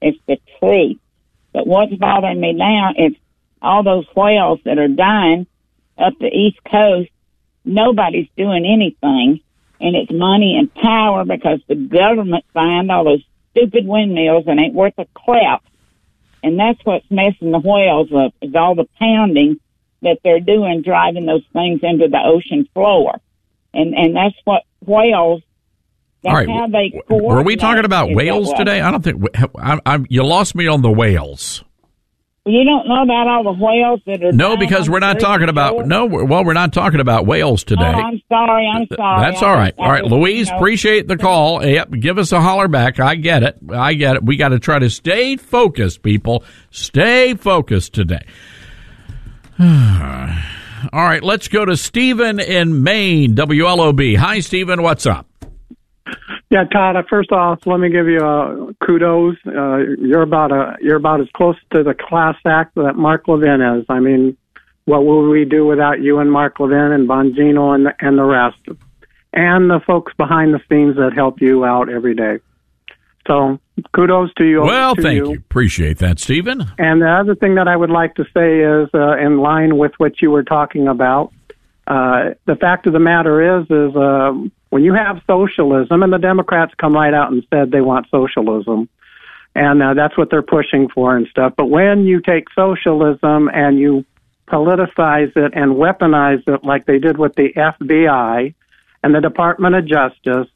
[0.01, 0.99] it's the truth.
[1.53, 3.13] But what's bothering me now is
[3.65, 5.47] all those whales that are dying
[5.99, 7.11] up the East Coast,
[7.65, 9.41] nobody's doing anything.
[9.81, 14.75] and it's money and power because the government signed all those stupid windmills and ain't
[14.75, 15.63] worth a crap.
[16.43, 19.59] And that's what's messing the whales up is all the pounding
[20.03, 23.21] that they're doing, driving those things into the ocean floor.
[23.73, 25.43] And and that's what whales.
[26.23, 26.49] That's All right.
[26.49, 28.81] how they Were we talking about whales today?
[28.81, 29.25] I don't think
[29.59, 31.65] I, I, you lost me on the whales.
[32.47, 35.87] You don't know about all the whales that are No, because we're not talking about
[35.87, 36.05] no.
[36.05, 37.85] we're- Well, we're not talking about whales oh, today.
[37.85, 38.67] Oh, I'm sorry.
[38.67, 39.21] I'm sorry.
[39.23, 39.73] That's all right.
[39.79, 41.65] All right, Louise, appreciate the call.
[41.65, 43.01] Yep, give us a holler back.
[43.01, 43.57] I get it.
[43.71, 44.25] I get it.
[44.25, 46.45] We got to try to stay focused, people.
[46.71, 48.27] Stay focused today.
[49.61, 49.67] all
[50.93, 54.17] right, let's go to Stephen in Maine, WLOB.
[54.19, 54.83] Hi, Stephen.
[54.83, 55.27] What's up?
[56.55, 56.95] Yeah, Todd.
[56.95, 59.35] uh, First off, let me give you uh, kudos.
[59.45, 63.61] Uh, you're about a you're about as close to the class act that Mark Levin
[63.61, 63.85] is.
[63.89, 64.37] I mean,
[64.85, 68.23] what would we do without you and Mark Levin and Bongino and the, and the
[68.23, 68.59] rest,
[69.33, 72.39] and the folks behind the scenes that help you out every day.
[73.27, 73.59] So,
[73.93, 74.63] kudos to you.
[74.63, 75.33] Well, to thank you.
[75.33, 76.61] Appreciate that, Stephen.
[76.79, 79.93] And the other thing that I would like to say is, uh, in line with
[79.97, 81.33] what you were talking about,
[81.89, 84.33] uh, the fact of the matter is, is uh,
[84.75, 88.89] when you have socialism, and the Democrats come right out and said they want socialism,
[89.55, 91.53] and uh, that's what they're pushing for and stuff.
[91.57, 94.05] But when you take socialism and you
[94.49, 98.53] politicize it and weaponize it like they did with the FBI
[99.05, 100.49] and the Department of Justice,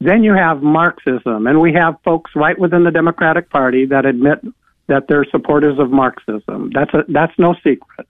[0.00, 4.40] then you have Marxism, and we have folks right within the Democratic Party that admit
[4.88, 6.72] that they're supporters of Marxism.
[6.74, 8.08] That's a, that's no secret.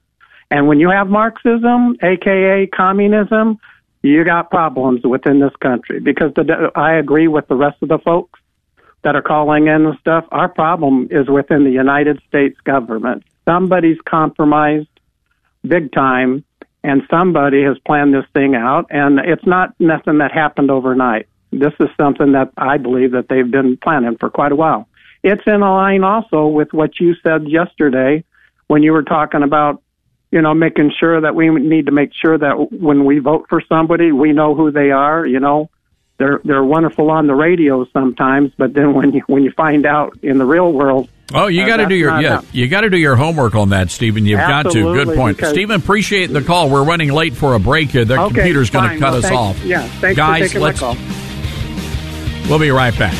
[0.50, 3.58] And when you have Marxism, aka communism,
[4.02, 7.98] you got problems within this country because the, I agree with the rest of the
[7.98, 8.40] folks
[9.02, 10.24] that are calling in and stuff.
[10.30, 13.24] Our problem is within the United States government.
[13.46, 14.88] Somebody's compromised
[15.66, 16.44] big time
[16.82, 21.26] and somebody has planned this thing out and it's not nothing that happened overnight.
[21.52, 24.88] This is something that I believe that they've been planning for quite a while.
[25.22, 28.24] It's in line also with what you said yesterday
[28.68, 29.82] when you were talking about,
[30.30, 33.60] you know, making sure that we need to make sure that when we vote for
[33.68, 35.70] somebody, we know who they are, you know.
[36.18, 40.18] They're they're wonderful on the radio sometimes, but then when you when you find out
[40.22, 42.90] in the real world, Oh, you uh, got to do your yeah, you got to
[42.90, 44.26] do your homework on that, Stephen.
[44.26, 44.82] You've got to.
[44.92, 45.80] Good point, Stephen.
[45.80, 46.68] Appreciate the call.
[46.68, 48.04] We're running late for a break here.
[48.04, 49.64] The Okay, computer's going to cut Well, us thanks- off.
[49.64, 50.42] Yeah, thanks guys.
[50.42, 50.80] for taking let's.
[50.82, 52.48] my call.
[52.50, 53.14] We'll be right back.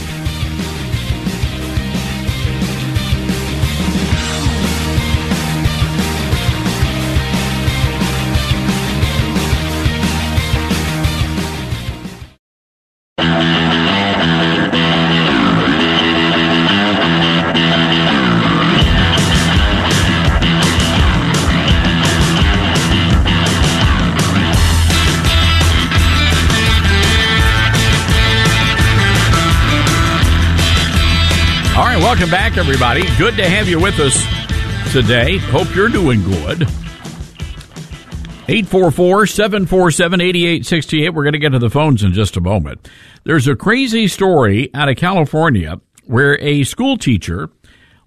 [32.20, 33.02] Welcome back, everybody.
[33.16, 34.12] Good to have you with us
[34.92, 35.38] today.
[35.38, 36.64] Hope you're doing good.
[38.46, 41.14] 844 747 8868.
[41.14, 42.90] We're going to get to the phones in just a moment.
[43.24, 47.48] There's a crazy story out of California where a school teacher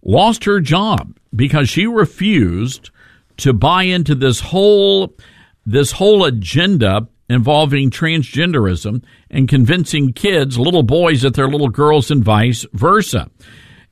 [0.03, 2.91] lost her job because she refused
[3.37, 5.17] to buy into this whole
[5.65, 12.23] this whole agenda involving transgenderism and convincing kids, little boys, that they're little girls and
[12.23, 13.27] vice versa.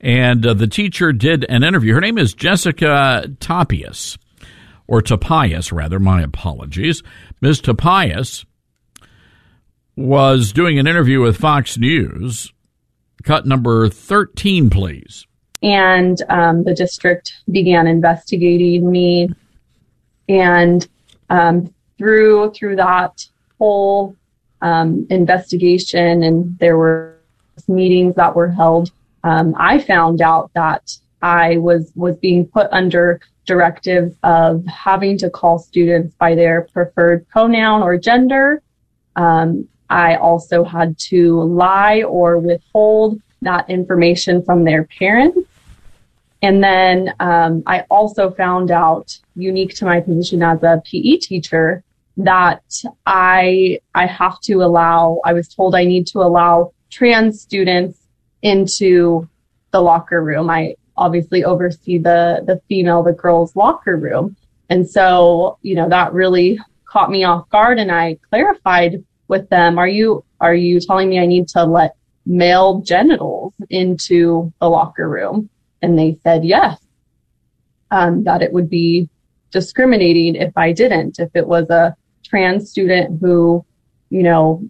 [0.02, 1.94] And uh, the teacher did an interview.
[1.94, 4.18] Her name is Jessica Topias,
[4.88, 6.00] or Topias, rather.
[6.00, 7.02] My apologies.
[7.40, 7.60] Ms.
[7.60, 8.44] Topias
[9.96, 12.52] was doing an interview with Fox News.
[13.22, 15.26] Cut number 13, please.
[15.62, 19.28] and um, the district began investigating me
[20.28, 20.88] and
[21.30, 23.24] um, through through that
[23.58, 24.16] whole
[24.60, 27.16] um, investigation and there were
[27.68, 28.90] meetings that were held
[29.24, 35.28] um, i found out that i was was being put under directives of having to
[35.28, 38.62] call students by their preferred pronoun or gender
[39.16, 45.38] um, I also had to lie or withhold that information from their parents.
[46.40, 51.84] And then um, I also found out, unique to my position as a PE teacher,
[52.16, 52.62] that
[53.06, 55.20] I I have to allow.
[55.24, 57.98] I was told I need to allow trans students
[58.42, 59.28] into
[59.70, 60.50] the locker room.
[60.50, 64.36] I obviously oversee the the female, the girls' locker room,
[64.68, 67.78] and so you know that really caught me off guard.
[67.78, 71.96] And I clarified with them, "Are you are you telling me I need to let
[72.26, 75.48] male genitals into the locker room?"
[75.80, 76.78] And they said yes.
[77.90, 79.10] Um, that it would be
[79.50, 81.18] discriminating if I didn't.
[81.18, 81.94] If it was a
[82.24, 83.62] trans student who,
[84.08, 84.66] you know,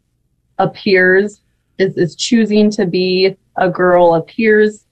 [0.58, 1.40] appears
[1.78, 4.84] is, is choosing to be a girl, appears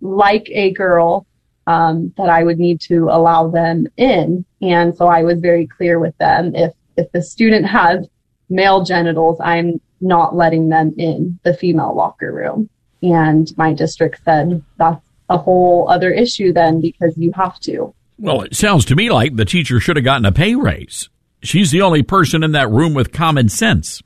[0.00, 1.26] like a girl,
[1.66, 4.44] um, that I would need to allow them in.
[4.60, 6.54] And so I was very clear with them.
[6.54, 8.06] If, if the student has
[8.50, 12.68] male genitals, I'm not letting them in the female locker room.
[13.02, 17.94] And my district said that's a whole other issue then because you have to.
[18.18, 21.08] Well, it sounds to me like the teacher should have gotten a pay raise.
[21.42, 24.02] She's the only person in that room with common sense.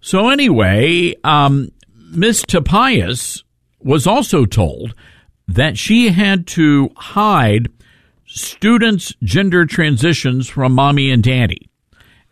[0.00, 1.70] So anyway, um,
[2.14, 3.44] Miss Topias
[3.80, 4.94] was also told
[5.46, 7.68] that she had to hide
[8.26, 11.68] students' gender transitions from mommy and daddy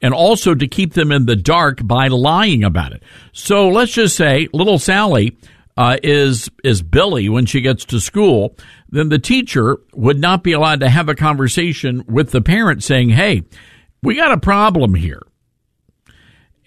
[0.01, 3.03] and also to keep them in the dark by lying about it.
[3.33, 5.37] So let's just say little Sally
[5.77, 8.57] uh, is is Billy when she gets to school,
[8.91, 13.11] then the teacher would not be allowed to have a conversation with the parent saying,
[13.11, 13.45] "Hey,
[14.03, 15.23] we got a problem here."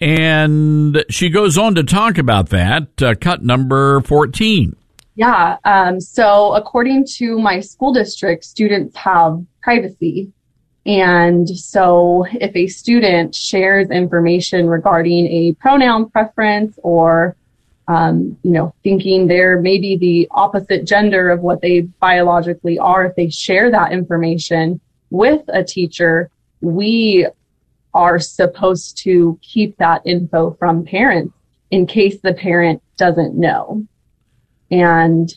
[0.00, 3.02] And she goes on to talk about that.
[3.02, 4.76] Uh, cut number fourteen.
[5.14, 5.56] Yeah.
[5.64, 10.30] Um, so according to my school district, students have privacy.
[10.84, 17.34] And so if a student shares information regarding a pronoun preference or,
[17.88, 23.16] um, you know, thinking they're maybe the opposite gender of what they biologically are, if
[23.16, 27.26] they share that information with a teacher, we
[27.96, 31.32] are supposed to keep that info from parents
[31.70, 33.86] in case the parent doesn't know.
[34.70, 35.34] And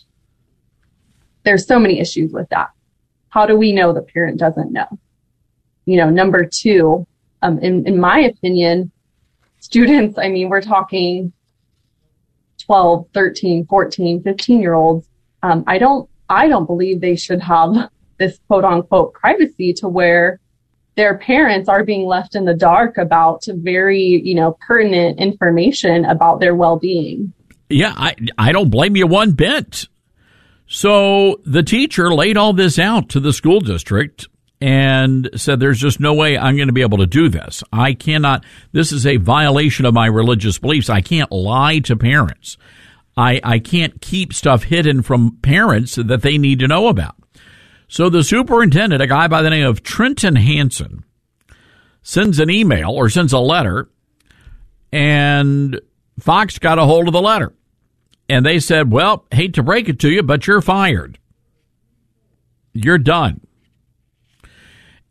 [1.46, 2.72] there's so many issues with that.
[3.30, 4.88] How do we know the parent doesn't know?
[5.86, 7.08] You know, number two,
[7.42, 8.92] um, in, in my opinion,
[9.60, 11.32] students, I mean, we're talking
[12.66, 15.08] 12, 13, 14, 15 year olds.
[15.44, 20.39] Um, I don't, I don't believe they should have this quote unquote privacy to where
[21.00, 26.42] their parents are being left in the dark about very, you know, pertinent information about
[26.42, 27.32] their well-being.
[27.70, 29.88] Yeah, I I don't blame you one bit.
[30.68, 34.28] So the teacher laid all this out to the school district
[34.60, 37.64] and said, There's just no way I'm going to be able to do this.
[37.72, 38.44] I cannot,
[38.74, 40.90] this is a violation of my religious beliefs.
[40.90, 42.58] I can't lie to parents.
[43.16, 47.16] I, I can't keep stuff hidden from parents that they need to know about.
[47.90, 51.04] So the superintendent, a guy by the name of Trenton Hansen,
[52.04, 53.90] sends an email or sends a letter,
[54.92, 55.82] and
[56.20, 57.52] Fox got a hold of the letter.
[58.30, 61.18] And they said, Well, hate to break it to you, but you're fired.
[62.74, 63.42] You're done.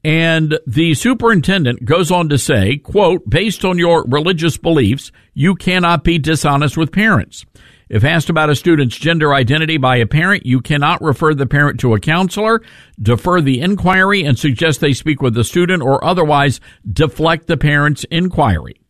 [0.05, 6.05] And the superintendent goes on to say, quote, based on your religious beliefs, you cannot
[6.05, 7.45] be dishonest with parents.
[7.89, 11.81] If asked about a student's gender identity by a parent, you cannot refer the parent
[11.81, 12.63] to a counselor,
[13.01, 16.61] defer the inquiry, and suggest they speak with the student or otherwise
[16.91, 18.81] deflect the parent's inquiry.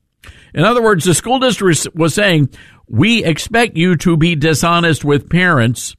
[0.54, 2.50] In other words, the school district was saying,
[2.88, 5.94] we expect you to be dishonest with parents.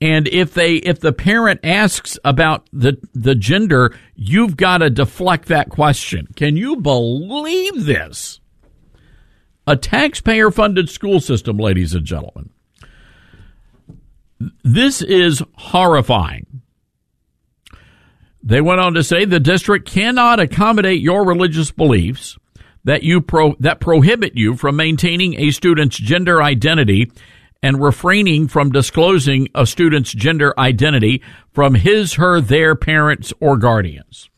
[0.00, 5.48] And if they, if the parent asks about the, the gender, you've got to deflect
[5.48, 6.26] that question.
[6.36, 8.40] Can you believe this?
[9.66, 12.50] A taxpayer funded school system, ladies and gentlemen.
[14.62, 16.62] This is horrifying.
[18.42, 22.36] They went on to say the district cannot accommodate your religious beliefs
[22.84, 27.10] that you pro, that prohibit you from maintaining a student's gender identity
[27.62, 34.28] and refraining from disclosing a student's gender identity from his, her, their parents or guardians.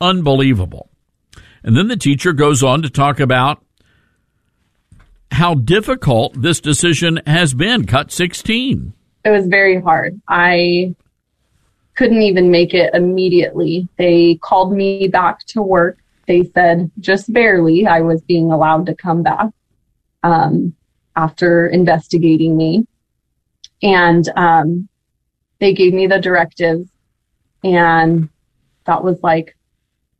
[0.00, 0.90] Unbelievable.
[1.62, 3.62] And then the teacher goes on to talk about
[5.32, 7.86] how difficult this decision has been.
[7.86, 8.92] Cut 16.
[9.24, 10.20] It was very hard.
[10.28, 10.94] I
[11.96, 13.88] couldn't even make it immediately.
[13.96, 15.98] They called me back to work.
[16.26, 19.50] They said just barely I was being allowed to come back
[20.22, 20.74] um,
[21.16, 22.86] after investigating me.
[23.82, 24.88] And um,
[25.58, 26.88] they gave me the directives.
[27.64, 28.28] And
[28.84, 29.56] that was like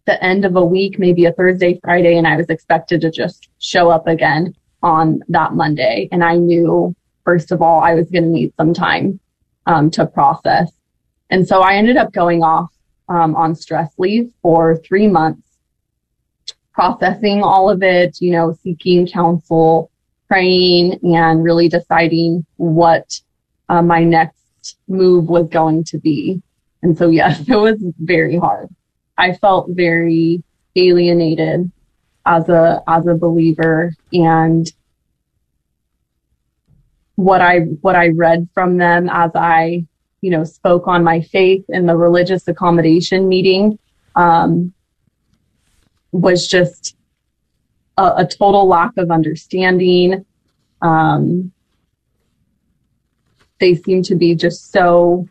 [0.06, 2.16] the end of a week, maybe a Thursday, Friday.
[2.16, 6.08] And I was expected to just show up again on that Monday.
[6.12, 6.94] And I knew,
[7.24, 9.20] first of all, I was going to need some time
[9.66, 10.70] um, to process.
[11.30, 12.72] And so I ended up going off
[13.08, 15.42] um, on stress leave for three months,
[16.72, 19.90] processing all of it, you know, seeking counsel,
[20.28, 23.20] praying, and really deciding what
[23.68, 26.42] uh, my next move was going to be.
[26.82, 28.68] And so, yes, it was very hard.
[29.18, 30.42] I felt very
[30.76, 31.70] alienated
[32.26, 34.72] as a as a believer and
[37.14, 39.86] what I what I read from them as I
[40.20, 43.78] you know spoke on my faith in the religious accommodation meeting
[44.16, 44.74] um,
[46.12, 46.96] was just
[47.96, 50.24] a, a total lack of understanding.
[50.82, 51.52] Um,
[53.58, 55.26] they seemed to be just so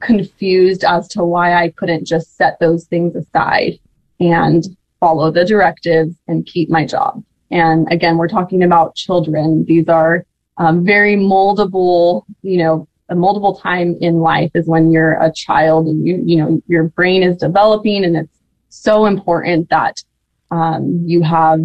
[0.00, 3.78] confused as to why I couldn't just set those things aside
[4.20, 4.64] and
[5.04, 7.22] follow the directives and keep my job.
[7.50, 9.66] And again, we're talking about children.
[9.66, 10.24] These are
[10.56, 15.88] um, very moldable, you know, a moldable time in life is when you're a child
[15.88, 18.38] and you, you know, your brain is developing and it's
[18.70, 20.02] so important that
[20.50, 21.60] um, you have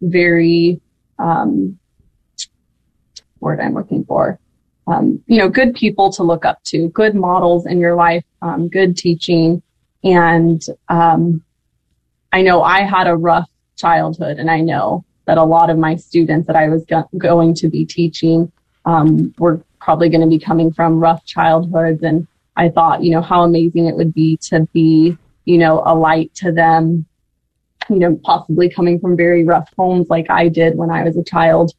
[0.00, 0.80] very,
[1.18, 1.78] um,
[3.40, 4.38] word I'm looking for,
[4.86, 8.68] um, you know, good people to look up to, good models in your life, um,
[8.68, 9.62] good teaching.
[10.02, 11.44] And um,
[12.32, 15.96] I know I had a rough childhood, and I know that a lot of my
[15.96, 18.50] students that I was go- going to be teaching
[18.84, 22.02] um, were probably going to be coming from rough childhoods.
[22.02, 22.26] And
[22.56, 26.34] I thought, you know, how amazing it would be to be, you know, a light
[26.36, 27.06] to them,
[27.88, 31.24] you know, possibly coming from very rough homes like I did when I was a
[31.24, 31.72] child.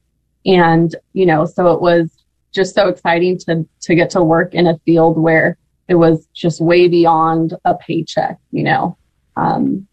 [0.46, 2.12] And, you know, so it was
[2.52, 5.58] just so exciting to, to get to work in a field where
[5.88, 8.98] it was just way beyond a paycheck, you know,
[9.36, 9.88] um,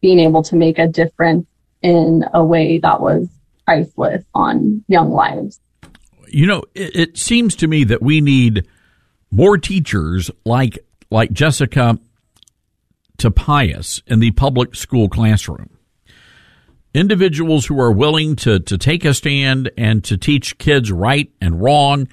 [0.00, 1.46] being able to make a difference
[1.82, 3.28] in a way that was
[3.64, 5.60] priceless on young lives.
[6.28, 8.66] You know, it, it seems to me that we need
[9.30, 10.78] more teachers like
[11.10, 11.98] like Jessica
[13.18, 15.70] Tobias in the public school classroom.
[16.94, 21.60] Individuals who are willing to, to take a stand and to teach kids right and
[21.60, 22.08] wrong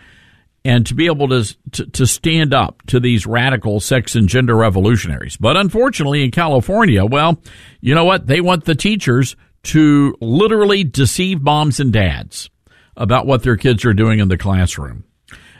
[0.66, 4.56] and to be able to, to, to stand up to these radical sex and gender
[4.56, 5.38] revolutionaries.
[5.38, 7.42] But unfortunately in California, well,
[7.82, 8.28] you know what?
[8.28, 12.52] They want the teachers to literally deceive moms and dads
[12.96, 15.04] about what their kids are doing in the classroom.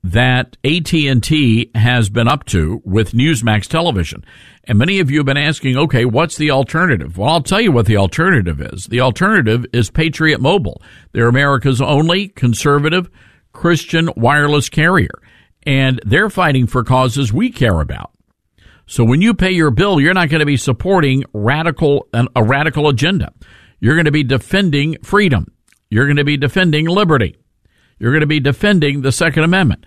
[0.04, 4.22] that AT&T has been up to with Newsmax television.
[4.64, 7.16] And many of you have been asking, okay, what's the alternative?
[7.16, 8.84] Well, I'll tell you what the alternative is.
[8.84, 10.82] The alternative is Patriot Mobile.
[11.12, 13.08] They're America's only conservative
[13.54, 15.22] Christian wireless carrier
[15.66, 18.10] and they're fighting for causes we care about.
[18.86, 22.88] So when you pay your bill, you're not going to be supporting radical a radical
[22.88, 23.32] agenda.
[23.80, 25.50] You're going to be defending freedom.
[25.88, 27.38] You're going to be defending liberty.
[27.98, 29.84] You're going to be defending the Second Amendment.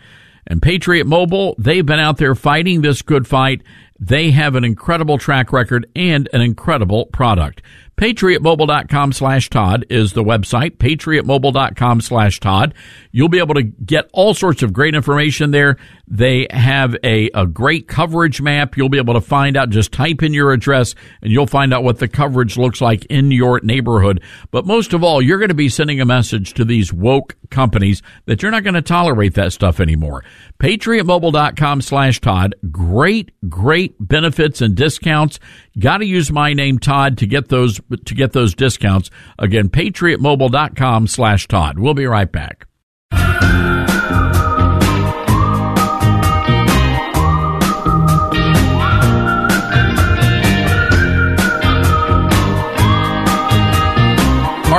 [0.48, 3.62] And Patriot Mobile, they've been out there fighting this good fight.
[4.00, 7.62] They have an incredible track record and an incredible product.
[7.98, 10.78] PatriotMobile.com slash Todd is the website.
[10.78, 12.76] PatriotMobile.com slash Todd.
[13.12, 15.78] You'll be able to get all sorts of great information there.
[16.08, 18.78] They have a, a great coverage map.
[18.78, 21.84] You'll be able to find out, just type in your address and you'll find out
[21.84, 24.24] what the coverage looks like in your neighborhood.
[24.52, 28.02] But most of all, you're going to be sending a message to these woke companies
[28.26, 30.24] that you're not going to tolerate that stuff anymore.
[30.60, 32.56] PatriotMobile.com slash Todd.
[32.72, 35.40] Great, great benefits and discounts.
[35.78, 39.10] Got to use my name, Todd, to get those, to get those discounts.
[39.38, 41.80] Again, PatriotMobile.com slash Todd.
[41.80, 42.68] We'll be right back.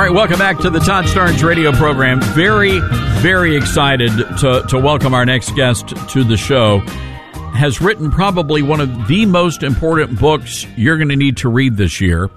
[0.09, 2.19] Right, welcome back to the Todd Starnes radio program.
[2.33, 2.79] Very,
[3.21, 4.09] very excited
[4.39, 6.79] to, to welcome our next guest to the show.
[7.53, 11.77] Has written probably one of the most important books you're going to need to read
[11.77, 12.29] this year.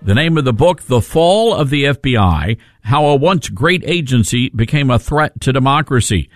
[0.00, 4.48] The name of the book, The Fall of the FBI How a Once Great Agency
[4.48, 6.30] Became a Threat to Democracy.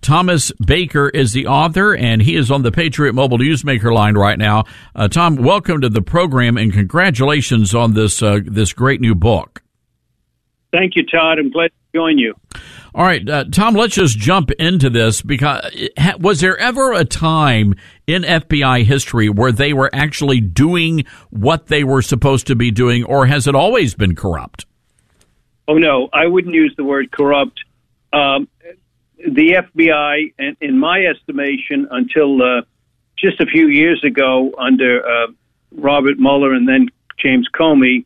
[0.00, 4.38] Thomas Baker is the author, and he is on the Patriot Mobile Newsmaker line right
[4.38, 4.64] now.
[4.94, 9.63] Uh, Tom, welcome to the program, and congratulations on this uh, this great new book.
[10.74, 11.38] Thank you, Todd.
[11.38, 12.34] I'm glad to join you.
[12.96, 15.60] All right, uh, Tom, let's just jump into this because
[16.18, 17.74] was there ever a time
[18.08, 23.04] in FBI history where they were actually doing what they were supposed to be doing,
[23.04, 24.66] or has it always been corrupt?
[25.68, 27.60] Oh, no, I wouldn't use the word corrupt.
[28.12, 28.48] Um,
[29.16, 32.62] the FBI, in, in my estimation, until uh,
[33.16, 35.26] just a few years ago under uh,
[35.72, 36.88] Robert Mueller and then
[37.18, 38.04] James Comey,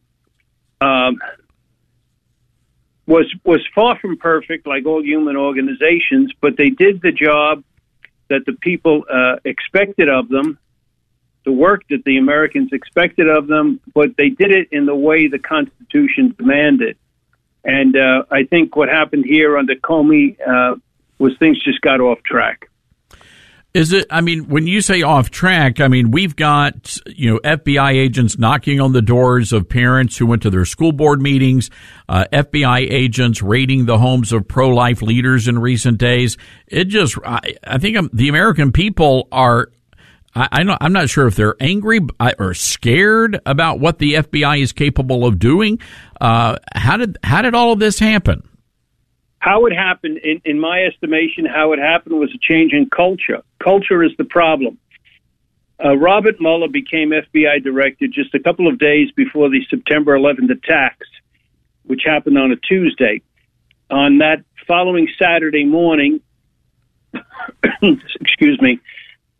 [0.83, 1.19] um,
[3.09, 7.65] was was far from perfect, like all human organizations, but they did the job
[8.29, 10.59] that the people uh, expected of them,
[11.47, 15.27] the work that the Americans expected of them, but they did it in the way
[15.27, 16.99] the Constitution demanded.
[17.65, 20.77] And uh, I think what happened here under Comey uh,
[21.19, 22.71] was things just got off track.
[23.79, 24.09] Is it?
[24.11, 28.37] I mean, when you say off track, I mean we've got you know FBI agents
[28.37, 31.71] knocking on the doors of parents who went to their school board meetings,
[32.09, 36.37] uh, FBI agents raiding the homes of pro-life leaders in recent days.
[36.67, 39.71] It just, I, I think um, the American people are.
[40.35, 42.01] I, I know, I'm not sure if they're angry
[42.37, 45.81] or scared about what the FBI is capable of doing.
[46.21, 48.43] Uh, how did how did all of this happen?
[49.39, 53.43] How it happened, in, in my estimation, how it happened was a change in culture.
[53.63, 54.79] Culture is the problem.
[55.83, 60.51] Uh, Robert Mueller became FBI director just a couple of days before the September 11th
[60.51, 61.07] attacks,
[61.85, 63.23] which happened on a Tuesday.
[63.91, 66.21] On that following Saturday morning,
[67.83, 68.81] excuse me,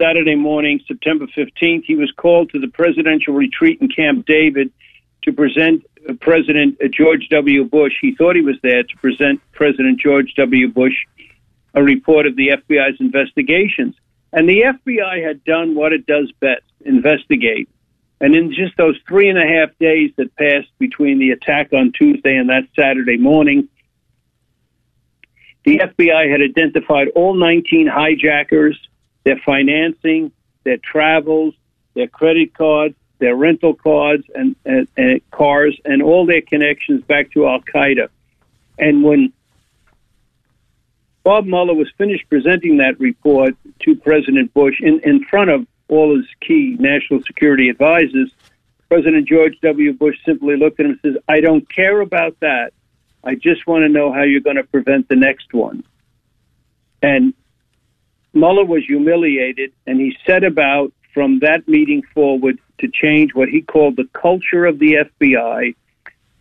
[0.01, 4.71] Saturday morning, September 15th, he was called to the presidential retreat in Camp David
[5.29, 5.85] to present
[6.21, 7.65] President George W.
[7.65, 7.93] Bush.
[8.01, 10.69] He thought he was there to present President George W.
[10.69, 10.95] Bush
[11.75, 13.95] a report of the FBI's investigations.
[14.33, 17.69] And the FBI had done what it does best investigate.
[18.21, 21.93] And in just those three and a half days that passed between the attack on
[21.93, 23.69] Tuesday and that Saturday morning,
[25.65, 28.79] the FBI had identified all 19 hijackers,
[29.25, 30.33] their financing,
[30.65, 31.55] their travels,
[31.95, 37.33] their credit cards, their rental cars and, and, and cars and all their connections back
[37.33, 38.09] to Al Qaeda.
[38.79, 39.33] And when
[41.25, 46.17] Bob Mueller was finished presenting that report to President Bush in, in front of all
[46.17, 48.31] his key national security advisors,
[48.89, 49.93] President George W.
[49.93, 52.73] Bush simply looked at him and says, I don't care about that.
[53.23, 55.85] I just want to know how you're going to prevent the next one.
[57.03, 57.35] And
[58.33, 63.63] Mueller was humiliated, and he set about from that meeting forward to change what he
[63.63, 65.75] called the culture of the FBI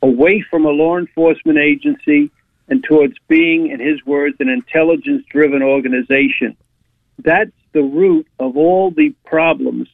[0.02, 2.32] away from a law enforcement agency
[2.70, 6.56] and towards being, in his words, an intelligence driven organization.
[7.20, 9.88] That's the root of all the problems,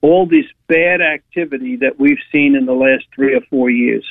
[0.00, 4.04] all this bad activity that we've seen in the last three or four years.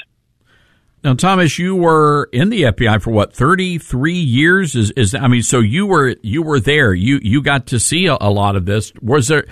[1.02, 4.76] Now, Thomas, you were in the FBI for what thirty three years?
[4.76, 6.94] Is is I mean, so you were you were there.
[6.94, 8.92] You you got to see a, a, lot of this.
[9.02, 9.46] Was there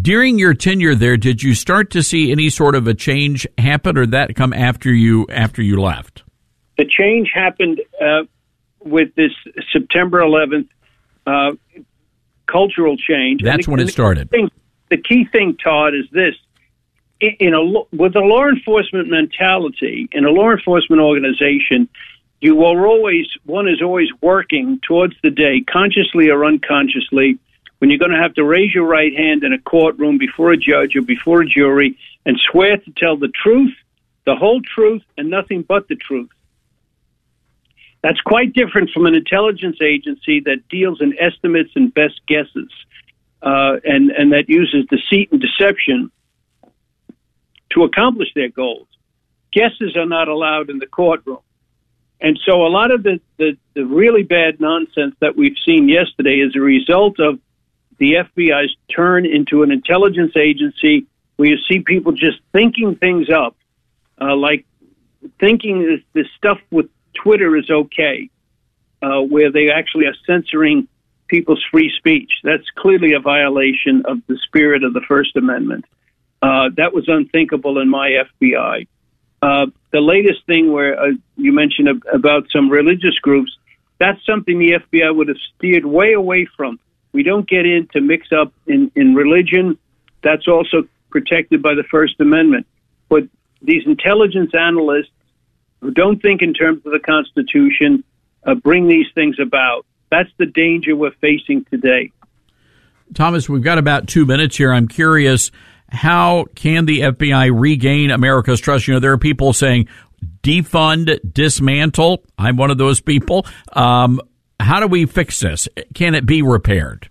[0.00, 1.18] during your tenure there?
[1.18, 4.90] Did you start to see any sort of a change happen, or that come after
[4.90, 6.22] you after you left?
[6.78, 8.22] The change happened uh,
[8.80, 9.32] with this
[9.72, 10.68] September 11th
[11.26, 11.52] uh,
[12.46, 13.42] cultural change.
[13.42, 14.28] That's when it started.
[14.28, 14.50] The, thing,
[14.88, 16.34] the key thing, Todd, is this:
[17.20, 17.62] in a
[17.96, 21.88] with a law enforcement mentality in a law enforcement organization,
[22.40, 27.38] you are always one is always working towards the day, consciously or unconsciously,
[27.78, 30.56] when you're going to have to raise your right hand in a courtroom before a
[30.56, 33.74] judge or before a jury and swear to tell the truth,
[34.26, 36.30] the whole truth, and nothing but the truth.
[38.02, 42.70] That's quite different from an intelligence agency that deals in estimates and best guesses,
[43.40, 46.10] uh, and and that uses deceit and deception
[47.74, 48.86] to accomplish their goals.
[49.52, 51.38] Guesses are not allowed in the courtroom.
[52.20, 56.36] And so a lot of the, the, the really bad nonsense that we've seen yesterday
[56.36, 57.38] is a result of
[57.98, 61.06] the FBI's turn into an intelligence agency
[61.36, 63.56] where you see people just thinking things up,
[64.20, 64.64] uh, like
[65.38, 68.30] thinking this, this stuff with Twitter is okay,
[69.02, 70.88] uh, where they actually are censoring
[71.28, 72.30] people's free speech.
[72.42, 75.84] That's clearly a violation of the spirit of the First Amendment.
[76.44, 78.86] Uh, that was unthinkable in my FBI.
[79.40, 81.06] Uh, the latest thing where uh,
[81.36, 83.56] you mentioned ab- about some religious groups,
[83.98, 86.78] that's something the FBI would have steered way away from.
[87.12, 89.78] We don't get in to mix up in, in religion.
[90.22, 92.66] That's also protected by the First Amendment.
[93.08, 93.22] But
[93.62, 95.12] these intelligence analysts
[95.80, 98.04] who don't think in terms of the Constitution
[98.44, 99.86] uh, bring these things about.
[100.10, 102.12] That's the danger we're facing today.
[103.14, 104.72] Thomas, we've got about two minutes here.
[104.72, 105.50] I'm curious
[105.88, 108.88] how can the FBI regain America's trust?
[108.88, 109.88] You know, there are people saying
[110.42, 112.24] defund, dismantle.
[112.38, 113.46] I'm one of those people.
[113.72, 114.20] Um,
[114.60, 115.68] how do we fix this?
[115.94, 117.08] Can it be repaired?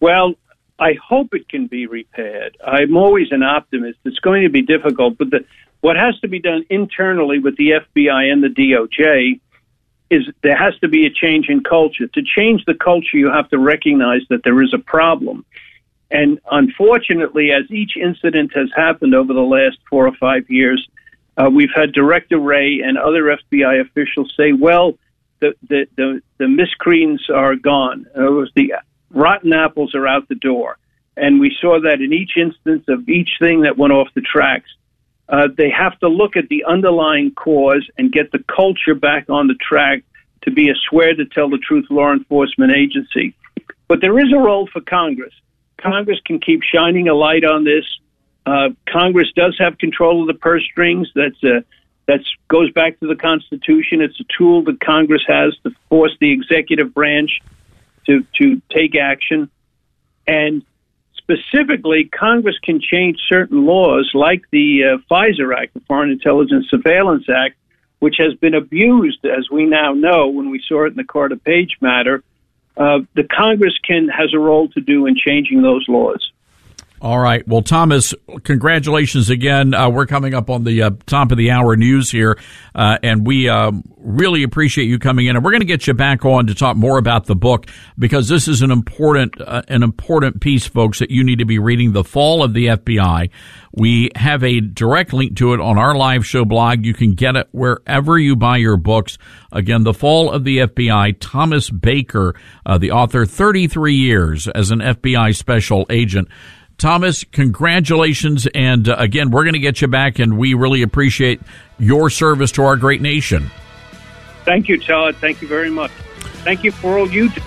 [0.00, 0.34] Well,
[0.78, 2.56] I hope it can be repaired.
[2.64, 3.98] I'm always an optimist.
[4.04, 5.44] It's going to be difficult, but the,
[5.80, 9.40] what has to be done internally with the FBI and the DOJ
[10.10, 12.06] is there has to be a change in culture.
[12.08, 15.44] To change the culture, you have to recognize that there is a problem.
[16.10, 20.86] And unfortunately, as each incident has happened over the last four or five years,
[21.36, 24.98] uh, we've had Director Wray and other FBI officials say, well,
[25.40, 28.06] the, the, the, the miscreants are gone.
[28.14, 28.74] It was the
[29.10, 30.76] rotten apples are out the door.
[31.16, 34.70] And we saw that in each instance of each thing that went off the tracks.
[35.28, 39.46] Uh, they have to look at the underlying cause and get the culture back on
[39.46, 40.02] the track
[40.42, 43.34] to be a swear to tell the truth law enforcement agency.
[43.86, 45.34] But there is a role for Congress.
[45.80, 47.84] Congress can keep shining a light on this.
[48.46, 51.08] Uh, Congress does have control of the purse strings.
[51.14, 51.64] That's a
[52.06, 54.00] that goes back to the Constitution.
[54.00, 57.40] It's a tool that Congress has to force the executive branch
[58.06, 59.50] to to take action,
[60.26, 60.64] and
[61.16, 67.26] specifically, Congress can change certain laws, like the uh, FISA Act, the Foreign Intelligence Surveillance
[67.28, 67.56] Act,
[68.00, 71.36] which has been abused, as we now know, when we saw it in the Carter
[71.36, 72.24] Page matter.
[72.76, 76.32] Uh, the Congress can has a role to do in changing those laws.
[77.02, 77.46] All right.
[77.48, 78.12] Well, Thomas,
[78.44, 79.72] congratulations again.
[79.72, 82.38] Uh, we're coming up on the uh, top of the hour news here,
[82.74, 85.34] uh, and we um, really appreciate you coming in.
[85.34, 87.68] And we're going to get you back on to talk more about the book
[87.98, 91.58] because this is an important uh, an important piece, folks, that you need to be
[91.58, 91.92] reading.
[91.92, 93.30] The Fall of the FBI.
[93.72, 96.84] We have a direct link to it on our live show blog.
[96.84, 99.16] You can get it wherever you buy your books.
[99.52, 101.16] Again, The Fall of the FBI.
[101.18, 102.34] Thomas Baker,
[102.66, 106.28] uh, the author, 33 years as an FBI special agent.
[106.80, 108.48] Thomas, congratulations.
[108.54, 111.40] And uh, again, we're going to get you back, and we really appreciate
[111.78, 113.50] your service to our great nation.
[114.44, 115.16] Thank you, Todd.
[115.16, 115.90] Thank you very much.
[116.42, 117.40] Thank you for all you do.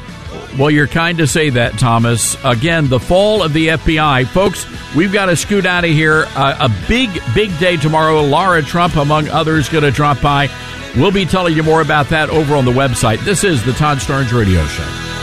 [0.58, 2.38] Well, you're kind to say that, Thomas.
[2.44, 4.28] Again, the fall of the FBI.
[4.28, 4.66] Folks,
[4.96, 6.26] we've got to scoot out of here.
[6.30, 8.22] Uh, a big, big day tomorrow.
[8.22, 10.50] Lara Trump, among others, going to drop by.
[10.96, 13.24] We'll be telling you more about that over on the website.
[13.26, 15.23] This is the Todd Starnes Radio Show.